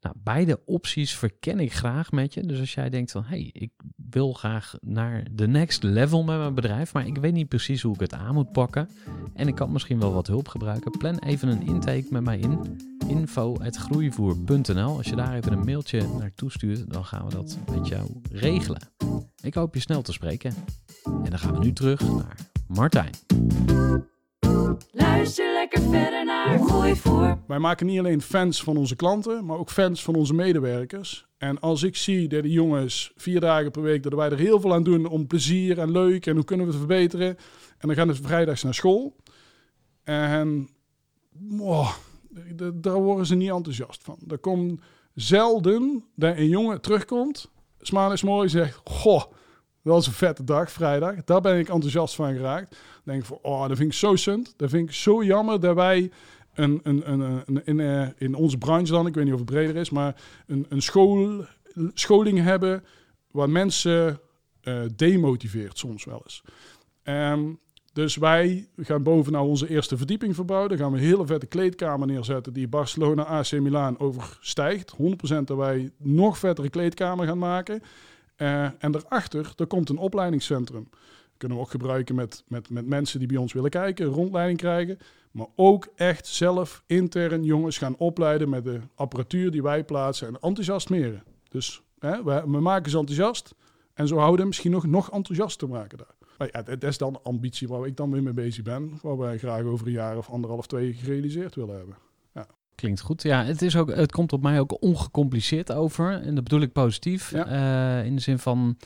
Nou, 0.00 0.14
beide 0.18 0.60
opties 0.64 1.16
verken 1.16 1.60
ik 1.60 1.72
graag 1.72 2.12
met 2.12 2.34
je. 2.34 2.46
Dus 2.46 2.60
als 2.60 2.74
jij 2.74 2.90
denkt 2.90 3.10
van, 3.10 3.24
hey, 3.24 3.50
ik 3.52 3.70
wil 4.10 4.32
graag 4.32 4.74
naar 4.80 5.26
de 5.32 5.48
next 5.48 5.82
level 5.82 6.24
met 6.24 6.38
mijn 6.38 6.54
bedrijf, 6.54 6.92
maar 6.92 7.06
ik 7.06 7.18
weet 7.18 7.32
niet 7.32 7.48
precies 7.48 7.82
hoe 7.82 7.94
ik 7.94 8.00
het 8.00 8.14
aan 8.14 8.34
moet 8.34 8.52
pakken 8.52 8.88
en 9.34 9.48
ik 9.48 9.54
kan 9.54 9.72
misschien 9.72 10.00
wel 10.00 10.12
wat 10.12 10.26
hulp 10.26 10.48
gebruiken, 10.48 10.90
plan 10.90 11.18
even 11.18 11.48
een 11.48 11.62
intake 11.62 12.06
met 12.10 12.24
mij 12.24 12.38
in. 12.38 12.78
info.groeivoer.nl 13.06 14.96
Als 14.96 15.06
je 15.06 15.16
daar 15.16 15.34
even 15.34 15.52
een 15.52 15.64
mailtje 15.64 16.02
naartoe 16.18 16.50
stuurt, 16.50 16.92
dan 16.92 17.04
gaan 17.04 17.24
we 17.26 17.34
dat 17.34 17.58
met 17.70 17.88
jou 17.88 18.20
regelen. 18.30 18.88
Ik 19.40 19.54
hoop 19.54 19.74
je 19.74 19.80
snel 19.80 20.02
te 20.02 20.12
spreken. 20.12 20.54
En 21.04 21.30
dan 21.30 21.38
gaan 21.38 21.52
we 21.52 21.64
nu 21.64 21.72
terug 21.72 22.00
naar 22.00 22.36
Martijn. 22.66 23.12
Luister 24.92 25.47
verder 25.72 26.24
naar 26.24 26.58
Gooi 26.58 26.96
voor. 26.96 27.38
Wij 27.46 27.58
maken 27.58 27.86
niet 27.86 27.98
alleen 27.98 28.22
fans 28.22 28.62
van 28.62 28.76
onze 28.76 28.96
klanten, 28.96 29.44
maar 29.44 29.58
ook 29.58 29.70
fans 29.70 30.02
van 30.02 30.14
onze 30.14 30.34
medewerkers. 30.34 31.26
En 31.38 31.60
als 31.60 31.82
ik 31.82 31.96
zie 31.96 32.28
dat 32.28 32.42
de 32.42 32.50
jongens 32.50 33.12
vier 33.16 33.40
dagen 33.40 33.70
per 33.70 33.82
week, 33.82 34.02
dat 34.02 34.14
wij 34.14 34.30
er 34.30 34.38
heel 34.38 34.60
veel 34.60 34.74
aan 34.74 34.82
doen 34.82 35.06
om 35.06 35.26
plezier 35.26 35.78
en 35.78 35.90
leuk 35.90 36.26
en 36.26 36.34
hoe 36.34 36.44
kunnen 36.44 36.66
we 36.66 36.72
het 36.72 36.80
verbeteren. 36.80 37.36
En 37.78 37.88
dan 37.88 37.94
gaan 37.94 38.14
ze 38.14 38.22
vrijdags 38.22 38.62
naar 38.62 38.74
school. 38.74 39.16
En 40.04 40.68
daar 42.74 43.02
worden 43.02 43.26
ze 43.26 43.34
niet 43.34 43.50
enthousiast 43.50 44.02
van. 44.02 44.18
Er 44.28 44.38
komt 44.38 44.80
zelden 45.14 46.04
dat 46.14 46.36
een 46.36 46.48
jongen 46.48 46.80
terugkomt, 46.80 47.50
smaandags 47.80 48.22
mooi 48.22 48.48
zegt, 48.48 48.80
goh, 48.84 49.22
dat 49.88 49.96
was 49.96 50.06
een 50.06 50.12
vette 50.12 50.44
dag, 50.44 50.72
vrijdag. 50.72 51.24
Daar 51.24 51.40
ben 51.40 51.58
ik 51.58 51.68
enthousiast 51.68 52.14
van 52.14 52.34
geraakt. 52.34 52.76
Denk 53.04 53.20
ik 53.20 53.26
van, 53.26 53.38
oh, 53.42 53.68
dat 53.68 53.76
vind 53.76 53.92
ik 53.92 53.98
zo 53.98 54.16
sunt. 54.16 54.54
Dat 54.56 54.70
vind 54.70 54.88
ik 54.88 54.94
zo 54.94 55.24
jammer 55.24 55.60
dat 55.60 55.74
wij 55.74 56.10
een, 56.54 56.80
een, 56.82 57.12
een, 57.12 57.42
een, 57.46 57.62
in, 57.64 57.80
eh, 57.80 58.08
in 58.16 58.34
onze 58.34 58.58
branche 58.58 58.92
dan, 58.92 59.06
ik 59.06 59.14
weet 59.14 59.24
niet 59.24 59.32
of 59.32 59.40
het 59.40 59.50
breder 59.50 59.76
is, 59.76 59.90
maar 59.90 60.22
een, 60.46 60.66
een 60.68 60.82
school, 60.82 61.44
scholing 61.94 62.42
hebben 62.42 62.84
waar 63.30 63.50
mensen 63.50 64.20
eh, 64.60 64.80
demotiveert 64.96 65.78
soms 65.78 66.04
wel 66.04 66.20
eens. 66.24 66.42
Ehm, 67.02 67.44
dus 67.92 68.16
wij 68.16 68.68
gaan 68.76 69.02
boven 69.02 69.32
nou 69.32 69.48
onze 69.48 69.68
eerste 69.68 69.96
verdieping 69.96 70.34
verbouwen. 70.34 70.68
Dan 70.68 70.78
gaan 70.78 70.92
we 70.92 70.98
een 70.98 71.04
hele 71.04 71.26
vette 71.26 71.46
kleedkamer 71.46 72.06
neerzetten 72.06 72.52
die 72.52 72.68
Barcelona 72.68 73.24
AC 73.24 73.52
Milan 73.52 73.98
overstijgt. 73.98 74.94
100% 74.96 75.44
dat 75.44 75.56
wij 75.56 75.90
nog 75.96 76.38
vettere 76.38 76.70
kleedkamer 76.70 77.26
gaan 77.26 77.38
maken. 77.38 77.82
Eh, 78.38 78.64
en 78.78 78.92
daarachter, 78.92 79.52
er 79.56 79.66
komt 79.66 79.88
een 79.88 79.98
opleidingscentrum. 79.98 80.88
kunnen 81.36 81.56
we 81.56 81.62
ook 81.62 81.70
gebruiken 81.70 82.14
met, 82.14 82.44
met, 82.48 82.70
met 82.70 82.86
mensen 82.86 83.18
die 83.18 83.28
bij 83.28 83.36
ons 83.36 83.52
willen 83.52 83.70
kijken, 83.70 84.06
rondleiding 84.06 84.58
krijgen. 84.58 84.98
Maar 85.30 85.46
ook 85.56 85.88
echt 85.94 86.26
zelf 86.26 86.82
intern 86.86 87.44
jongens 87.44 87.78
gaan 87.78 87.96
opleiden 87.96 88.48
met 88.48 88.64
de 88.64 88.80
apparatuur 88.94 89.50
die 89.50 89.62
wij 89.62 89.84
plaatsen 89.84 90.28
en 90.28 90.38
enthousiasmeren. 90.40 91.22
Dus 91.48 91.82
hè, 91.98 92.22
we, 92.24 92.42
we 92.46 92.60
maken 92.60 92.90
ze 92.90 92.98
enthousiast 92.98 93.54
en 93.94 94.08
zo 94.08 94.16
houden 94.16 94.40
we 94.40 94.46
misschien 94.46 94.70
nog, 94.70 94.86
nog 94.86 95.10
enthousiaster 95.10 95.68
maken 95.68 95.98
daar. 95.98 96.14
Maar 96.38 96.48
ja, 96.52 96.62
dat 96.62 96.82
is 96.82 96.98
dan 96.98 97.12
de 97.12 97.20
ambitie 97.22 97.68
waar 97.68 97.86
ik 97.86 97.96
dan 97.96 98.10
weer 98.10 98.22
mee 98.22 98.32
bezig 98.32 98.62
ben. 98.64 98.98
Waar 99.02 99.18
wij 99.18 99.38
graag 99.38 99.62
over 99.62 99.86
een 99.86 99.92
jaar 99.92 100.16
of 100.16 100.30
anderhalf, 100.30 100.66
twee 100.66 100.92
gerealiseerd 100.92 101.54
willen 101.54 101.76
hebben. 101.76 101.96
Klinkt 102.78 103.00
goed. 103.00 103.22
Ja, 103.22 103.44
het, 103.44 103.62
is 103.62 103.76
ook, 103.76 103.94
het 103.94 104.12
komt 104.12 104.32
op 104.32 104.42
mij 104.42 104.60
ook 104.60 104.82
ongecompliceerd 104.82 105.72
over. 105.72 106.12
En 106.22 106.34
dat 106.34 106.44
bedoel 106.44 106.60
ik 106.60 106.72
positief. 106.72 107.30
Ja. 107.30 107.46
Eh, 108.00 108.06
in 108.06 108.14
de 108.14 108.20
zin 108.22 108.38
van, 108.38 108.76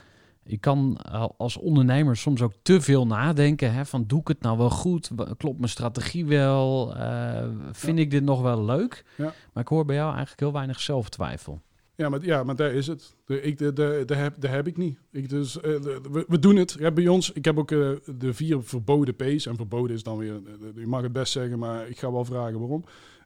ik 0.45 0.61
kan 0.61 0.97
al- 0.97 1.35
als 1.39 1.57
ondernemer 1.57 2.17
soms 2.17 2.43
ook 2.43 2.53
te 2.63 2.81
veel 2.81 3.07
nadenken. 3.07 3.73
Hè, 3.75 3.85
van, 3.87 4.05
doe 4.07 4.21
ik 4.21 4.29
het 4.29 4.41
nou 4.41 4.59
wel 4.59 4.71
goed? 4.71 5.11
Klopt 5.37 5.59
mijn 5.59 5.71
strategie 5.71 6.27
wel? 6.27 6.95
Eh, 6.97 7.45
vind 7.73 7.99
ik 7.99 8.11
dit 8.11 8.23
nog 8.23 8.41
wel 8.43 8.65
leuk? 8.65 9.05
Ja. 9.17 9.33
Maar 9.53 9.63
ik 9.63 9.69
hoor 9.69 9.85
bij 9.85 9.97
jou 9.97 10.09
eigenlijk 10.11 10.41
heel 10.41 10.53
weinig 10.53 10.81
zelftwijfel. 10.81 11.61
Ja, 11.95 12.09
maar, 12.09 12.25
ja, 12.25 12.43
maar 12.45 12.57
daar 12.57 12.73
is 12.73 12.87
het. 12.87 13.15
De, 13.27 13.43
ik, 13.43 13.59
de, 13.59 13.73
de, 13.73 14.03
de 14.07 14.15
heb, 14.15 14.35
de 14.41 14.49
heb 14.49 14.67
ik 14.67 14.77
niet. 14.77 14.99
Ik, 15.11 15.29
dus, 15.29 15.57
eh, 15.61 15.63
de- 15.63 16.01
we, 16.11 16.25
we 16.29 16.39
doen 16.39 16.57
het. 16.57 16.77
Ja, 16.79 16.91
bij 16.91 17.09
ons, 17.09 17.33
ik 17.33 17.45
heb 17.45 17.59
ook 17.59 17.69
de 17.69 18.01
vier 18.35 18.63
verboden 18.63 19.15
P's. 19.17 19.47
En 19.47 19.57
verboden 19.57 19.97
is 19.97 20.03
dan 20.03 20.17
weer, 20.19 20.41
je 20.75 20.87
mag 20.87 21.03
het 21.03 21.13
best 21.13 21.33
zeggen, 21.33 21.59
maar 21.59 21.89
ik 21.89 21.99
ga 21.99 22.13
wel 22.13 22.25
vragen 22.25 22.59
waarom. 22.59 22.85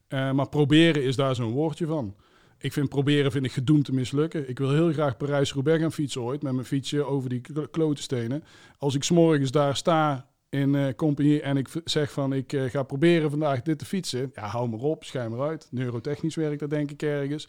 Eh, 0.08 0.32
maar 0.32 0.48
proberen 0.48 1.02
is 1.02 1.16
daar 1.16 1.34
zo'n 1.34 1.52
woordje 1.52 1.86
van. 1.86 2.14
Ik 2.58 2.72
vind 2.72 2.88
proberen 2.88 3.32
vind 3.32 3.44
ik 3.44 3.52
gedoemd 3.52 3.84
te 3.84 3.92
mislukken. 3.94 4.48
Ik 4.48 4.58
wil 4.58 4.70
heel 4.70 4.92
graag 4.92 5.16
Parijs-Roubaix 5.16 5.80
gaan 5.80 5.92
fietsen 5.92 6.22
ooit 6.22 6.42
met 6.42 6.52
mijn 6.52 6.66
fietsje 6.66 7.04
over 7.04 7.28
die 7.28 7.40
kl- 7.40 7.60
klote 7.70 8.02
stenen. 8.02 8.44
Als 8.78 8.94
ik 8.94 9.04
s'morgens 9.04 9.50
daar 9.50 9.76
sta 9.76 10.28
in 10.48 10.74
eh 10.74 10.94
compagnie 10.94 11.40
en 11.40 11.56
ik 11.56 11.68
zeg 11.84 12.12
van 12.12 12.32
ik 12.32 12.52
eh, 12.52 12.64
ga 12.64 12.82
proberen 12.82 13.30
vandaag 13.30 13.62
dit 13.62 13.78
te 13.78 13.84
fietsen. 13.84 14.30
Ja, 14.34 14.46
hou 14.46 14.68
maar 14.68 14.80
op, 14.80 15.04
schijn 15.04 15.30
maar 15.30 15.48
uit. 15.48 15.68
Neurotechnisch 15.70 16.34
werkt 16.34 16.60
dat 16.60 16.70
denk 16.70 16.90
ik 16.90 17.02
ergens. 17.02 17.48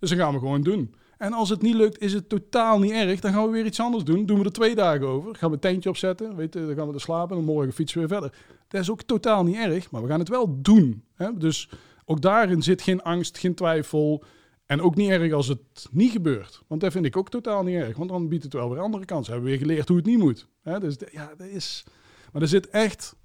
Dus 0.00 0.10
dan 0.10 0.18
gaan 0.18 0.32
we 0.32 0.38
gewoon 0.38 0.62
doen. 0.62 0.94
En 1.18 1.32
als 1.32 1.48
het 1.48 1.62
niet 1.62 1.74
lukt, 1.74 2.00
is 2.00 2.12
het 2.12 2.28
totaal 2.28 2.78
niet 2.78 2.90
erg. 2.92 3.20
Dan 3.20 3.32
gaan 3.32 3.44
we 3.44 3.50
weer 3.50 3.64
iets 3.66 3.80
anders 3.80 4.04
doen. 4.04 4.26
Doen 4.26 4.38
we 4.38 4.44
er 4.44 4.52
twee 4.52 4.74
dagen 4.74 5.06
over. 5.06 5.34
Gaan 5.34 5.48
we 5.48 5.54
een 5.54 5.60
tentje 5.60 5.88
opzetten. 5.88 6.36
Weet 6.36 6.52
dan 6.52 6.74
gaan 6.74 6.88
we 6.88 6.94
er 6.94 7.00
slapen. 7.00 7.36
En 7.36 7.44
morgen 7.44 7.72
fietsen 7.72 8.00
we 8.00 8.06
weer 8.06 8.18
verder. 8.18 8.38
Dat 8.68 8.80
is 8.80 8.90
ook 8.90 9.02
totaal 9.02 9.44
niet 9.44 9.56
erg. 9.56 9.90
Maar 9.90 10.02
we 10.02 10.08
gaan 10.08 10.18
het 10.18 10.28
wel 10.28 10.62
doen. 10.62 11.04
Hè? 11.14 11.36
Dus 11.36 11.68
ook 12.06 12.20
daarin 12.20 12.62
zit 12.62 12.82
geen 12.82 13.02
angst, 13.02 13.38
geen 13.38 13.54
twijfel. 13.54 14.24
En 14.66 14.80
ook 14.80 14.94
niet 14.94 15.10
erg 15.10 15.32
als 15.32 15.48
het 15.48 15.88
niet 15.90 16.12
gebeurt. 16.12 16.62
Want 16.66 16.80
dat 16.80 16.92
vind 16.92 17.04
ik 17.04 17.16
ook 17.16 17.30
totaal 17.30 17.62
niet 17.62 17.76
erg. 17.76 17.96
Want 17.96 18.10
dan 18.10 18.28
biedt 18.28 18.44
het 18.44 18.52
wel 18.52 18.70
weer 18.70 18.80
andere 18.80 19.04
kansen. 19.04 19.32
Hebben 19.32 19.50
we 19.50 19.56
weer 19.56 19.66
geleerd 19.66 19.88
hoe 19.88 19.96
het 19.96 20.06
niet 20.06 20.18
moet. 20.18 20.46
Hè? 20.62 20.80
Dus 20.80 20.96
ja, 21.12 21.32
dat 21.36 21.46
is... 21.46 21.84
Maar 22.32 22.42
er 22.42 22.48
zit 22.48 22.68
echt 22.68 23.16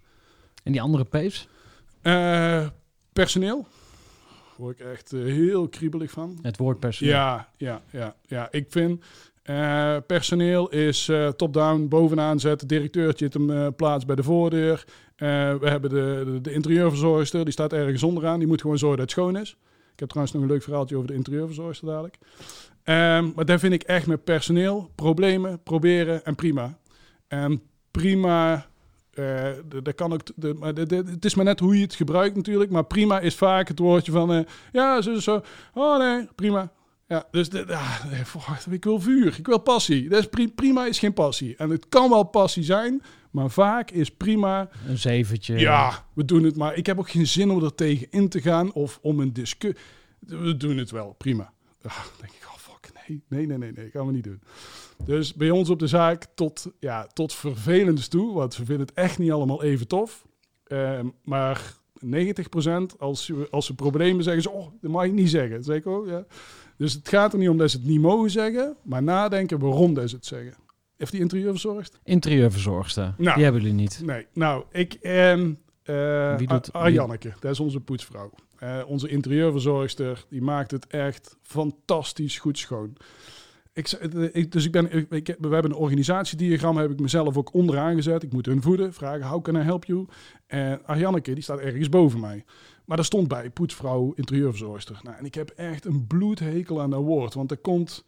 En 0.64 0.72
die 0.72 0.82
andere 0.82 1.04
P's? 1.04 1.48
eh, 2.02 2.68
personeel. 3.14 3.68
Daar 4.28 4.56
word 4.58 4.80
ik 4.80 4.86
echt 4.86 5.14
eh, 5.14 5.22
heel 5.22 5.70
kriebelig 5.70 6.12
van. 6.12 6.40
Het 6.42 6.58
woord 6.58 6.80
personeel. 6.80 7.14
Ja, 7.14 7.50
ja, 7.58 7.82
ja, 7.92 8.16
ja. 8.28 8.48
Ik 8.52 8.66
vind 8.70 9.04
eh, 9.44 9.98
personeel 10.08 10.70
is 10.70 11.12
top-down 11.36 11.88
bovenaan 11.88 12.40
zetten. 12.40 12.68
Directeurtje 12.68 13.30
hem 13.32 13.76
plaats 13.76 14.06
bij 14.06 14.16
de 14.16 14.24
voordeur. 14.24 14.86
Eh, 15.22 15.28
we 15.56 15.70
hebben 15.70 15.90
de, 15.90 16.40
de, 16.42 16.54
interieurverzorgster, 16.54 17.44
die 17.44 17.54
staat 17.54 17.74
ergens 17.74 18.04
onderaan. 18.04 18.40
Die 18.40 18.48
moet 18.48 18.62
gewoon 18.62 18.78
zorgen 18.78 18.98
dat 18.98 19.10
het 19.10 19.18
schoon 19.20 19.38
is. 19.38 19.58
Ik 19.94 20.00
heb 20.00 20.10
trouwens 20.10 20.34
nog 20.36 20.44
een 20.44 20.50
leuk 20.52 20.64
verhaaltje 20.64 20.96
over 20.96 21.08
de 21.08 21.14
interieurverzorgster 21.14 21.88
dadelijk. 21.88 22.18
Ehm, 22.84 23.30
maar 23.36 23.46
daar 23.46 23.60
vind 23.60 23.74
ik 23.74 23.84
echt 23.84 24.08
met 24.08 24.24
personeel 24.24 24.92
problemen, 24.96 25.64
proberen 25.64 26.26
en 26.26 26.36
prima. 26.36 26.78
En 27.28 27.62
prima, 27.92 28.66
eh, 29.14 29.50
d- 29.70 29.86
dat 29.86 29.96
kan 29.96 30.14
ook. 30.14 30.22
het 31.16 31.26
is 31.26 31.36
maar 31.36 31.46
net 31.46 31.60
hoe 31.60 31.76
je 31.76 31.82
het 31.82 31.96
gebruikt 31.96 32.36
natuurlijk. 32.36 32.72
Maar 32.72 32.86
prima 32.86 33.20
is 33.20 33.36
vaak 33.36 33.68
het 33.68 33.80
woordje 33.80 34.12
van. 34.12 34.34
eh, 34.34 34.40
ja, 34.72 35.02
zo, 35.02 35.20
zo. 35.20 35.42
Oh 35.74 35.98
nee, 36.00 36.28
prima. 36.36 36.72
Ja, 37.08 37.28
dus 37.32 37.50
de, 37.50 37.66
ah, 37.76 38.06
ik 38.70 38.84
wil 38.84 39.00
vuur, 39.00 39.36
ik 39.38 39.48
wil 39.48 39.58
passie. 39.60 40.28
Pri- 40.30 40.52
prima 40.56 40.86
is 40.86 41.00
geen 41.00 41.14
passie. 41.14 41.56
En 41.58 41.70
het 41.70 41.86
kan 41.90 42.10
wel 42.10 42.24
passie 42.24 42.64
zijn, 42.64 43.02
maar 43.32 43.50
vaak 43.50 43.92
is 43.92 44.10
prima. 44.12 44.70
Een 44.88 44.98
zeventje. 44.98 45.58
Ja, 45.60 46.06
we 46.14 46.26
doen 46.26 46.44
het, 46.44 46.56
maar 46.56 46.76
ik 46.76 46.86
heb 46.86 47.00
ook 47.00 47.10
geen 47.10 47.28
zin 47.28 47.52
om 47.52 47.64
er 47.64 47.76
tegen 47.76 48.08
in 48.10 48.30
te 48.30 48.42
gaan 48.42 48.74
of 48.74 49.00
om 49.02 49.20
een 49.20 49.34
discussie. 49.34 49.84
We 50.20 50.58
doen 50.58 50.78
het 50.78 50.92
wel, 50.92 51.16
prima. 51.18 51.54
Ah, 51.82 52.06
denk 52.20 52.32
ik, 52.34 52.42
oh 52.46 52.54
fuck, 52.58 52.92
nee, 53.08 53.24
nee, 53.28 53.46
nee, 53.48 53.58
nee, 53.58 53.72
nee, 53.72 53.90
gaan 53.90 54.06
we 54.06 54.12
niet 54.12 54.24
doen. 54.24 54.42
Dus 55.06 55.34
bij 55.34 55.50
ons 55.50 55.70
op 55.70 55.80
de 55.80 55.88
zaak 55.88 56.26
tot, 56.36 56.72
ja, 56.80 57.08
tot 57.14 57.34
vervelend 57.34 58.10
toe, 58.10 58.34
want 58.34 58.58
we 58.58 58.66
vinden 58.66 58.86
het 58.88 58.96
echt 58.96 59.18
niet 59.20 59.32
allemaal 59.32 59.64
even 59.64 59.88
tof. 59.88 60.26
Ehm, 60.68 61.08
maar 61.24 61.74
90% 62.00 62.98
als, 63.00 63.26
ze- 63.26 63.48
als 63.52 63.66
ze 63.66 63.76
problemen 63.76 64.24
zeggen, 64.24 64.42
ze, 64.44 64.50
oh, 64.50 64.68
dat 64.82 64.92
mag 64.92 65.04
ik 65.04 65.12
niet 65.12 65.30
zeggen. 65.30 65.76
Ik 65.76 65.88
ook, 65.88 66.08
ja. 66.08 66.26
Dus 66.78 66.94
het 66.94 67.10
gaat 67.10 67.34
er 67.34 67.40
niet 67.40 67.50
om 67.50 67.58
dat 67.58 67.72
ze 67.72 67.78
het 67.78 67.86
niet 67.86 68.02
mogen 68.02 68.30
zeggen, 68.30 68.76
maar 68.84 69.04
nadenken 69.04 69.60
waarom 69.60 69.94
dat 69.94 70.10
ze 70.10 70.16
het 70.16 70.26
zeggen. 70.26 70.54
Heeft 71.02 71.12
die 71.14 71.22
interieur 71.22 71.52
verzorgd? 71.52 72.00
Interieurverzorgster. 72.04 73.14
Nou. 73.18 73.36
Die 73.36 73.44
hebben 73.44 73.62
jullie 73.62 73.76
niet. 73.78 74.02
Nee, 74.06 74.26
nou, 74.34 74.64
ik 74.72 74.94
en 74.94 75.60
eh 75.84 76.36
Wie 76.38 76.48
doet- 76.48 76.74
Ar- 76.74 76.82
Arjanneke, 76.82 77.34
dat 77.40 77.52
is 77.52 77.60
onze 77.60 77.80
poetsvrouw. 77.80 78.32
Eh, 78.58 78.78
onze 78.88 79.08
interieurverzorgster, 79.08 80.26
die 80.30 80.42
maakt 80.42 80.72
het 80.72 80.88
echt 80.88 81.38
fantastisch 81.42 82.40
goed 82.40 82.58
schoon. 82.58 82.98
Ik, 83.74 83.88
eh, 83.88 84.24
ik, 84.32 84.52
dus 84.52 84.66
ik 84.66 84.72
ben, 84.72 84.92
ik, 84.98 85.10
ik- 85.10 85.36
we 85.40 85.48
hebben 85.50 85.72
een 85.72 85.78
organisatiediagram, 85.78 86.78
heb 86.78 86.92
ik 86.92 87.00
mezelf 87.00 87.38
ook 87.38 87.54
onderaan 87.54 87.96
gezet. 87.96 88.24
Ik 88.24 88.34
moet 88.34 88.46
hun 88.46 88.62
voeden, 88.62 88.94
vragen, 88.94 89.26
how 89.28 89.42
can 89.44 89.56
I 89.56 89.60
help 89.60 89.86
you? 89.86 90.06
En 90.48 90.86
Arjanneke, 90.86 91.34
die 91.34 91.44
staat 91.44 91.60
ergens 91.60 91.90
boven 91.90 92.20
mij. 92.20 92.44
Maar 92.86 92.98
daar 92.98 93.06
stond 93.06 93.28
bij, 93.28 93.50
poetsvrouw, 93.50 94.14
interieurverzorgster. 94.16 95.00
Nou, 95.04 95.18
en 95.18 95.26
ik 95.26 95.36
heb 95.36 95.50
echt 95.50 95.86
een 95.86 96.08
bloedhekel 96.08 96.82
aan 96.82 96.90
dat 96.90 97.02
woord, 97.04 97.34
want 97.34 97.52
er 97.52 97.58
komt 97.58 98.06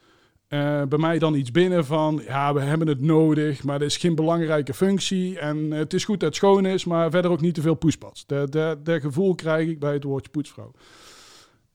eh, 0.54 0.82
bij 0.84 1.00
mij 1.00 1.20
dan 1.20 1.36
iets 1.36 1.52
binnen 1.52 1.86
van, 1.86 2.22
ja, 2.26 2.54
we 2.54 2.62
hebben 2.62 2.88
het 2.88 3.02
nodig, 3.02 3.64
maar 3.64 3.80
dat 3.80 3.88
is 3.88 3.98
geen 3.98 4.16
belangrijke 4.16 4.74
functie. 4.74 5.40
En 5.40 5.72
het 5.72 5.94
is 5.94 6.06
goed 6.06 6.20
dat 6.20 6.30
het 6.30 6.38
schoon 6.38 6.66
is, 6.66 6.86
maar 6.86 7.12
verder 7.12 7.32
ook 7.32 7.42
niet 7.42 7.54
te 7.54 7.62
veel 7.62 7.76
poespas. 7.76 8.26
Dat 8.26 8.80
gevoel 8.84 9.36
krijg 9.36 9.68
ik 9.68 9.80
bij 9.80 9.94
het 9.94 10.04
woordje 10.04 10.32
poetsvrouw. 10.32 10.72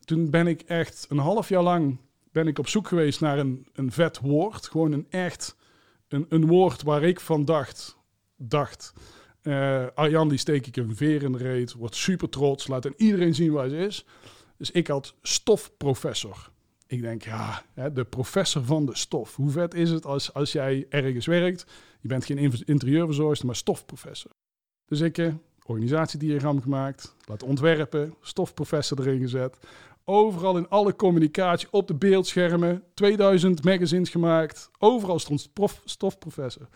Toen 0.05 0.31
ben 0.31 0.47
ik 0.47 0.61
echt 0.61 1.07
een 1.09 1.19
half 1.19 1.49
jaar 1.49 1.63
lang 1.63 1.99
ben 2.33 2.47
ik 2.47 2.59
op 2.59 2.69
zoek 2.69 2.89
geweest 2.89 3.21
naar 3.21 3.39
een, 3.39 3.67
een 3.73 3.93
vet 3.93 4.21
woord. 4.21 4.67
Gewoon 4.67 4.93
een 4.93 5.07
echt, 5.11 5.57
een, 6.09 6.27
een 6.29 6.47
woord 6.47 6.83
waar 6.83 7.03
ik 7.03 7.21
van 7.21 7.45
dacht, 7.45 7.97
dacht, 8.37 8.93
eh 9.43 9.87
Arjan 9.95 10.29
die 10.29 10.39
steek 10.39 10.67
ik 10.67 10.77
een 10.77 10.97
veer 10.97 11.23
in 11.23 11.33
de 11.33 11.39
reet, 11.39 11.73
wordt 11.73 11.95
super 11.95 12.29
trots, 12.29 12.69
laat 12.69 12.87
aan 12.87 12.95
iedereen 12.97 13.35
zien 13.35 13.53
waar 13.53 13.69
ze 13.69 13.77
is. 13.77 14.05
Dus 14.57 14.71
ik 14.71 14.87
had 14.87 15.15
stofprofessor. 15.23 16.51
Ik 16.89 17.01
denk, 17.01 17.23
ja, 17.23 17.63
de 17.93 18.05
professor 18.05 18.65
van 18.65 18.87
de 18.87 18.97
stof. 18.97 19.37
Hoe 19.37 19.51
vet 19.51 19.75
is 19.75 19.91
het 19.91 20.07
als, 20.07 20.35
als 20.35 20.53
jij 20.53 20.87
ergens 20.89 21.27
werkt? 21.27 21.67
Je 22.01 22.09
bent 22.09 22.25
geen 22.25 22.53
interieurverzorgster, 22.65 23.47
maar 23.47 23.57
stofprofessor. 23.57 24.31
Dus 24.85 25.01
ik 25.01 25.19
eh 25.19 25.35
organisatiediagram 25.69 26.63
gemaakt, 26.63 27.15
laten 27.25 27.47
ontwerpen, 27.47 28.15
stofprofessor 28.21 29.01
erin 29.01 29.21
gezet. 29.21 29.59
Overal 30.05 30.57
in 30.57 30.69
alle 30.69 30.97
communicatie, 30.97 31.69
op 31.71 31.87
de 31.87 31.95
beeldschermen, 31.95 32.83
2000 32.95 33.65
magazines 33.65 34.11
gemaakt. 34.11 34.71
Overal 34.79 35.19
stond 35.19 35.53
prof, 35.53 35.83
stofprofessor. 35.85 36.69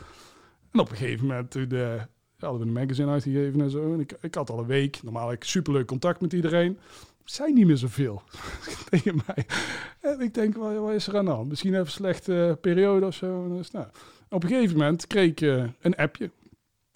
En 0.71 0.81
op 0.81 0.91
een 0.91 0.97
gegeven 0.97 1.27
moment 1.27 1.51
toen, 1.51 1.71
eh, 1.71 2.03
hadden 2.39 2.61
we 2.61 2.67
een 2.67 2.73
magazine 2.73 3.11
uitgegeven 3.11 3.61
en 3.61 3.71
zo. 3.71 3.93
En 3.93 4.01
ik, 4.01 4.17
ik 4.21 4.35
had 4.35 4.51
al 4.51 4.59
een 4.59 4.67
week, 4.67 5.03
normaal 5.03 5.29
heb 5.29 5.37
ik 5.37 5.45
superleuk 5.45 5.87
contact 5.87 6.21
met 6.21 6.33
iedereen. 6.33 6.79
Zijn 7.25 7.55
niet 7.55 7.67
meer 7.67 7.77
zoveel 7.77 8.23
tegen 8.91 9.21
mij. 9.27 9.47
En 10.01 10.21
ik 10.21 10.35
denk, 10.35 10.57
wat, 10.57 10.77
wat 10.77 10.93
is 10.93 11.07
er 11.07 11.17
aan 11.17 11.25
de 11.25 11.31
hand? 11.31 11.49
Misschien 11.49 11.73
even 11.73 11.85
een 11.85 11.91
slechte 11.91 12.59
periode 12.61 13.07
of 13.07 13.15
zo. 13.15 13.57
Dus, 13.57 13.71
nou, 13.71 13.87
op 14.29 14.43
een 14.43 14.49
gegeven 14.49 14.77
moment 14.77 15.07
kreeg 15.07 15.31
ik 15.31 15.41
eh, 15.41 15.65
een 15.81 15.97
appje. 15.97 16.31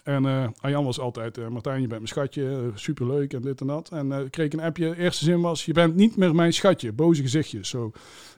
En 0.03 0.53
Arjan 0.59 0.85
was 0.85 0.99
altijd, 0.99 1.37
eh, 1.37 1.47
Martijn, 1.47 1.81
je 1.81 1.87
bent 1.87 2.01
mijn 2.01 2.07
schatje, 2.07 2.71
superleuk 2.75 3.33
en 3.33 3.41
dit 3.41 3.61
en 3.61 3.67
dat. 3.67 3.89
En 3.89 4.11
ik 4.11 4.31
kreeg 4.31 4.53
een 4.53 4.59
appje, 4.59 4.97
eerste 4.97 5.23
zin 5.23 5.41
was, 5.41 5.65
je 5.65 5.73
bent 5.73 5.95
niet 5.95 6.15
meer 6.15 6.35
mijn 6.35 6.53
schatje, 6.53 6.91
boze 6.91 7.21
gezichtjes. 7.21 7.69
Zo. 7.69 7.91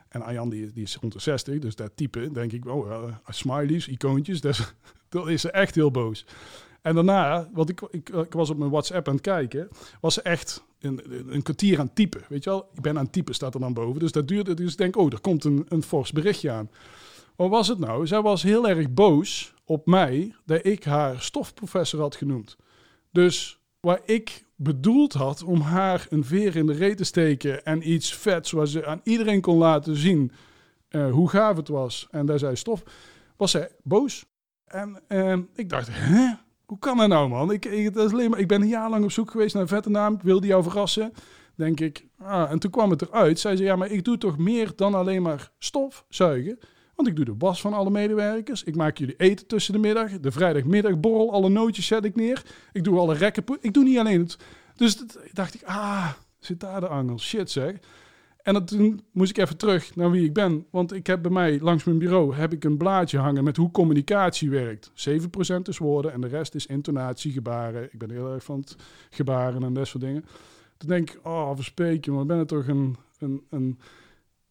En 0.09 0.21
Arjan 0.21 0.49
die, 0.49 0.71
die 0.73 0.83
is 0.83 0.95
rond 0.95 1.13
de 1.13 1.19
60, 1.19 1.59
dus 1.59 1.75
dat 1.75 1.91
type, 1.95 2.31
denk 2.31 2.51
ik, 2.51 2.65
oh, 2.65 3.03
smileys, 3.27 3.87
icoontjes, 3.87 4.41
dat 4.41 4.51
is, 4.51 4.73
dat 5.09 5.27
is 5.27 5.45
echt 5.45 5.75
heel 5.75 5.91
boos. 5.91 6.25
En 6.81 6.95
daarna, 6.95 7.49
want 7.53 7.69
ik, 7.69 7.81
ik, 7.91 8.09
ik 8.09 8.33
was 8.33 8.49
op 8.49 8.57
mijn 8.57 8.71
WhatsApp 8.71 9.07
aan 9.07 9.13
het 9.13 9.23
kijken, 9.23 9.69
was 10.01 10.13
ze 10.13 10.21
echt 10.21 10.63
een, 10.79 11.01
een 11.27 11.41
kwartier 11.41 11.79
aan 11.79 11.93
typen. 11.93 12.21
Weet 12.29 12.43
je 12.43 12.49
wel, 12.49 12.69
ik 12.73 12.81
ben 12.81 12.97
aan 12.97 13.03
het 13.03 13.13
typen, 13.13 13.35
staat 13.35 13.53
er 13.53 13.59
dan 13.59 13.73
boven. 13.73 13.99
Dus 13.99 14.11
dat 14.11 14.27
duurde, 14.27 14.53
dus 14.53 14.71
ik 14.71 14.77
denk, 14.77 14.97
oh, 14.97 15.13
er 15.13 15.21
komt 15.21 15.43
een, 15.43 15.65
een 15.67 15.83
fors 15.83 16.11
berichtje 16.11 16.51
aan. 16.51 16.69
Wat 17.35 17.49
was 17.49 17.67
het 17.67 17.79
nou? 17.79 18.07
Zij 18.07 18.21
was 18.21 18.43
heel 18.43 18.69
erg 18.69 18.93
boos 18.93 19.53
op 19.65 19.85
mij 19.85 20.35
dat 20.45 20.65
ik 20.65 20.83
haar 20.83 21.21
stofprofessor 21.21 21.99
had 21.99 22.15
genoemd. 22.15 22.57
Dus 23.11 23.59
waar 23.79 24.01
ik 24.05 24.45
bedoeld 24.55 25.13
had 25.13 25.43
om 25.43 25.61
haar 25.61 26.07
een 26.09 26.23
veer 26.23 26.55
in 26.55 26.65
de 26.65 26.73
reet 26.73 26.97
te 26.97 27.03
steken 27.03 27.65
en 27.65 27.91
iets 27.91 28.13
vets 28.13 28.51
waar 28.51 28.67
ze 28.67 28.85
aan 28.85 29.01
iedereen 29.03 29.41
kon 29.41 29.57
laten 29.57 29.95
zien 29.95 30.31
eh, 30.87 31.11
hoe 31.11 31.29
gaaf 31.29 31.55
het 31.55 31.67
was 31.67 32.07
en 32.11 32.25
daar 32.25 32.39
zei 32.39 32.55
stof, 32.55 32.83
was 33.37 33.51
zij 33.51 33.71
boos. 33.83 34.25
En 34.65 35.01
eh, 35.07 35.37
ik 35.55 35.69
dacht, 35.69 35.87
hè? 35.91 36.33
Hoe 36.69 36.79
kan 36.79 36.97
dat 36.97 37.07
nou, 37.07 37.29
man? 37.29 37.51
Ik, 37.51 37.65
ik, 37.65 37.97
alleen 37.97 38.29
maar, 38.29 38.39
ik 38.39 38.47
ben 38.47 38.61
een 38.61 38.67
jaar 38.67 38.89
lang 38.89 39.03
op 39.03 39.11
zoek 39.11 39.31
geweest 39.31 39.53
naar 39.53 39.63
een 39.63 39.69
vette 39.69 39.89
naam. 39.89 40.13
Ik 40.13 40.21
wilde 40.21 40.47
jou 40.47 40.63
verrassen. 40.63 41.11
Denk 41.55 41.79
ik. 41.79 42.05
Ah, 42.17 42.51
en 42.51 42.59
toen 42.59 42.71
kwam 42.71 42.89
het 42.89 43.01
eruit. 43.01 43.39
Zei 43.39 43.55
ze, 43.55 43.63
ja, 43.63 43.75
maar 43.75 43.91
ik 43.91 44.03
doe 44.03 44.17
toch 44.17 44.37
meer 44.37 44.71
dan 44.75 44.93
alleen 44.93 45.21
maar 45.21 45.51
stofzuigen. 45.59 46.59
Want 46.95 47.07
ik 47.07 47.15
doe 47.15 47.25
de 47.25 47.35
was 47.37 47.61
van 47.61 47.73
alle 47.73 47.89
medewerkers. 47.89 48.63
Ik 48.63 48.75
maak 48.75 48.97
jullie 48.97 49.15
eten 49.15 49.47
tussen 49.47 49.73
de 49.73 49.79
middag. 49.79 50.19
De 50.19 50.31
vrijdagmiddagborrel, 50.31 51.31
alle 51.31 51.49
nootjes 51.49 51.87
zet 51.87 52.05
ik 52.05 52.15
neer. 52.15 52.43
Ik 52.71 52.83
doe 52.83 52.99
alle 52.99 53.13
rekken. 53.13 53.43
Ik 53.59 53.73
doe 53.73 53.83
niet 53.83 53.97
alleen 53.97 54.21
het. 54.21 54.37
Dus 54.75 55.03
dacht 55.31 55.53
ik, 55.53 55.63
ah, 55.63 56.09
zit 56.39 56.59
daar 56.59 56.79
de 56.79 56.87
angel. 56.87 57.19
Shit 57.19 57.51
zeg. 57.51 57.75
En 58.41 58.53
dat, 58.53 58.67
toen 58.67 59.01
moest 59.11 59.29
ik 59.29 59.37
even 59.37 59.57
terug 59.57 59.95
naar 59.95 60.11
wie 60.11 60.25
ik 60.25 60.33
ben. 60.33 60.65
Want 60.71 60.93
ik 60.93 61.07
heb 61.07 61.21
bij 61.21 61.31
mij 61.31 61.59
langs 61.59 61.83
mijn 61.83 61.97
bureau 61.97 62.35
heb 62.35 62.53
ik 62.53 62.63
een 62.63 62.77
blaadje 62.77 63.17
hangen 63.17 63.43
met 63.43 63.57
hoe 63.57 63.71
communicatie 63.71 64.49
werkt. 64.49 64.91
7% 64.91 64.93
is 65.63 65.77
woorden 65.77 66.13
en 66.13 66.21
de 66.21 66.27
rest 66.27 66.55
is 66.55 66.65
intonatie, 66.65 67.31
gebaren. 67.31 67.83
Ik 67.91 67.99
ben 67.99 68.09
heel 68.09 68.33
erg 68.33 68.43
van 68.43 68.59
het 68.59 68.75
gebaren 69.09 69.63
en 69.63 69.73
dat 69.73 69.87
soort 69.87 70.03
dingen. 70.03 70.25
Toen 70.77 70.89
denk 70.89 71.11
ik, 71.11 71.19
oh, 71.23 71.51
verspreek 71.55 72.07
maar 72.07 72.25
ben 72.25 72.37
het 72.37 72.47
toch 72.47 72.67
een, 72.67 72.95
een, 73.19 73.43
een... 73.49 73.79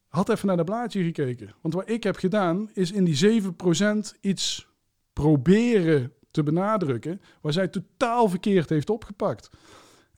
Had 0.09 0.29
even 0.29 0.47
naar 0.47 0.57
dat 0.57 0.67
blaadje 0.67 1.05
gekeken. 1.05 1.55
Want 1.61 1.75
wat 1.75 1.91
ik 1.91 2.03
heb 2.03 2.17
gedaan, 2.17 2.71
is 2.73 2.93
in 2.93 3.05
die 3.05 3.43
7% 3.43 4.19
iets 4.21 4.69
proberen 5.13 6.13
te 6.31 6.43
benadrukken... 6.43 7.21
waar 7.41 7.53
zij 7.53 7.69
totaal 7.69 8.29
verkeerd 8.29 8.69
heeft 8.69 8.91
opgepakt. 8.91 9.51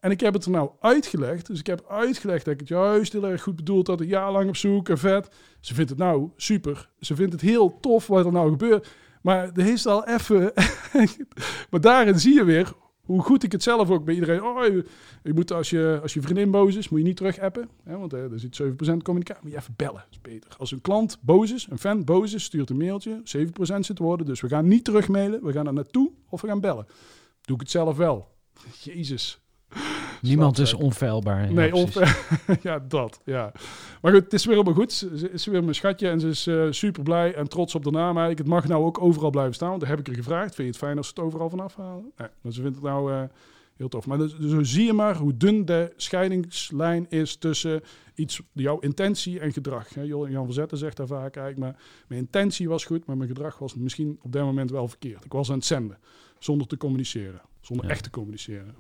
En 0.01 0.11
ik 0.11 0.21
heb 0.21 0.35
het 0.35 0.45
er 0.45 0.51
nou 0.51 0.71
uitgelegd. 0.81 1.47
Dus 1.47 1.59
ik 1.59 1.67
heb 1.67 1.85
uitgelegd 1.89 2.45
dat 2.45 2.55
ik 2.55 2.61
het 2.61 2.69
juist 2.69 3.13
heel 3.13 3.27
erg 3.27 3.43
goed 3.43 3.57
bedoeld 3.57 3.87
had. 3.87 4.01
Een 4.01 4.07
jaar 4.07 4.33
lang 4.33 4.49
op 4.49 4.57
zoek 4.57 4.89
en 4.89 4.99
vet. 4.99 5.29
Ze 5.61 5.75
vindt 5.75 5.91
het 5.91 5.99
nou 5.99 6.31
super. 6.37 6.89
Ze 7.01 7.15
vindt 7.15 7.33
het 7.33 7.41
heel 7.41 7.81
tof 7.81 8.07
wat 8.07 8.27
er 8.27 8.33
nou 8.33 8.51
gebeurt. 8.51 8.89
Maar 9.23 9.51
er 9.55 9.67
is 9.67 9.87
al 9.87 10.07
even... 10.07 10.53
maar 11.71 11.81
daarin 11.81 12.21
zie 12.21 12.35
je 12.35 12.45
weer 12.45 12.73
hoe 13.01 13.23
goed 13.23 13.43
ik 13.43 13.53
het 13.53 13.63
zelf 13.63 13.91
ook 13.91 14.05
bij 14.05 14.15
iedereen... 14.15 14.43
Oh, 14.43 14.65
je, 15.23 15.35
moet 15.35 15.53
als 15.53 15.71
je, 15.71 15.99
als 16.03 16.15
je 16.15 16.23
vriendin 16.23 16.51
boos 16.51 16.75
is, 16.75 16.89
moet 16.89 17.01
je 17.01 17.07
niet 17.07 17.17
terug 17.17 17.39
appen. 17.39 17.69
Hè, 17.85 17.99
want 17.99 18.13
eh, 18.13 18.33
er 18.33 18.41
zit 18.41 18.63
7% 18.63 18.67
communicatie. 18.77 19.43
Moet 19.43 19.53
je 19.53 19.59
even 19.59 19.75
bellen. 19.77 20.05
Is 20.11 20.21
beter. 20.21 20.55
Als 20.59 20.73
een 20.73 20.81
klant 20.81 21.19
boos 21.21 21.53
is, 21.53 21.67
een 21.71 21.79
fan 21.79 22.05
boos 22.05 22.33
is, 22.33 22.45
stuurt 22.45 22.71
een 22.71 22.77
mailtje. 22.77 23.23
7% 23.77 23.79
zit 23.79 23.99
worden. 23.99 24.27
Dus 24.27 24.41
we 24.41 24.49
gaan 24.49 24.69
niet 24.69 24.85
terug 24.85 25.09
mailen. 25.09 25.45
We 25.45 25.53
gaan 25.53 25.67
er 25.67 25.73
naartoe 25.73 26.13
of 26.29 26.41
we 26.41 26.47
gaan 26.47 26.61
bellen. 26.61 26.87
Doe 27.41 27.55
ik 27.55 27.61
het 27.61 27.71
zelf 27.71 27.97
wel. 27.97 28.29
Jezus. 28.83 29.41
Niemand 30.21 30.59
is 30.59 30.75
onfeilbaar. 30.75 31.45
Ja, 31.45 31.51
Nee, 31.51 31.75
of, 31.75 31.95
ja, 32.63 32.79
dat. 32.89 33.21
Ja. 33.25 33.53
Maar 34.01 34.13
goed, 34.13 34.25
het 34.25 34.33
is 34.33 34.45
weer 34.45 34.55
helemaal 34.55 34.79
goed. 34.79 34.93
Ze, 34.93 35.31
is 35.33 35.47
weer 35.47 35.63
mijn 35.63 35.75
schatje 35.75 36.09
en 36.09 36.21
ze 36.21 36.29
is 36.29 36.47
eh, 36.47 36.67
super 36.71 37.03
blij 37.03 37.35
en 37.35 37.49
trots 37.49 37.75
op 37.75 37.85
de 37.85 37.91
naam 37.91 38.05
eigenlijk. 38.17 38.39
Het 38.39 38.47
mag 38.49 38.69
nou 38.69 38.85
ook 38.85 39.01
overal 39.03 39.31
blijven 39.31 39.55
staan, 39.55 39.69
want 39.69 39.81
dat 39.81 39.89
heb 39.91 39.99
ik 39.99 40.09
er 40.09 40.15
gevraagd. 40.15 40.55
Vind 40.55 40.57
je 40.57 40.65
het 40.65 40.77
fijn 40.77 40.97
als 40.97 41.07
ze 41.07 41.13
het 41.15 41.25
overal 41.25 41.49
vanaf 41.51 41.77
halen? 41.77 42.13
Nee, 42.17 42.29
maar 42.41 42.53
ze 42.53 42.61
vindt 42.61 42.77
het 42.77 42.85
nou 42.85 43.13
eh, 43.13 43.23
heel 43.77 43.89
tof. 43.89 44.07
Maar 44.07 44.19
dus, 44.19 44.37
dus 44.37 44.51
zo 44.51 44.63
zie 44.63 44.85
je 44.87 44.93
maar 44.93 45.17
hoe 45.17 45.37
dun 45.37 45.65
de 45.65 45.93
scheidingslijn 45.97 47.07
is 47.09 47.37
tussen 47.37 47.81
iets, 48.15 48.41
jouw 48.53 48.79
intentie 48.79 49.41
en 49.41 49.53
gedrag. 49.53 49.89
Jan 50.05 50.45
van 50.45 50.53
Zetten 50.53 50.79
zegt 50.79 50.97
daar 50.97 51.07
vaak 51.07 51.37
eigenlijk, 51.37 51.59
maar 51.59 51.83
mijn 52.09 52.21
intentie 52.21 52.69
was 52.69 52.85
goed, 52.85 53.07
maar 53.07 53.17
mijn 53.17 53.29
gedrag 53.29 53.59
was 53.59 53.75
misschien 53.75 54.19
op 54.23 54.33
dat 54.33 54.45
moment 54.45 54.71
wel 54.71 54.89
verkeerd. 54.89 55.25
Ik 55.25 55.33
was 55.33 55.49
aan 55.51 55.57
het 55.57 55.65
zenden, 55.65 55.99
zonder 56.39 56.67
te 56.67 56.77
communiceren. 56.77 57.41
Zonder 57.61 57.87
Ja. 57.87 57.91
echt 57.93 58.03
te 58.03 58.11
communiceren. 58.11 58.75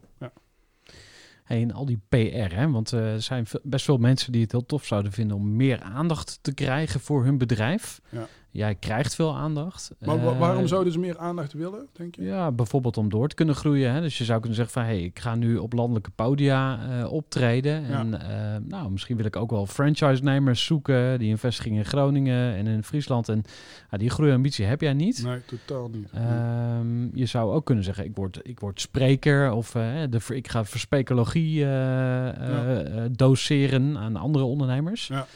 Al 1.73 1.87
die 1.87 2.01
PR, 2.09 2.55
hè? 2.55 2.71
want 2.71 2.93
eh, 2.93 3.13
er 3.13 3.23
zijn 3.23 3.47
best 3.63 3.85
veel 3.85 3.99
mensen 3.99 4.33
die 4.33 4.43
het 4.43 4.53
heel 4.53 4.67
tof 4.67 4.87
zouden 4.87 5.13
vinden 5.13 5.37
om 5.37 5.57
meer 5.57 5.81
aandacht 5.81 6.39
te 6.43 6.55
krijgen 6.55 7.01
voor 7.01 7.25
hun 7.25 7.39
bedrijf. 7.39 8.01
Ja. 8.09 8.27
Jij 8.53 8.75
krijgt 8.75 9.15
veel 9.15 9.37
aandacht. 9.37 9.91
Maar 9.99 10.23
wa- 10.25 10.31
Eh, 10.33 10.39
waarom 10.39 10.67
zouden 10.67 10.93
ze 10.93 10.99
meer 10.99 11.19
aandacht 11.19 11.53
willen, 11.53 11.87
denk 11.93 12.15
je? 12.15 12.23
Ja, 12.23 12.53
bijvoorbeeld 12.53 12.97
om 12.97 13.09
door 13.09 13.29
te 13.29 13.35
kunnen 13.35 13.55
groeien. 13.55 13.93
Hè? 13.93 14.01
Dus 14.01 14.19
je 14.19 14.25
zou 14.25 14.39
kunnen 14.39 14.57
zeggen 14.57 14.75
van, 14.75 14.85
hey, 14.85 15.03
ik 15.03 15.19
ga 15.19 15.35
nu 15.35 15.57
op 15.57 15.73
landelijke 15.73 16.11
podia 16.11 16.79
eh, 17.01 17.13
optreden. 17.13 17.83
Ja. 17.89 17.99
En 17.99 18.21
eh, 18.21 18.57
nou, 18.69 18.91
misschien 18.91 19.17
wil 19.17 19.25
ik 19.27 19.37
ook 19.37 19.51
wel 19.51 19.67
franchise-nemers 19.67 20.65
zoeken 20.65 21.19
die 21.19 21.31
een 21.31 21.39
vestiging 21.39 21.77
in 21.77 21.85
Groningen 21.85 22.55
en 22.55 22.67
in 22.67 22.83
Friesland. 22.85 23.29
En 23.29 23.43
ja, 23.91 23.99
die 23.99 24.11
groeiambitie 24.11 24.65
heb 24.65 24.81
jij 24.81 24.93
niet. 24.93 25.23
Nee, 25.25 25.41
totaal 25.45 25.89
niet. 25.89 26.11
Ehm, 26.13 27.17
je 27.17 27.27
zou 27.27 27.53
ook 27.53 27.65
kunnen 27.67 27.85
zeggen, 27.85 28.05
ik 28.05 28.17
word, 28.17 28.39
ik 28.43 28.61
word 28.61 28.81
spreker 28.81 29.53
of 29.53 29.75
eh, 29.75 29.83
de, 30.11 30.21
ik 30.35 30.49
ga 30.49 30.65
verspecologie 30.65 31.63
eh, 31.65 32.29
eh, 32.29 33.05
eh, 33.05 33.11
doseren 33.13 33.97
aan 33.99 34.17
andere 34.17 34.45
ondernemers. 34.45 35.07
Ja, 35.07 35.27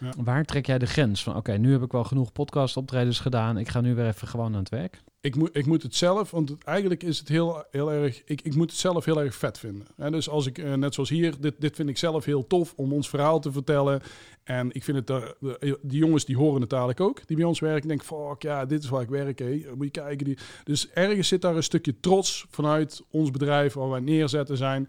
ja. 0.00 0.12
Waar 0.24 0.44
trek 0.44 0.66
jij 0.66 0.78
de 0.78 0.86
grens 0.86 1.22
van, 1.22 1.36
oké, 1.36 1.52
nu 1.52 1.72
heb 1.72 1.82
ik 1.82 1.92
wel 1.92 2.04
genoeg 2.04 2.32
podcast 2.32 2.76
optredens 2.76 3.20
gedaan, 3.20 3.58
ik 3.58 3.68
ga 3.68 3.80
nu 3.80 3.94
weer 3.94 4.06
even 4.06 4.28
gewoon 4.28 4.52
aan 4.54 4.58
het 4.60 4.68
werk? 4.68 5.02
ik, 5.20 5.36
moet, 5.36 5.56
ik 5.56 5.66
moet 5.66 5.82
het 5.82 5.94
zelf, 5.94 6.30
want 6.30 6.48
het- 6.48 6.64
eigenlijk 6.64 7.02
is 7.02 7.18
het 7.18 7.28
heel, 7.28 7.64
heel 7.70 7.92
erg, 7.92 8.22
ik, 8.24 8.40
ik 8.42 8.54
moet 8.54 8.70
het 8.70 8.80
zelf 8.80 9.04
heel 9.04 9.20
erg 9.20 9.34
vet 9.34 9.58
vinden. 9.58 9.86
En 9.96 10.12
dus 10.12 10.28
als 10.28 10.46
ik, 10.46 10.58
eh, 10.58 10.72
net 10.72 10.94
zoals 10.94 11.08
hier, 11.08 11.40
dit, 11.40 11.54
dit 11.58 11.76
vind 11.76 11.88
ik 11.88 11.98
zelf 11.98 12.24
heel 12.24 12.46
tof 12.46 12.72
om 12.76 12.92
ons 12.92 13.08
verhaal 13.08 13.40
te 13.40 13.52
vertellen. 13.52 14.02
En 14.42 14.72
ik 14.72 14.84
vind 14.84 14.96
het, 14.96 15.10
eh, 15.10 15.22
de, 15.40 15.78
die 15.82 15.98
jongens 15.98 16.24
die 16.24 16.36
horen 16.36 16.60
het 16.60 16.70
dadelijk 16.70 17.00
ook, 17.00 17.26
die 17.26 17.36
bij 17.36 17.46
ons 17.46 17.60
werken. 17.60 17.88
Denk, 17.88 18.02
fuck 18.02 18.42
ja, 18.42 18.64
dit 18.66 18.82
is 18.82 18.88
waar 18.88 19.02
ik 19.02 19.08
werk, 19.08 19.38
hé. 19.38 19.64
Moet 19.74 19.84
je 19.94 20.00
kijken. 20.00 20.24
Die, 20.24 20.38
dus 20.64 20.90
ergens 20.90 21.28
zit 21.28 21.42
daar 21.42 21.56
een 21.56 21.62
stukje 21.62 22.00
trots 22.00 22.46
vanuit 22.50 23.02
ons 23.10 23.30
bedrijf, 23.30 23.74
waar 23.74 23.90
wij 23.90 24.00
neerzetten 24.00 24.56
zijn. 24.56 24.88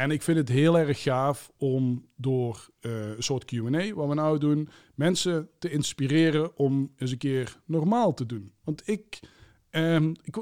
En 0.00 0.10
ik 0.10 0.22
vind 0.22 0.38
het 0.38 0.48
heel 0.48 0.78
erg 0.78 1.02
gaaf 1.02 1.50
om 1.56 2.06
door 2.16 2.68
eh, 2.80 3.08
een 3.08 3.22
soort 3.22 3.44
Q&A, 3.44 3.94
wat 3.94 4.08
we 4.08 4.14
nou 4.14 4.38
doen, 4.38 4.68
mensen 4.94 5.48
te 5.58 5.70
inspireren 5.70 6.56
om 6.56 6.92
eens 6.96 7.10
een 7.10 7.18
keer 7.18 7.56
normaal 7.64 8.14
te 8.14 8.26
doen. 8.26 8.52
Want 8.64 8.82
ik, 8.84 9.20
ehm, 9.70 10.14
ik, 10.22 10.36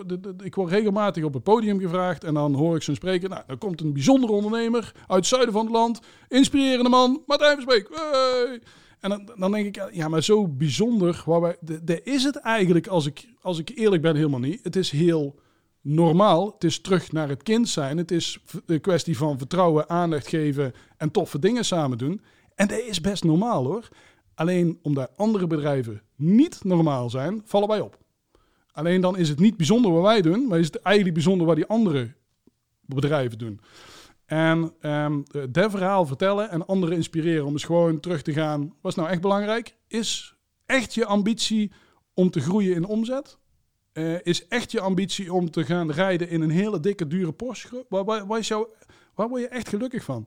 ik 0.45 0.55
word 0.55 0.71
regelmatig 0.71 1.25
op 1.25 1.35
het 1.35 1.43
podium 1.43 1.81
gevraagd 1.81 2.25
en 2.25 2.35
dan 2.35 2.55
hoor 2.55 2.77
ik 2.77 2.83
zo'n 2.83 2.95
spreker. 2.95 3.29
Nou, 3.29 3.43
dan 3.47 3.59
komt 3.59 3.81
een 3.81 3.93
bijzondere 3.93 4.33
ondernemer 4.33 4.93
uit 4.97 5.19
het 5.19 5.27
zuiden 5.27 5.53
van 5.53 5.65
het 5.65 5.75
land, 5.75 6.01
inspirerende 6.29 6.91
man, 6.91 7.23
Martijn 7.27 7.61
Versbeek. 7.61 7.89
Hey! 7.93 8.61
En 9.01 9.11
dan, 9.11 9.31
dan 9.37 9.53
denk 9.53 9.77
ik, 9.77 9.95
ja, 9.95 10.09
maar 10.09 10.23
zo 10.23 10.49
bijzonder, 10.49 11.23
waar 11.27 11.41
wij, 11.41 11.57
de, 11.61 11.85
de 11.85 12.03
is 12.03 12.25
het 12.25 12.37
eigenlijk, 12.37 12.87
als 12.87 13.07
ik, 13.07 13.29
als 13.41 13.59
ik 13.59 13.71
eerlijk 13.75 14.03
ben, 14.03 14.17
helemaal 14.17 14.41
niet. 14.41 14.61
Het 14.63 14.77
is 14.77 14.91
heel 14.91 15.35
normaal. 15.89 16.53
Het 16.53 16.65
is 16.65 16.81
terug 16.81 17.13
naar 17.13 17.29
het 17.29 17.43
kind 17.43 17.69
zijn. 17.69 17.97
Het 17.97 18.11
is 18.11 18.39
een 18.67 18.81
kwestie 18.81 19.17
van 19.17 19.39
vertrouwen, 19.39 19.89
aandacht 19.89 20.29
geven 20.29 20.75
en 20.97 21.11
toffe 21.11 21.39
dingen 21.39 21.65
samen 21.65 21.99
doen. 21.99 22.21
En 22.55 22.69
dat 22.69 22.79
is 22.79 23.01
best 23.01 23.25
normaal 23.25 23.65
hoor. 23.65 23.89
Alleen 24.35 24.79
omdat 24.83 25.11
andere 25.17 25.47
bedrijven 25.47 26.03
niet 26.17 26.65
normaal 26.65 27.11
zijn, 27.11 27.43
vallen 27.45 27.69
wij 27.69 27.81
op. 27.81 27.99
Alleen 28.73 29.01
dan 29.01 29.17
is 29.17 29.29
het 29.29 29.39
niet 29.39 29.57
bijzonder 29.57 29.93
wat 29.93 30.03
wij 30.03 30.23
doen, 30.23 30.47
maar 30.47 30.59
is 30.59 30.67
het 30.67 30.81
eigenlijk 30.83 31.15
bijzonder 31.15 31.47
wat 31.47 31.57
die 31.57 31.67
andere 31.67 32.15
bedrijven 32.81 33.39
doen. 33.39 33.61
En 34.25 34.73
ehm 34.81 35.21
dat 35.51 35.71
verhaal 35.71 36.07
vertellen 36.07 36.51
en 36.51 36.67
anderen 36.67 36.95
inspireren 36.95 37.47
om 37.47 37.53
eens 37.53 37.65
gewoon 37.65 38.01
terug 38.01 38.23
te 38.23 38.33
gaan. 38.33 38.75
Wat 38.81 38.93
is 38.93 38.99
nou 38.99 39.09
echt 39.09 39.21
belangrijk? 39.21 39.77
Is 39.87 40.35
echt 40.67 40.95
je 40.95 41.07
ambitie 41.07 41.73
om 42.15 42.31
te 42.31 42.41
groeien 42.41 42.75
in 42.75 42.85
omzet? 42.85 43.39
Eh, 43.99 44.15
is 44.23 44.49
echt 44.49 44.73
je 44.73 44.81
ambitie 44.81 45.33
om 45.33 45.51
te 45.51 45.65
gaan 45.65 45.91
rijden 45.91 46.29
in 46.29 46.41
een 46.41 46.51
hele 46.51 46.81
dikke, 46.81 47.07
dure 47.07 47.33
Porsche? 47.33 47.87
Waar, 47.89 48.05
waar, 48.05 48.39
is 48.39 48.49
word 49.15 49.41
je 49.41 49.49
echt 49.49 49.69
gelukkig 49.69 50.05
van? 50.05 50.27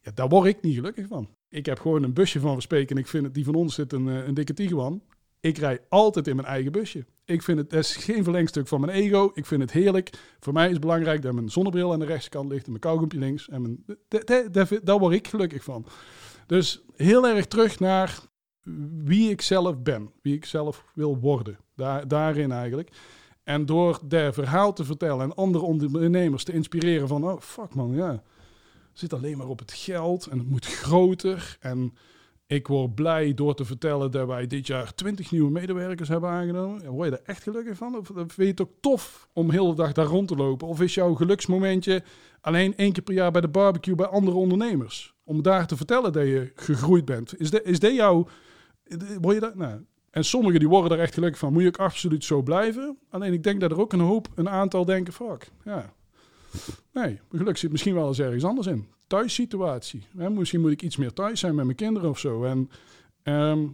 Ja, 0.00 0.10
daar 0.14 0.28
word 0.28 0.46
ik 0.46 0.62
niet 0.62 0.74
gelukkig 0.74 1.06
van. 1.06 1.28
Ik 1.48 1.66
heb 1.66 1.80
gewoon 1.80 2.02
een 2.02 2.12
busje 2.12 2.40
van 2.40 2.52
Verspreken 2.52 2.96
en 2.96 3.02
ik 3.02 3.08
vind 3.08 3.24
het, 3.24 3.34
die 3.34 3.44
van 3.44 3.54
ons 3.54 3.74
zit 3.74 3.92
een, 3.92 4.08
eh, 4.08 4.26
een 4.26 4.34
dikke 4.34 4.54
Tiguan. 4.54 5.02
Ik 5.40 5.58
rij 5.58 5.80
altijd 5.88 6.28
in 6.28 6.36
mijn 6.36 6.48
eigen 6.48 6.72
busje. 6.72 7.04
Ik 7.24 7.42
vind 7.42 7.58
het, 7.58 7.72
is 7.72 7.96
geen 7.96 8.24
verlengstuk 8.24 8.68
van 8.68 8.80
mijn 8.80 8.92
ego. 8.92 9.30
Ik 9.34 9.46
vind 9.46 9.60
het 9.60 9.72
heerlijk. 9.72 10.10
Voor 10.40 10.52
mij 10.52 10.66
is 10.66 10.72
het 10.72 10.80
belangrijk 10.80 11.22
dat 11.22 11.32
mijn 11.34 11.50
zonnebril 11.50 11.92
aan 11.92 11.98
de 11.98 12.06
rechterkant 12.06 12.48
ligt 12.50 12.64
en 12.64 12.70
mijn 12.70 12.82
kauwgompje 12.82 13.18
links. 13.18 13.48
En 13.48 13.62
mijn, 13.62 13.84
da- 14.08 14.22
da- 14.24 14.48
da- 14.48 14.78
daar 14.82 14.98
word 14.98 15.14
ik 15.14 15.28
gelukkig 15.28 15.64
van. 15.64 15.86
Dus 16.46 16.82
heel 16.96 17.28
erg 17.28 17.46
terug 17.46 17.80
naar 17.80 18.20
wie 19.04 19.30
ik 19.30 19.40
zelf 19.40 19.82
ben. 19.82 20.10
Wie 20.22 20.34
ik 20.34 20.44
zelf 20.44 20.84
wil 20.94 21.18
worden. 21.18 21.58
Daar, 21.74 22.08
daarin 22.08 22.52
eigenlijk. 22.52 22.90
En 23.44 23.66
door 23.66 24.00
daar 24.04 24.32
verhaal 24.32 24.72
te 24.72 24.84
vertellen 24.84 25.24
en 25.24 25.34
andere 25.34 25.64
ondernemers 25.64 26.44
te 26.44 26.52
inspireren 26.52 27.08
van... 27.08 27.24
Oh, 27.24 27.40
fuck 27.40 27.74
man, 27.74 27.94
ja. 27.94 28.22
Zit 28.92 29.12
alleen 29.12 29.36
maar 29.36 29.48
op 29.48 29.58
het 29.58 29.72
geld 29.72 30.26
en 30.26 30.38
het 30.38 30.48
moet 30.48 30.66
groter. 30.66 31.56
En 31.60 31.94
ik 32.46 32.66
word 32.66 32.94
blij 32.94 33.34
door 33.34 33.54
te 33.54 33.64
vertellen 33.64 34.10
dat 34.10 34.26
wij 34.26 34.46
dit 34.46 34.66
jaar 34.66 34.94
20 34.94 35.30
nieuwe 35.30 35.50
medewerkers 35.50 36.08
hebben 36.08 36.30
aangenomen. 36.30 36.86
Word 36.86 37.10
je 37.10 37.16
daar 37.16 37.26
echt 37.26 37.42
gelukkig 37.42 37.76
van? 37.76 37.96
Of 37.96 38.06
vind 38.14 38.34
je 38.36 38.44
het 38.44 38.60
ook 38.60 38.72
tof 38.80 39.28
om 39.32 39.50
heel 39.50 39.68
de 39.68 39.74
dag 39.74 39.92
daar 39.92 40.06
rond 40.06 40.28
te 40.28 40.36
lopen? 40.36 40.68
Of 40.68 40.80
is 40.80 40.94
jouw 40.94 41.14
geluksmomentje 41.14 42.02
alleen 42.40 42.76
één 42.76 42.92
keer 42.92 43.02
per 43.02 43.14
jaar 43.14 43.30
bij 43.30 43.40
de 43.40 43.48
barbecue 43.48 43.94
bij 43.94 44.06
andere 44.06 44.36
ondernemers? 44.36 45.14
Om 45.24 45.42
daar 45.42 45.66
te 45.66 45.76
vertellen 45.76 46.12
dat 46.12 46.26
je 46.26 46.52
gegroeid 46.54 47.04
bent. 47.04 47.40
Is 47.40 47.50
dat, 47.50 47.62
is 47.64 47.78
dat 47.78 47.94
jouw... 47.94 48.28
Word 49.20 49.34
je 49.34 49.40
daar... 49.40 49.56
Nou, 49.56 49.84
en 50.12 50.24
sommigen 50.24 50.58
die 50.58 50.68
worden 50.68 50.98
er 50.98 51.02
echt 51.02 51.14
gelukkig 51.14 51.38
van. 51.38 51.52
Moet 51.52 51.62
je 51.62 51.68
ook 51.68 51.78
absoluut 51.78 52.24
zo 52.24 52.42
blijven? 52.42 52.98
Alleen 53.10 53.32
ik 53.32 53.42
denk 53.42 53.60
dat 53.60 53.70
er 53.70 53.80
ook 53.80 53.92
een 53.92 54.00
hoop, 54.00 54.28
een 54.34 54.48
aantal 54.48 54.84
denken, 54.84 55.12
fuck, 55.12 55.48
ja. 55.64 55.92
Nee, 56.92 57.04
mijn 57.04 57.20
geluk 57.30 57.56
zit 57.56 57.70
misschien 57.70 57.94
wel 57.94 58.08
eens 58.08 58.18
ergens 58.18 58.44
anders 58.44 58.66
in. 58.66 58.86
Thuissituatie. 59.06 60.02
Hè? 60.16 60.30
Misschien 60.30 60.60
moet 60.60 60.70
ik 60.70 60.82
iets 60.82 60.96
meer 60.96 61.12
thuis 61.12 61.40
zijn 61.40 61.54
met 61.54 61.64
mijn 61.64 61.76
kinderen 61.76 62.10
of 62.10 62.18
zo. 62.18 62.44
En 62.44 62.70
ehm, 63.22 63.66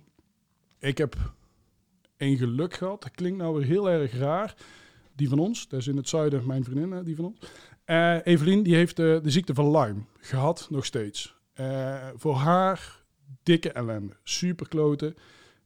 ik 0.78 0.98
heb 0.98 1.16
een 2.16 2.36
geluk 2.36 2.74
gehad. 2.74 3.02
Dat 3.02 3.10
klinkt 3.10 3.38
nou 3.38 3.56
weer 3.56 3.66
heel 3.66 3.90
erg 3.90 4.18
raar. 4.18 4.54
Die 5.14 5.28
van 5.28 5.38
ons, 5.38 5.68
dat 5.68 5.80
is 5.80 5.86
in 5.86 5.96
het 5.96 6.08
zuiden 6.08 6.46
mijn 6.46 6.64
vriendin, 6.64 7.02
die 7.02 7.16
van 7.16 7.24
ons. 7.24 7.38
Eh 7.84 8.26
Evelien, 8.26 8.62
die 8.62 8.74
heeft 8.74 8.96
de, 8.96 9.20
de 9.22 9.30
ziekte 9.30 9.54
van 9.54 9.70
Lyme 9.70 10.00
gehad, 10.20 10.66
nog 10.70 10.84
steeds. 10.84 11.36
Eh, 11.52 12.08
voor 12.16 12.34
haar 12.34 13.02
dikke 13.42 13.72
ellende. 13.72 14.16
Super 14.22 14.68
kloten. 14.68 15.16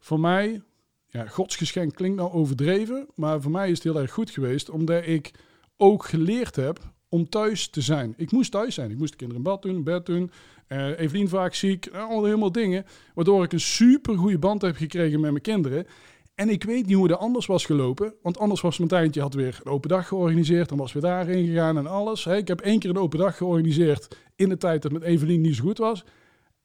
Voor 0.02 0.20
mij, 0.20 0.62
ja, 1.06 1.26
godsgeschenk 1.26 1.94
klinkt 1.94 2.16
nou 2.16 2.32
overdreven. 2.32 3.06
Maar 3.14 3.40
voor 3.40 3.50
mij 3.50 3.70
is 3.70 3.74
het 3.74 3.82
heel 3.92 4.00
erg 4.00 4.12
goed 4.12 4.30
geweest. 4.30 4.70
Omdat 4.70 5.06
ik 5.06 5.30
ook 5.76 6.04
geleerd 6.04 6.56
heb 6.56 6.78
om 7.08 7.28
thuis 7.28 7.68
te 7.68 7.80
zijn. 7.80 8.14
Ik 8.16 8.32
moest 8.32 8.50
thuis 8.50 8.74
zijn. 8.74 8.90
Ik 8.90 8.98
moest 8.98 9.10
de 9.10 9.16
kinderen 9.16 9.44
in 9.44 9.50
bad 9.50 9.62
doen, 9.62 9.82
bed 9.84 10.06
doen. 10.06 10.30
Eh 10.66 10.98
Evelien 10.98 11.28
vaak 11.28 11.54
ziek. 11.54 11.86
eh, 11.86 12.08
Al 12.08 12.24
helemaal 12.24 12.52
dingen. 12.52 12.84
Waardoor 13.14 13.44
ik 13.44 13.52
een 13.52 13.60
super 13.60 14.16
goede 14.18 14.38
band 14.38 14.62
heb 14.62 14.76
gekregen 14.76 15.20
met 15.20 15.30
mijn 15.30 15.42
kinderen. 15.42 15.86
En 16.34 16.48
ik 16.48 16.64
weet 16.64 16.86
niet 16.86 16.96
hoe 16.96 17.08
dat 17.08 17.18
anders 17.18 17.46
was 17.46 17.64
gelopen. 17.64 18.14
Want 18.22 18.38
anders 18.38 18.60
was 18.60 18.78
Martijntje 18.78 19.20
had 19.20 19.34
weer 19.34 19.60
een 19.64 19.72
open 19.72 19.88
dag 19.88 20.08
georganiseerd. 20.08 20.68
Dan 20.68 20.78
was 20.78 20.92
weer 20.92 21.02
daarheen 21.02 21.46
gegaan 21.46 21.78
en 21.78 21.86
alles. 21.86 22.26
Ik 22.26 22.48
heb 22.48 22.60
één 22.60 22.78
keer 22.78 22.90
een 22.90 22.96
open 22.98 23.18
dag 23.18 23.36
georganiseerd 23.36 24.16
in 24.36 24.48
de 24.48 24.56
tijd 24.56 24.82
dat 24.82 24.92
het 24.92 25.00
met 25.00 25.10
Evelien 25.10 25.40
niet 25.40 25.56
zo 25.56 25.62
goed 25.64 25.78
was. 25.78 26.04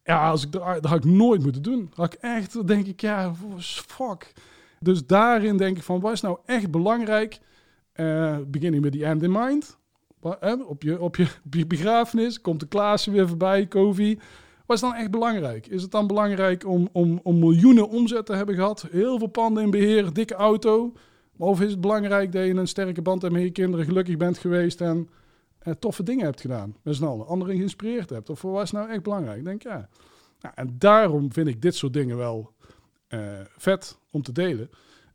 Ja, 0.08 0.30
als 0.30 0.44
ik, 0.44 0.52
dat 0.52 0.64
dat 0.64 0.86
had 0.86 1.06
ik 1.06 1.12
nooit 1.12 1.44
moeten 1.44 1.62
doen. 1.62 1.92
Had 1.94 2.14
ik 2.14 2.20
echt, 2.22 2.68
denk 2.68 2.88
ik, 2.88 3.02
ja, 3.02 3.34
fuck. 3.60 4.34
Dus 4.80 5.06
daarin 5.06 5.58
denk 5.58 5.78
ik 5.78 5.84
van, 5.84 6.00
wat 6.00 6.12
is 6.12 6.22
nou 6.22 6.38
echt 6.46 6.72
belangrijk? 6.72 7.40
Eh 7.94 8.38
beginning 8.48 8.84
met 8.84 8.92
die 8.92 9.06
end 9.06 9.24
in 9.24 9.32
mind. 9.32 9.78
Op 10.20 10.82
je, 10.84 11.00
op, 11.02 11.16
je, 11.16 11.28
op 11.44 11.54
je 11.54 11.68
begrafenis 11.68 12.42
komt 12.42 12.60
de 12.60 12.68
Klaassen 12.68 13.12
weer 13.12 13.28
voorbij, 13.28 13.66
Kovi. 13.66 14.20
Wat 14.66 14.76
is 14.76 14.82
dan 14.82 14.94
echt 14.94 15.12
belangrijk? 15.12 15.68
Is 15.68 15.82
het 15.82 15.92
dan 15.92 16.08
belangrijk 16.08 16.66
om, 16.66 16.90
om, 16.92 17.20
om 17.24 17.40
miljoenen 17.40 17.90
omzet 17.90 18.26
te 18.26 18.34
hebben 18.34 18.56
gehad? 18.56 18.88
Heel 18.92 19.18
veel 19.18 19.28
panden 19.28 19.64
in 19.64 19.72
beheer, 19.72 20.14
dikke 20.14 20.36
auto? 20.36 20.94
Of 21.38 21.62
is 21.62 21.72
het 21.72 21.82
belangrijk 21.82 22.32
dat 22.32 22.46
je 22.46 22.54
een 22.54 22.68
sterke 22.68 23.02
band 23.02 23.22
hebt 23.22 23.34
met 23.34 23.44
je 23.44 23.52
kinderen, 23.52 23.86
gelukkig 23.86 24.18
bent 24.18 24.38
geweest 24.38 24.82
en 24.82 25.10
toffe 25.80 26.04
dingen 26.04 26.26
hebt 26.26 26.42
gedaan? 26.42 26.76
Met 26.82 26.96
z'n 26.96 27.04
allen, 27.04 27.28
anderen 27.28 27.56
geïnspireerd 27.56 28.10
hebt? 28.10 28.30
Of 28.30 28.42
wat 28.42 28.64
is 28.64 28.72
nou 28.72 28.90
echt 28.90 29.04
belangrijk? 29.04 29.38
Ik 29.38 29.46
denk, 29.46 29.64
ja. 29.64 29.90
Nou, 30.42 30.54
en 30.58 30.76
daarom 30.78 31.34
vind 31.34 31.48
ik 31.48 31.62
dit 31.62 31.76
soort 31.76 31.94
dingen 31.94 32.18
wel 32.18 32.54
eh, 33.08 33.20
vet 33.58 34.00
om 34.12 34.22
te 34.22 34.32
delen. 34.32 34.70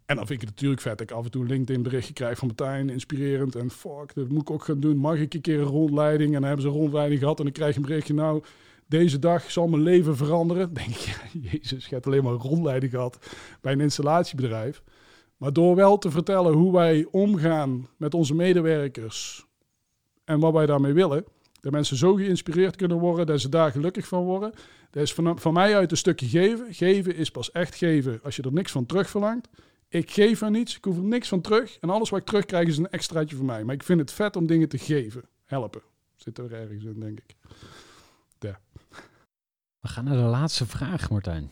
En 0.06 0.16
dan 0.16 0.26
vind 0.26 0.42
ik 0.42 0.48
het 0.48 0.54
natuurlijk 0.54 0.80
vet 0.80 1.00
ik 1.00 1.10
af 1.10 1.24
en 1.24 1.30
toe 1.30 1.42
een 1.42 1.48
LinkedIn 1.48 1.82
berichtje 1.82 2.12
krijg 2.12 2.38
van 2.38 2.46
Martijn, 2.46 2.90
inspirerend. 2.90 3.56
En 3.56 3.70
fuck, 3.70 4.14
dat 4.14 4.28
moet 4.28 4.40
ik 4.40 4.50
ook 4.50 4.64
gaan 4.64 4.80
doen. 4.80 4.96
Mag 4.96 5.16
ik 5.16 5.34
een 5.34 5.40
keer 5.40 5.58
een 5.58 5.64
rondleiding? 5.64 6.28
En 6.28 6.40
dan 6.40 6.44
hebben 6.44 6.62
ze 6.62 6.68
een 6.68 6.80
rondleiding 6.80 7.20
gehad 7.20 7.38
en 7.38 7.44
dan 7.44 7.52
krijg 7.52 7.74
je 7.74 7.80
een 7.80 7.86
berichtje. 7.86 8.14
Nou, 8.14 8.42
deze 8.86 9.18
dag 9.18 9.50
zal 9.50 9.68
mijn 9.68 9.82
leven 9.82 10.16
veranderen. 10.16 10.74
Denk 10.74 10.88
ik, 10.88 10.96
ja, 10.96 11.40
jezus, 11.50 11.86
je 11.86 11.94
hebt 11.94 12.06
alleen 12.06 12.22
maar 12.22 12.32
een 12.32 12.38
rondleiding 12.38 12.92
gehad 12.92 13.18
bij 13.60 13.72
een 13.72 13.80
installatiebedrijf. 13.80 14.82
Maar 15.36 15.52
door 15.52 15.74
wel 15.74 15.98
te 15.98 16.10
vertellen 16.10 16.52
hoe 16.52 16.72
wij 16.72 17.06
omgaan 17.10 17.88
met 17.96 18.14
onze 18.14 18.34
medewerkers 18.34 19.46
en 20.32 20.40
wat 20.40 20.52
wij 20.52 20.66
daarmee 20.66 20.92
willen, 20.92 21.24
dat 21.60 21.72
mensen 21.72 21.96
zo 21.96 22.14
geïnspireerd 22.14 22.76
kunnen 22.76 22.98
worden, 22.98 23.26
dat 23.26 23.40
ze 23.40 23.48
daar 23.48 23.70
gelukkig 23.70 24.06
van 24.06 24.24
worden. 24.24 24.52
Dat 24.90 25.02
is 25.02 25.14
van, 25.14 25.52
mij 25.52 25.76
uit 25.76 25.90
een 25.90 25.96
stukje 25.96 26.28
geven. 26.28 26.74
Geven 26.74 27.14
is 27.14 27.30
pas 27.30 27.50
echt 27.50 27.74
geven 27.74 28.20
als 28.22 28.36
je 28.36 28.42
er 28.42 28.52
niks 28.52 28.72
van 28.72 28.86
terug 28.86 29.10
verlangt. 29.10 29.48
Ik 29.88 30.10
geef 30.10 30.40
er 30.40 30.50
niets, 30.50 30.76
ik 30.76 30.84
hoef 30.84 30.96
er 30.96 31.02
niks 31.02 31.28
van 31.28 31.40
terug. 31.40 31.78
En 31.78 31.90
alles 31.90 32.10
wat 32.10 32.20
ik 32.20 32.26
terugkrijg 32.26 32.68
is 32.68 32.78
een 32.78 32.90
extraatje 32.90 33.36
voor 33.36 33.44
mij. 33.44 33.64
Maar 33.64 33.74
ik 33.74 33.82
vind 33.82 34.00
het 34.00 34.12
vet 34.12 34.36
om 34.36 34.46
dingen 34.46 34.68
te 34.68 34.78
geven. 34.78 35.22
Helpen. 35.44 35.82
Zit 36.16 36.38
er 36.38 36.52
ergens 36.52 36.84
in, 36.84 37.00
denk 37.00 37.18
ik. 37.18 37.36
We 39.82 39.88
gaan 39.88 40.04
naar 40.04 40.16
de 40.16 40.20
laatste 40.22 40.66
vraag, 40.66 41.10
Martijn. 41.10 41.50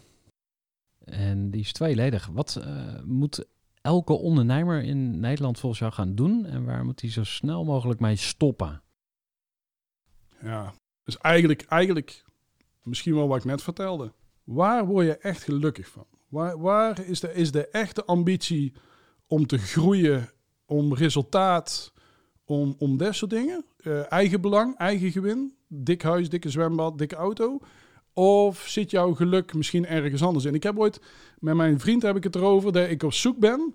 En 1.04 1.50
die 1.50 1.60
is 1.60 1.72
tweeledig. 1.72 2.26
Wat 2.26 2.56
eh, 2.56 3.02
moet 3.04 3.44
elke 3.82 4.12
ondernemer 4.12 4.82
in 4.82 5.20
Nederland 5.20 5.58
volgens 5.58 5.80
jou 5.80 5.92
gaan 5.92 6.14
doen? 6.14 6.46
En 6.46 6.64
waar 6.64 6.84
moet 6.84 7.00
hij 7.00 7.10
zo 7.10 7.24
snel 7.24 7.64
mogelijk 7.64 8.00
mee 8.00 8.16
stoppen? 8.16 8.82
Ja, 10.42 10.74
dus 11.04 11.18
eigenlijk, 11.18 11.62
eigenlijk 11.62 12.24
misschien 12.82 13.14
wel 13.14 13.28
wat 13.28 13.38
ik 13.38 13.44
net 13.44 13.62
vertelde. 13.62 14.12
Waar 14.44 14.86
word 14.86 15.06
je 15.06 15.16
echt 15.16 15.42
gelukkig 15.42 15.88
van? 15.88 16.06
Waar, 16.58 17.06
is, 17.06 17.20
de, 17.20 17.34
is 17.34 17.50
de 17.50 17.68
echte 17.68 18.04
ambitie 18.04 18.74
om 19.26 19.46
te 19.46 19.58
groeien, 19.58 20.30
om 20.66 20.94
resultaat, 20.94 21.92
om, 22.44 22.74
om 22.78 22.96
dat 22.96 23.14
soort 23.14 23.30
dingen? 23.30 23.64
Uh, 23.82 24.12
eigen 24.12 24.40
belang, 24.40 24.76
eigen 24.76 25.12
gewin, 25.12 25.54
dik 25.68 26.02
huis, 26.02 26.28
dikke 26.28 26.50
zwembad, 26.50 26.98
dikke 26.98 27.16
auto. 27.16 27.60
Of 28.12 28.64
zit 28.68 28.90
jouw 28.90 29.14
geluk 29.14 29.54
misschien 29.54 29.86
ergens 29.86 30.22
anders 30.22 30.44
in? 30.44 30.54
Ik 30.54 30.62
heb 30.62 30.78
ooit 30.78 31.00
met 31.38 31.54
mijn 31.54 31.80
vriend 31.80 32.02
heb 32.02 32.16
ik 32.16 32.24
het 32.24 32.34
erover 32.34 32.72
dat 32.72 32.88
ik 32.88 33.02
op 33.02 33.12
zoek 33.12 33.38
ben. 33.38 33.74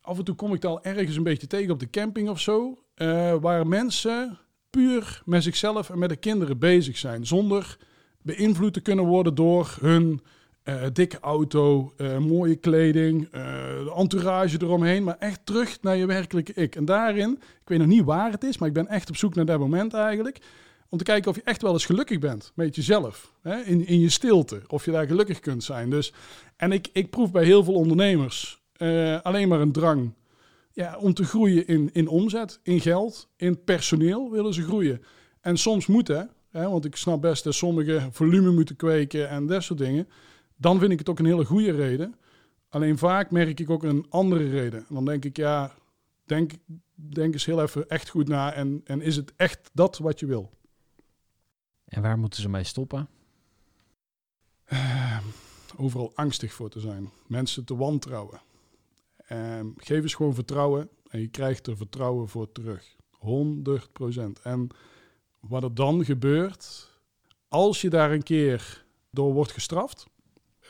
Af 0.00 0.18
en 0.18 0.24
toe 0.24 0.34
kom 0.34 0.54
ik 0.54 0.60
dan 0.60 0.82
ergens 0.82 1.16
een 1.16 1.22
beetje 1.22 1.46
tegen 1.46 1.72
op 1.72 1.80
de 1.80 1.90
camping 1.90 2.28
of 2.28 2.40
zo. 2.40 2.78
Uh, 2.96 3.34
waar 3.40 3.66
mensen 3.66 4.38
puur 4.70 5.22
met 5.24 5.42
zichzelf 5.42 5.90
en 5.90 5.98
met 5.98 6.08
de 6.08 6.16
kinderen 6.16 6.58
bezig 6.58 6.98
zijn. 6.98 7.26
Zonder 7.26 7.76
beïnvloed 8.22 8.72
te 8.72 8.80
kunnen 8.80 9.04
worden 9.04 9.34
door 9.34 9.76
hun 9.80 10.20
uh, 10.64 10.82
dikke 10.92 11.20
auto, 11.20 11.92
uh, 11.96 12.18
mooie 12.18 12.56
kleding, 12.56 13.30
de 13.30 13.92
entourage 13.96 14.56
eromheen. 14.60 15.04
Maar 15.04 15.16
echt 15.18 15.40
terug 15.46 15.82
naar 15.82 15.96
je 15.96 16.06
werkelijke 16.06 16.52
ik. 16.54 16.76
En 16.76 16.84
daarin, 16.84 17.30
ik 17.32 17.68
weet 17.68 17.78
nog 17.78 17.86
niet 17.86 18.04
waar 18.04 18.30
het 18.30 18.44
is, 18.44 18.58
maar 18.58 18.68
ik 18.68 18.74
ben 18.74 18.88
echt 18.88 19.08
op 19.08 19.16
zoek 19.16 19.34
naar 19.34 19.44
dat 19.44 19.58
moment 19.58 19.94
eigenlijk. 19.94 20.38
Om 20.92 20.98
te 20.98 21.04
kijken 21.04 21.30
of 21.30 21.36
je 21.36 21.42
echt 21.42 21.62
wel 21.62 21.72
eens 21.72 21.86
gelukkig 21.86 22.18
bent 22.18 22.52
met 22.54 22.76
jezelf. 22.76 23.32
Hè? 23.42 23.60
In, 23.60 23.86
in 23.86 24.00
je 24.00 24.08
stilte. 24.08 24.62
Of 24.66 24.84
je 24.84 24.90
daar 24.90 25.06
gelukkig 25.06 25.40
kunt 25.40 25.64
zijn. 25.64 25.90
Dus, 25.90 26.12
en 26.56 26.72
ik, 26.72 26.88
ik 26.92 27.10
proef 27.10 27.30
bij 27.30 27.44
heel 27.44 27.64
veel 27.64 27.74
ondernemers 27.74 28.62
uh, 28.76 29.20
alleen 29.20 29.48
maar 29.48 29.60
een 29.60 29.72
drang 29.72 30.14
ja, 30.72 30.96
om 30.98 31.14
te 31.14 31.24
groeien 31.24 31.66
in, 31.66 31.90
in 31.92 32.08
omzet, 32.08 32.60
in 32.62 32.80
geld, 32.80 33.28
in 33.36 33.64
personeel 33.64 34.30
willen 34.30 34.54
ze 34.54 34.62
groeien. 34.62 35.02
En 35.40 35.56
soms 35.56 35.86
moeten, 35.86 36.30
hè, 36.50 36.68
want 36.68 36.84
ik 36.84 36.96
snap 36.96 37.20
best 37.20 37.44
dat 37.44 37.54
sommige 37.54 38.08
volume 38.10 38.50
moeten 38.50 38.76
kweken 38.76 39.28
en 39.28 39.46
dat 39.46 39.62
soort 39.62 39.78
dingen. 39.78 40.08
Dan 40.56 40.78
vind 40.78 40.92
ik 40.92 40.98
het 40.98 41.08
ook 41.08 41.18
een 41.18 41.26
hele 41.26 41.44
goede 41.44 41.72
reden. 41.72 42.14
Alleen 42.68 42.98
vaak 42.98 43.30
merk 43.30 43.60
ik 43.60 43.70
ook 43.70 43.82
een 43.82 44.06
andere 44.08 44.48
reden. 44.48 44.78
En 44.88 44.94
dan 44.94 45.04
denk 45.04 45.24
ik, 45.24 45.36
ja, 45.36 45.74
denk, 46.24 46.52
denk 46.94 47.32
eens 47.32 47.44
heel 47.44 47.62
even 47.62 47.88
echt 47.88 48.08
goed 48.08 48.28
na. 48.28 48.52
En, 48.52 48.80
en 48.84 49.00
is 49.00 49.16
het 49.16 49.32
echt 49.36 49.70
dat 49.72 49.98
wat 49.98 50.20
je 50.20 50.26
wil? 50.26 50.60
En 51.92 52.02
waar 52.02 52.18
moeten 52.18 52.42
ze 52.42 52.48
mee 52.48 52.64
stoppen? 52.64 53.08
Uh, 54.72 55.18
overal 55.76 56.12
angstig 56.14 56.52
voor 56.52 56.70
te 56.70 56.80
zijn. 56.80 57.10
Mensen 57.26 57.64
te 57.64 57.76
wantrouwen. 57.76 58.40
Uh, 59.32 59.60
geef 59.76 60.02
eens 60.02 60.14
gewoon 60.14 60.34
vertrouwen 60.34 60.88
en 61.08 61.20
je 61.20 61.28
krijgt 61.28 61.66
er 61.66 61.76
vertrouwen 61.76 62.28
voor 62.28 62.52
terug. 62.52 62.96
100%. 63.14 64.42
En 64.42 64.68
wat 65.40 65.62
er 65.62 65.74
dan 65.74 66.04
gebeurt, 66.04 66.90
als 67.48 67.80
je 67.80 67.90
daar 67.90 68.12
een 68.12 68.22
keer 68.22 68.84
door 69.10 69.32
wordt 69.32 69.52
gestraft. 69.52 70.06
Uh, 70.62 70.68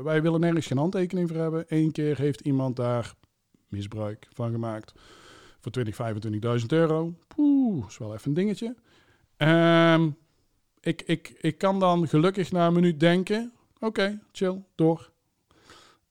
wij 0.00 0.22
willen 0.22 0.40
nergens 0.40 0.66
geen 0.66 0.78
handtekening 0.78 1.28
voor 1.28 1.38
hebben. 1.38 1.64
Eén 1.68 1.92
keer 1.92 2.18
heeft 2.18 2.40
iemand 2.40 2.76
daar 2.76 3.14
misbruik 3.68 4.28
van 4.32 4.50
gemaakt. 4.50 4.92
Voor 5.60 5.72
20, 5.72 5.96
25.000 6.60 6.66
euro. 6.66 7.14
Poeh, 7.26 7.86
is 7.88 7.98
wel 7.98 8.14
even 8.14 8.28
een 8.28 8.34
dingetje. 8.34 8.76
Um, 9.36 10.16
ik, 10.80 11.02
ik, 11.02 11.34
ik 11.40 11.58
kan 11.58 11.78
dan 11.80 12.08
gelukkig 12.08 12.52
na 12.52 12.66
een 12.66 12.72
minuut 12.72 13.00
denken: 13.00 13.52
oké, 13.80 14.20
chill, 14.32 14.62
door. 14.74 15.10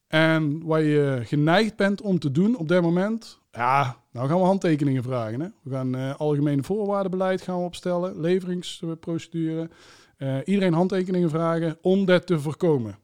En 0.07 0.65
wat 0.65 0.79
je 0.79 1.21
geneigd 1.23 1.75
bent 1.75 2.01
om 2.01 2.19
te 2.19 2.31
doen 2.31 2.57
op 2.57 2.67
dat 2.67 2.81
moment, 2.81 3.39
ja, 3.51 3.97
nou 4.11 4.27
gaan 4.27 4.37
we 4.39 4.45
handtekeningen 4.45 5.03
vragen. 5.03 5.39
Hè? 5.39 5.47
We 5.63 5.69
gaan 5.69 5.95
uh, 5.95 6.15
algemene 6.15 6.63
voorwaardenbeleid 6.63 7.41
gaan 7.41 7.57
we 7.57 7.63
opstellen, 7.65 8.19
leveringsprocedure. 8.19 9.69
Uh, 10.17 10.37
iedereen 10.45 10.73
handtekeningen 10.73 11.29
vragen 11.29 11.77
om 11.81 12.05
dat 12.05 12.27
te 12.27 12.39
voorkomen. 12.39 12.97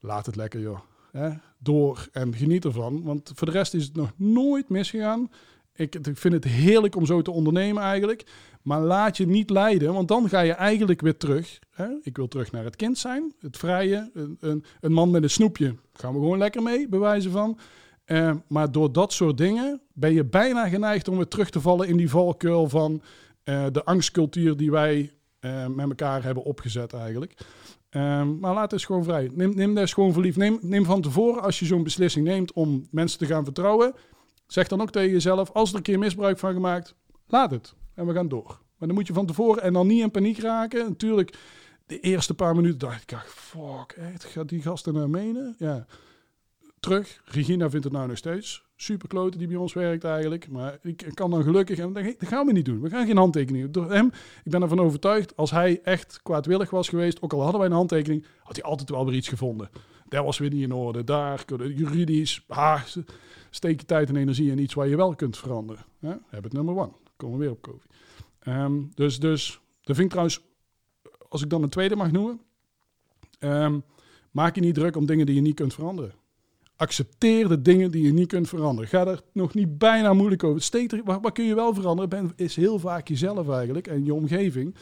Laat 0.00 0.26
het 0.26 0.36
lekker, 0.36 0.60
joh. 0.60 0.78
Hè? 1.12 1.30
Door 1.58 2.08
en 2.12 2.34
geniet 2.34 2.64
ervan. 2.64 3.02
Want 3.02 3.32
voor 3.34 3.46
de 3.46 3.52
rest 3.52 3.74
is 3.74 3.84
het 3.84 3.96
nog 3.96 4.12
nooit 4.16 4.68
misgegaan. 4.68 5.30
Ik, 5.78 5.94
ik, 5.94 6.16
vind 6.16 6.34
het 6.34 6.44
heerlijk 6.44 6.96
om 6.96 7.06
zo 7.06 7.22
te 7.22 7.30
ondernemen 7.30 7.82
eigenlijk. 7.82 8.24
Maar 8.62 8.80
laat 8.80 9.16
je 9.16 9.26
niet 9.26 9.50
leiden, 9.50 9.92
want 9.92 10.08
dan 10.08 10.28
ga 10.28 10.40
je 10.40 10.52
eigenlijk 10.52 11.00
weer 11.00 11.16
terug. 11.16 11.58
Hè? 11.70 11.86
Ik 12.02 12.16
wil 12.16 12.28
terug 12.28 12.52
naar 12.52 12.64
het 12.64 12.76
kind 12.76 12.98
zijn, 12.98 13.32
het 13.40 13.56
vrije. 13.56 14.10
Een, 14.14 14.36
een, 14.40 14.64
een 14.80 14.92
man 14.92 15.10
met 15.10 15.22
een 15.22 15.30
snoepje, 15.30 15.74
gaan 15.92 16.12
we 16.12 16.18
gewoon 16.18 16.38
lekker 16.38 16.62
mee, 16.62 16.88
bewijzen 16.88 17.30
van. 17.30 17.58
Uh, 18.06 18.34
maar 18.48 18.72
door 18.72 18.92
dat 18.92 19.12
soort 19.12 19.36
dingen 19.36 19.80
ben 19.92 20.12
je 20.12 20.24
bijna 20.24 20.68
geneigd 20.68 21.08
om 21.08 21.16
weer 21.16 21.28
terug 21.28 21.50
te 21.50 21.60
vallen 21.60 21.88
in 21.88 21.96
die 21.96 22.10
valkuil 22.10 22.68
van 22.68 23.02
uh, 23.44 23.66
de 23.72 23.84
angstcultuur 23.84 24.56
die 24.56 24.70
wij 24.70 25.12
uh, 25.40 25.66
met 25.66 25.88
elkaar 25.88 26.22
hebben 26.22 26.44
opgezet 26.44 26.92
eigenlijk. 26.92 27.34
maar 28.40 28.54
laat 28.54 28.70
het 28.70 28.84
gewoon 28.84 29.04
vrij. 29.04 29.30
Neem, 29.32 29.54
neem 29.54 29.74
dat 29.74 29.92
gewoon 29.92 30.12
voor 30.12 30.22
lief. 30.22 30.36
Neem, 30.36 30.58
neem 30.60 30.84
van 30.84 31.00
tevoren, 31.00 31.42
als 31.42 31.58
je 31.58 31.66
zo'n 31.66 31.82
beslissing 31.82 32.26
neemt 32.26 32.52
om 32.52 32.86
mensen 32.90 33.18
te 33.18 33.26
gaan 33.26 33.44
vertrouwen, 33.44 33.94
zeg 34.52 34.68
dan 34.68 34.80
ook 34.80 34.90
tegen 34.90 35.10
jezelf, 35.10 35.50
als 35.50 35.70
er 35.70 35.76
een 35.76 35.82
keer 35.82 35.98
misbruik 35.98 36.38
van 36.38 36.52
gemaakt, 36.52 36.94
laat 37.26 37.50
het 37.50 37.74
en 37.94 38.06
we 38.06 38.12
gaan 38.12 38.28
door. 38.28 38.46
Maar 38.46 38.88
dan 38.88 38.96
moet 38.96 39.06
je 39.06 39.12
van 39.12 39.26
tevoren 39.26 39.62
en 39.62 39.72
dan 39.72 39.86
niet 39.86 40.02
in 40.02 40.10
paniek 40.10 40.38
raken. 40.38 40.88
Natuurlijk, 40.88 41.36
de 41.86 42.00
eerste 42.00 42.34
paar 42.34 42.54
minuten 42.54 42.78
dacht 42.78 43.02
ik, 43.02 43.18
fuck, 43.26 43.92
echt, 43.92 44.24
gaat 44.24 44.48
die 44.48 44.62
gasten 44.62 44.94
naar 44.94 45.10
menen? 45.10 45.54
Ja. 45.58 45.86
Terug, 46.80 47.20
Regina 47.24 47.70
vindt 47.70 47.84
het 47.84 47.94
nou 47.94 48.08
nog 48.08 48.16
steeds 48.16 48.66
super 48.80 49.08
kloten 49.08 49.38
die 49.38 49.48
bij 49.48 49.56
ons 49.56 49.72
werkt 49.72 50.04
eigenlijk. 50.04 50.48
Maar 50.48 50.78
ik 50.82 51.10
kan 51.14 51.30
dan 51.30 51.42
gelukkig, 51.42 51.78
en 51.78 51.92
dat 51.92 52.14
gaan 52.18 52.46
we 52.46 52.52
niet 52.52 52.64
doen. 52.64 52.80
We 52.80 52.90
gaan 52.90 53.06
geen 53.06 53.16
handtekening. 53.16 53.70
Door 53.70 53.90
hem, 53.90 54.06
ik 54.44 54.50
ben 54.50 54.62
ervan 54.62 54.80
overtuigd, 54.80 55.36
als 55.36 55.50
hij 55.50 55.80
echt 55.82 56.20
kwaadwillig 56.22 56.70
was 56.70 56.88
geweest, 56.88 57.22
ook 57.22 57.32
al 57.32 57.42
hadden 57.42 57.60
wij 57.60 57.68
een 57.68 57.76
handtekening, 57.76 58.26
had 58.42 58.56
hij 58.56 58.64
altijd 58.64 58.90
wel 58.90 59.06
weer 59.06 59.14
iets 59.14 59.28
gevonden. 59.28 59.68
Dat 60.08 60.24
was 60.24 60.38
weer 60.38 60.50
niet 60.50 60.62
in 60.62 60.72
orde. 60.72 61.04
Daar, 61.04 61.44
juridisch, 61.74 62.44
ah, 62.48 62.82
steek 63.50 63.80
je 63.80 63.86
tijd 63.86 64.08
en 64.08 64.16
energie 64.16 64.50
in 64.50 64.58
iets 64.58 64.74
waar 64.74 64.88
je 64.88 64.96
wel 64.96 65.14
kunt 65.14 65.38
veranderen. 65.38 65.84
Ja? 65.98 66.20
het 66.30 66.52
nummer 66.52 66.76
one. 66.76 66.92
Komen 67.16 67.38
we 67.38 67.44
weer 67.44 67.52
op 67.52 67.62
koffie. 67.62 67.90
Um, 68.48 68.90
dus, 68.94 69.20
dus, 69.20 69.60
dat 69.80 69.96
vind 69.96 70.00
ik 70.00 70.10
trouwens, 70.10 70.40
als 71.28 71.42
ik 71.42 71.50
dan 71.50 71.62
een 71.62 71.68
tweede 71.68 71.96
mag 71.96 72.12
noemen, 72.12 72.40
um, 73.38 73.82
maak 74.30 74.54
je 74.54 74.60
niet 74.60 74.74
druk 74.74 74.96
om 74.96 75.06
dingen 75.06 75.26
die 75.26 75.34
je 75.34 75.40
niet 75.40 75.54
kunt 75.54 75.74
veranderen. 75.74 76.12
Accepteer 76.76 77.48
de 77.48 77.62
dingen 77.62 77.90
die 77.90 78.02
je 78.02 78.12
niet 78.12 78.28
kunt 78.28 78.48
veranderen. 78.48 78.90
Ga 78.90 79.06
er 79.06 79.22
nog 79.32 79.54
niet 79.54 79.78
bijna 79.78 80.12
moeilijk 80.12 80.44
over. 80.44 80.62
Steek 80.62 80.92
er, 80.92 81.02
wat, 81.04 81.32
kun 81.32 81.44
je 81.44 81.54
wel 81.54 81.74
veranderen? 81.74 82.08
Ben, 82.08 82.32
is 82.36 82.56
heel 82.56 82.78
vaak 82.78 83.08
jezelf 83.08 83.48
eigenlijk 83.48 83.86
en 83.86 84.04
je 84.04 84.14
omgeving. 84.14 84.74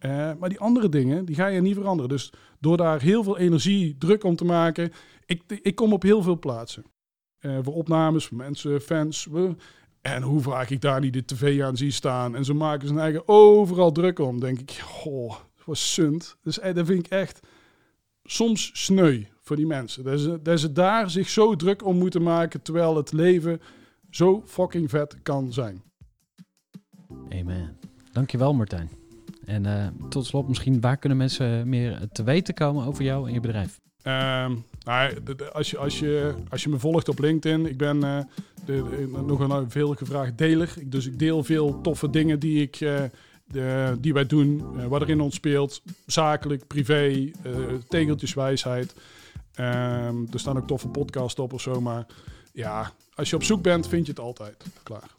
Uh, 0.00 0.30
maar 0.38 0.48
die 0.48 0.60
andere 0.60 0.88
dingen, 0.88 1.24
die 1.24 1.34
ga 1.34 1.46
je 1.46 1.60
niet 1.60 1.74
veranderen. 1.74 2.10
Dus 2.10 2.32
door 2.60 2.76
daar 2.76 3.00
heel 3.00 3.22
veel 3.22 3.38
energie, 3.38 3.96
druk 3.98 4.24
om 4.24 4.36
te 4.36 4.44
maken. 4.44 4.92
Ik, 5.26 5.42
ik 5.62 5.74
kom 5.74 5.92
op 5.92 6.02
heel 6.02 6.22
veel 6.22 6.38
plaatsen. 6.38 6.84
Uh, 7.42 7.58
voor 7.62 7.74
opnames, 7.74 8.26
voor 8.26 8.36
mensen, 8.36 8.80
fans. 8.80 9.28
En 10.00 10.22
hoe 10.22 10.40
vaak 10.40 10.70
ik 10.70 10.80
daar 10.80 11.00
niet 11.00 11.12
de 11.12 11.24
tv 11.24 11.62
aan 11.62 11.76
zie 11.76 11.90
staan. 11.90 12.36
En 12.36 12.44
ze 12.44 12.54
maken 12.54 12.86
zijn 12.86 12.98
eigen 12.98 13.28
overal 13.28 13.92
druk 13.92 14.18
om. 14.18 14.40
Denk 14.40 14.60
ik, 14.60 14.84
oh, 15.04 15.28
dat 15.28 15.64
was 15.64 15.92
sunt. 15.92 16.36
Dus 16.42 16.58
eh, 16.58 16.74
dat 16.74 16.86
vind 16.86 17.06
ik 17.06 17.12
echt 17.12 17.40
soms 18.24 18.70
sneu 18.72 19.22
voor 19.40 19.56
die 19.56 19.66
mensen. 19.66 20.04
Dat 20.04 20.20
ze, 20.20 20.42
dat 20.42 20.60
ze 20.60 20.72
daar 20.72 21.10
zich 21.10 21.28
zo 21.28 21.56
druk 21.56 21.84
om 21.84 21.98
moeten 21.98 22.22
maken. 22.22 22.62
Terwijl 22.62 22.96
het 22.96 23.12
leven 23.12 23.60
zo 24.10 24.42
fucking 24.46 24.90
vet 24.90 25.16
kan 25.22 25.52
zijn. 25.52 25.82
Amen. 27.28 27.76
Dankjewel 28.12 28.54
Martijn. 28.54 28.90
En 29.44 29.64
uh, 29.64 29.86
tot 30.08 30.26
slot 30.26 30.48
misschien, 30.48 30.80
waar 30.80 30.96
kunnen 30.96 31.18
mensen 31.18 31.68
meer 31.68 32.08
te 32.12 32.22
weten 32.22 32.54
komen 32.54 32.86
over 32.86 33.04
jou 33.04 33.28
en 33.28 33.34
je 33.34 33.40
bedrijf? 33.40 33.80
Um, 34.02 34.64
Nou, 34.84 35.12
als, 35.52 35.70
je, 35.70 35.78
als, 35.78 35.98
je, 35.98 36.34
als 36.50 36.62
je 36.62 36.68
me 36.68 36.78
volgt 36.78 37.08
op 37.08 37.18
LinkedIn, 37.18 37.66
ik 37.66 37.76
ben 37.76 38.02
eh, 38.04 38.18
de, 38.66 38.84
de- 38.90 39.22
nog 39.26 39.40
een 39.40 39.70
veel 39.70 39.94
gevraagd 39.94 40.38
deler. 40.38 40.74
Dus 40.84 41.06
ik 41.06 41.18
deel 41.18 41.44
veel 41.44 41.80
toffe 41.80 42.10
dingen 42.10 42.38
die, 42.38 42.62
ik, 42.62 42.80
eh, 42.80 43.02
de, 43.46 43.96
die 44.00 44.12
wij 44.12 44.26
doen, 44.26 44.64
eh, 44.78 44.86
wat 44.86 45.00
er 45.02 45.10
in 45.10 45.20
ons 45.20 45.34
speelt. 45.34 45.82
Zakelijk, 46.06 46.66
privé, 46.66 47.30
eh 47.42 47.52
tegeltjeswijsheid. 47.88 48.94
Ehm, 49.54 50.16
er 50.32 50.40
staan 50.40 50.56
ook 50.56 50.66
toffe 50.66 50.88
podcasts 50.88 51.40
op 51.40 51.52
of 51.52 51.60
zo. 51.60 51.80
Maar 51.80 52.06
ja, 52.52 52.92
als 53.14 53.30
je 53.30 53.36
op 53.36 53.42
zoek 53.42 53.62
bent, 53.62 53.88
vind 53.88 54.06
je 54.06 54.12
het 54.12 54.20
altijd. 54.20 54.64
Klaar, 54.82 55.10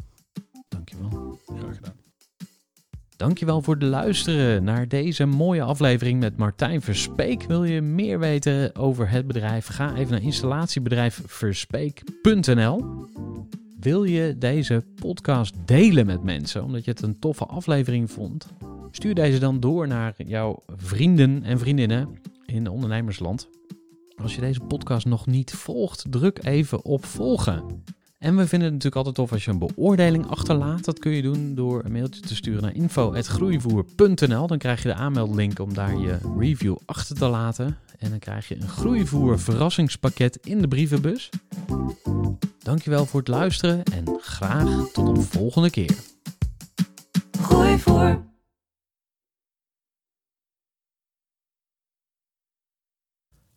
Dankjewel. 0.69 1.39
graag 1.59 1.75
gedaan. 1.75 1.95
Dankjewel 3.17 3.61
voor 3.61 3.73
het 3.73 3.83
luisteren 3.83 4.63
naar 4.63 4.87
deze 4.87 5.25
mooie 5.25 5.63
aflevering 5.63 6.19
met 6.19 6.37
Martijn 6.37 6.81
Verspeek. 6.81 7.43
Wil 7.43 7.63
je 7.63 7.81
meer 7.81 8.19
weten 8.19 8.75
over 8.75 9.09
het 9.09 9.27
bedrijf? 9.27 9.67
Ga 9.67 9.95
even 9.95 10.11
naar 10.11 10.21
installatiebedrijfverspeek.nl. 10.21 13.05
Wil 13.79 14.03
je 14.03 14.37
deze 14.37 14.83
podcast 14.95 15.55
delen 15.65 16.05
met 16.05 16.23
mensen 16.23 16.63
omdat 16.63 16.85
je 16.85 16.91
het 16.91 17.01
een 17.01 17.19
toffe 17.19 17.45
aflevering 17.45 18.11
vond? 18.11 18.47
Stuur 18.91 19.15
deze 19.15 19.39
dan 19.39 19.59
door 19.59 19.87
naar 19.87 20.13
jouw 20.17 20.63
vrienden 20.75 21.43
en 21.43 21.59
vriendinnen 21.59 22.09
in 22.45 22.67
ondernemersland. 22.67 23.49
Als 24.21 24.35
je 24.35 24.41
deze 24.41 24.59
podcast 24.59 25.05
nog 25.05 25.25
niet 25.25 25.53
volgt, 25.53 26.05
druk 26.09 26.45
even 26.45 26.85
op 26.85 27.05
volgen. 27.05 27.83
En 28.23 28.35
we 28.35 28.47
vinden 28.47 28.67
het 28.67 28.83
natuurlijk 28.83 28.95
altijd 28.95 29.15
tof 29.15 29.31
als 29.31 29.45
je 29.45 29.51
een 29.51 29.57
beoordeling 29.57 30.27
achterlaat. 30.27 30.85
Dat 30.85 30.99
kun 30.99 31.11
je 31.11 31.21
doen 31.21 31.55
door 31.55 31.83
een 31.83 31.91
mailtje 31.91 32.21
te 32.21 32.35
sturen 32.35 32.61
naar 32.61 32.75
info.groeivoer.nl. 32.75 34.47
Dan 34.47 34.57
krijg 34.57 34.83
je 34.83 34.87
de 34.87 34.93
aanmeldlink 34.93 35.59
om 35.59 35.73
daar 35.73 35.97
je 35.97 36.17
review 36.39 36.75
achter 36.85 37.15
te 37.15 37.27
laten. 37.27 37.77
En 37.97 38.09
dan 38.09 38.19
krijg 38.19 38.47
je 38.47 38.55
een 38.55 38.67
groeivoer 38.67 39.39
verrassingspakket 39.39 40.39
in 40.43 40.61
de 40.61 40.67
brievenbus. 40.67 41.29
Dankjewel 42.59 43.05
voor 43.05 43.19
het 43.19 43.29
luisteren 43.29 43.83
en 43.83 44.17
graag 44.21 44.91
tot 44.93 45.17
een 45.17 45.23
volgende 45.23 45.69
keer. 45.69 45.95
Gooi 47.41 47.77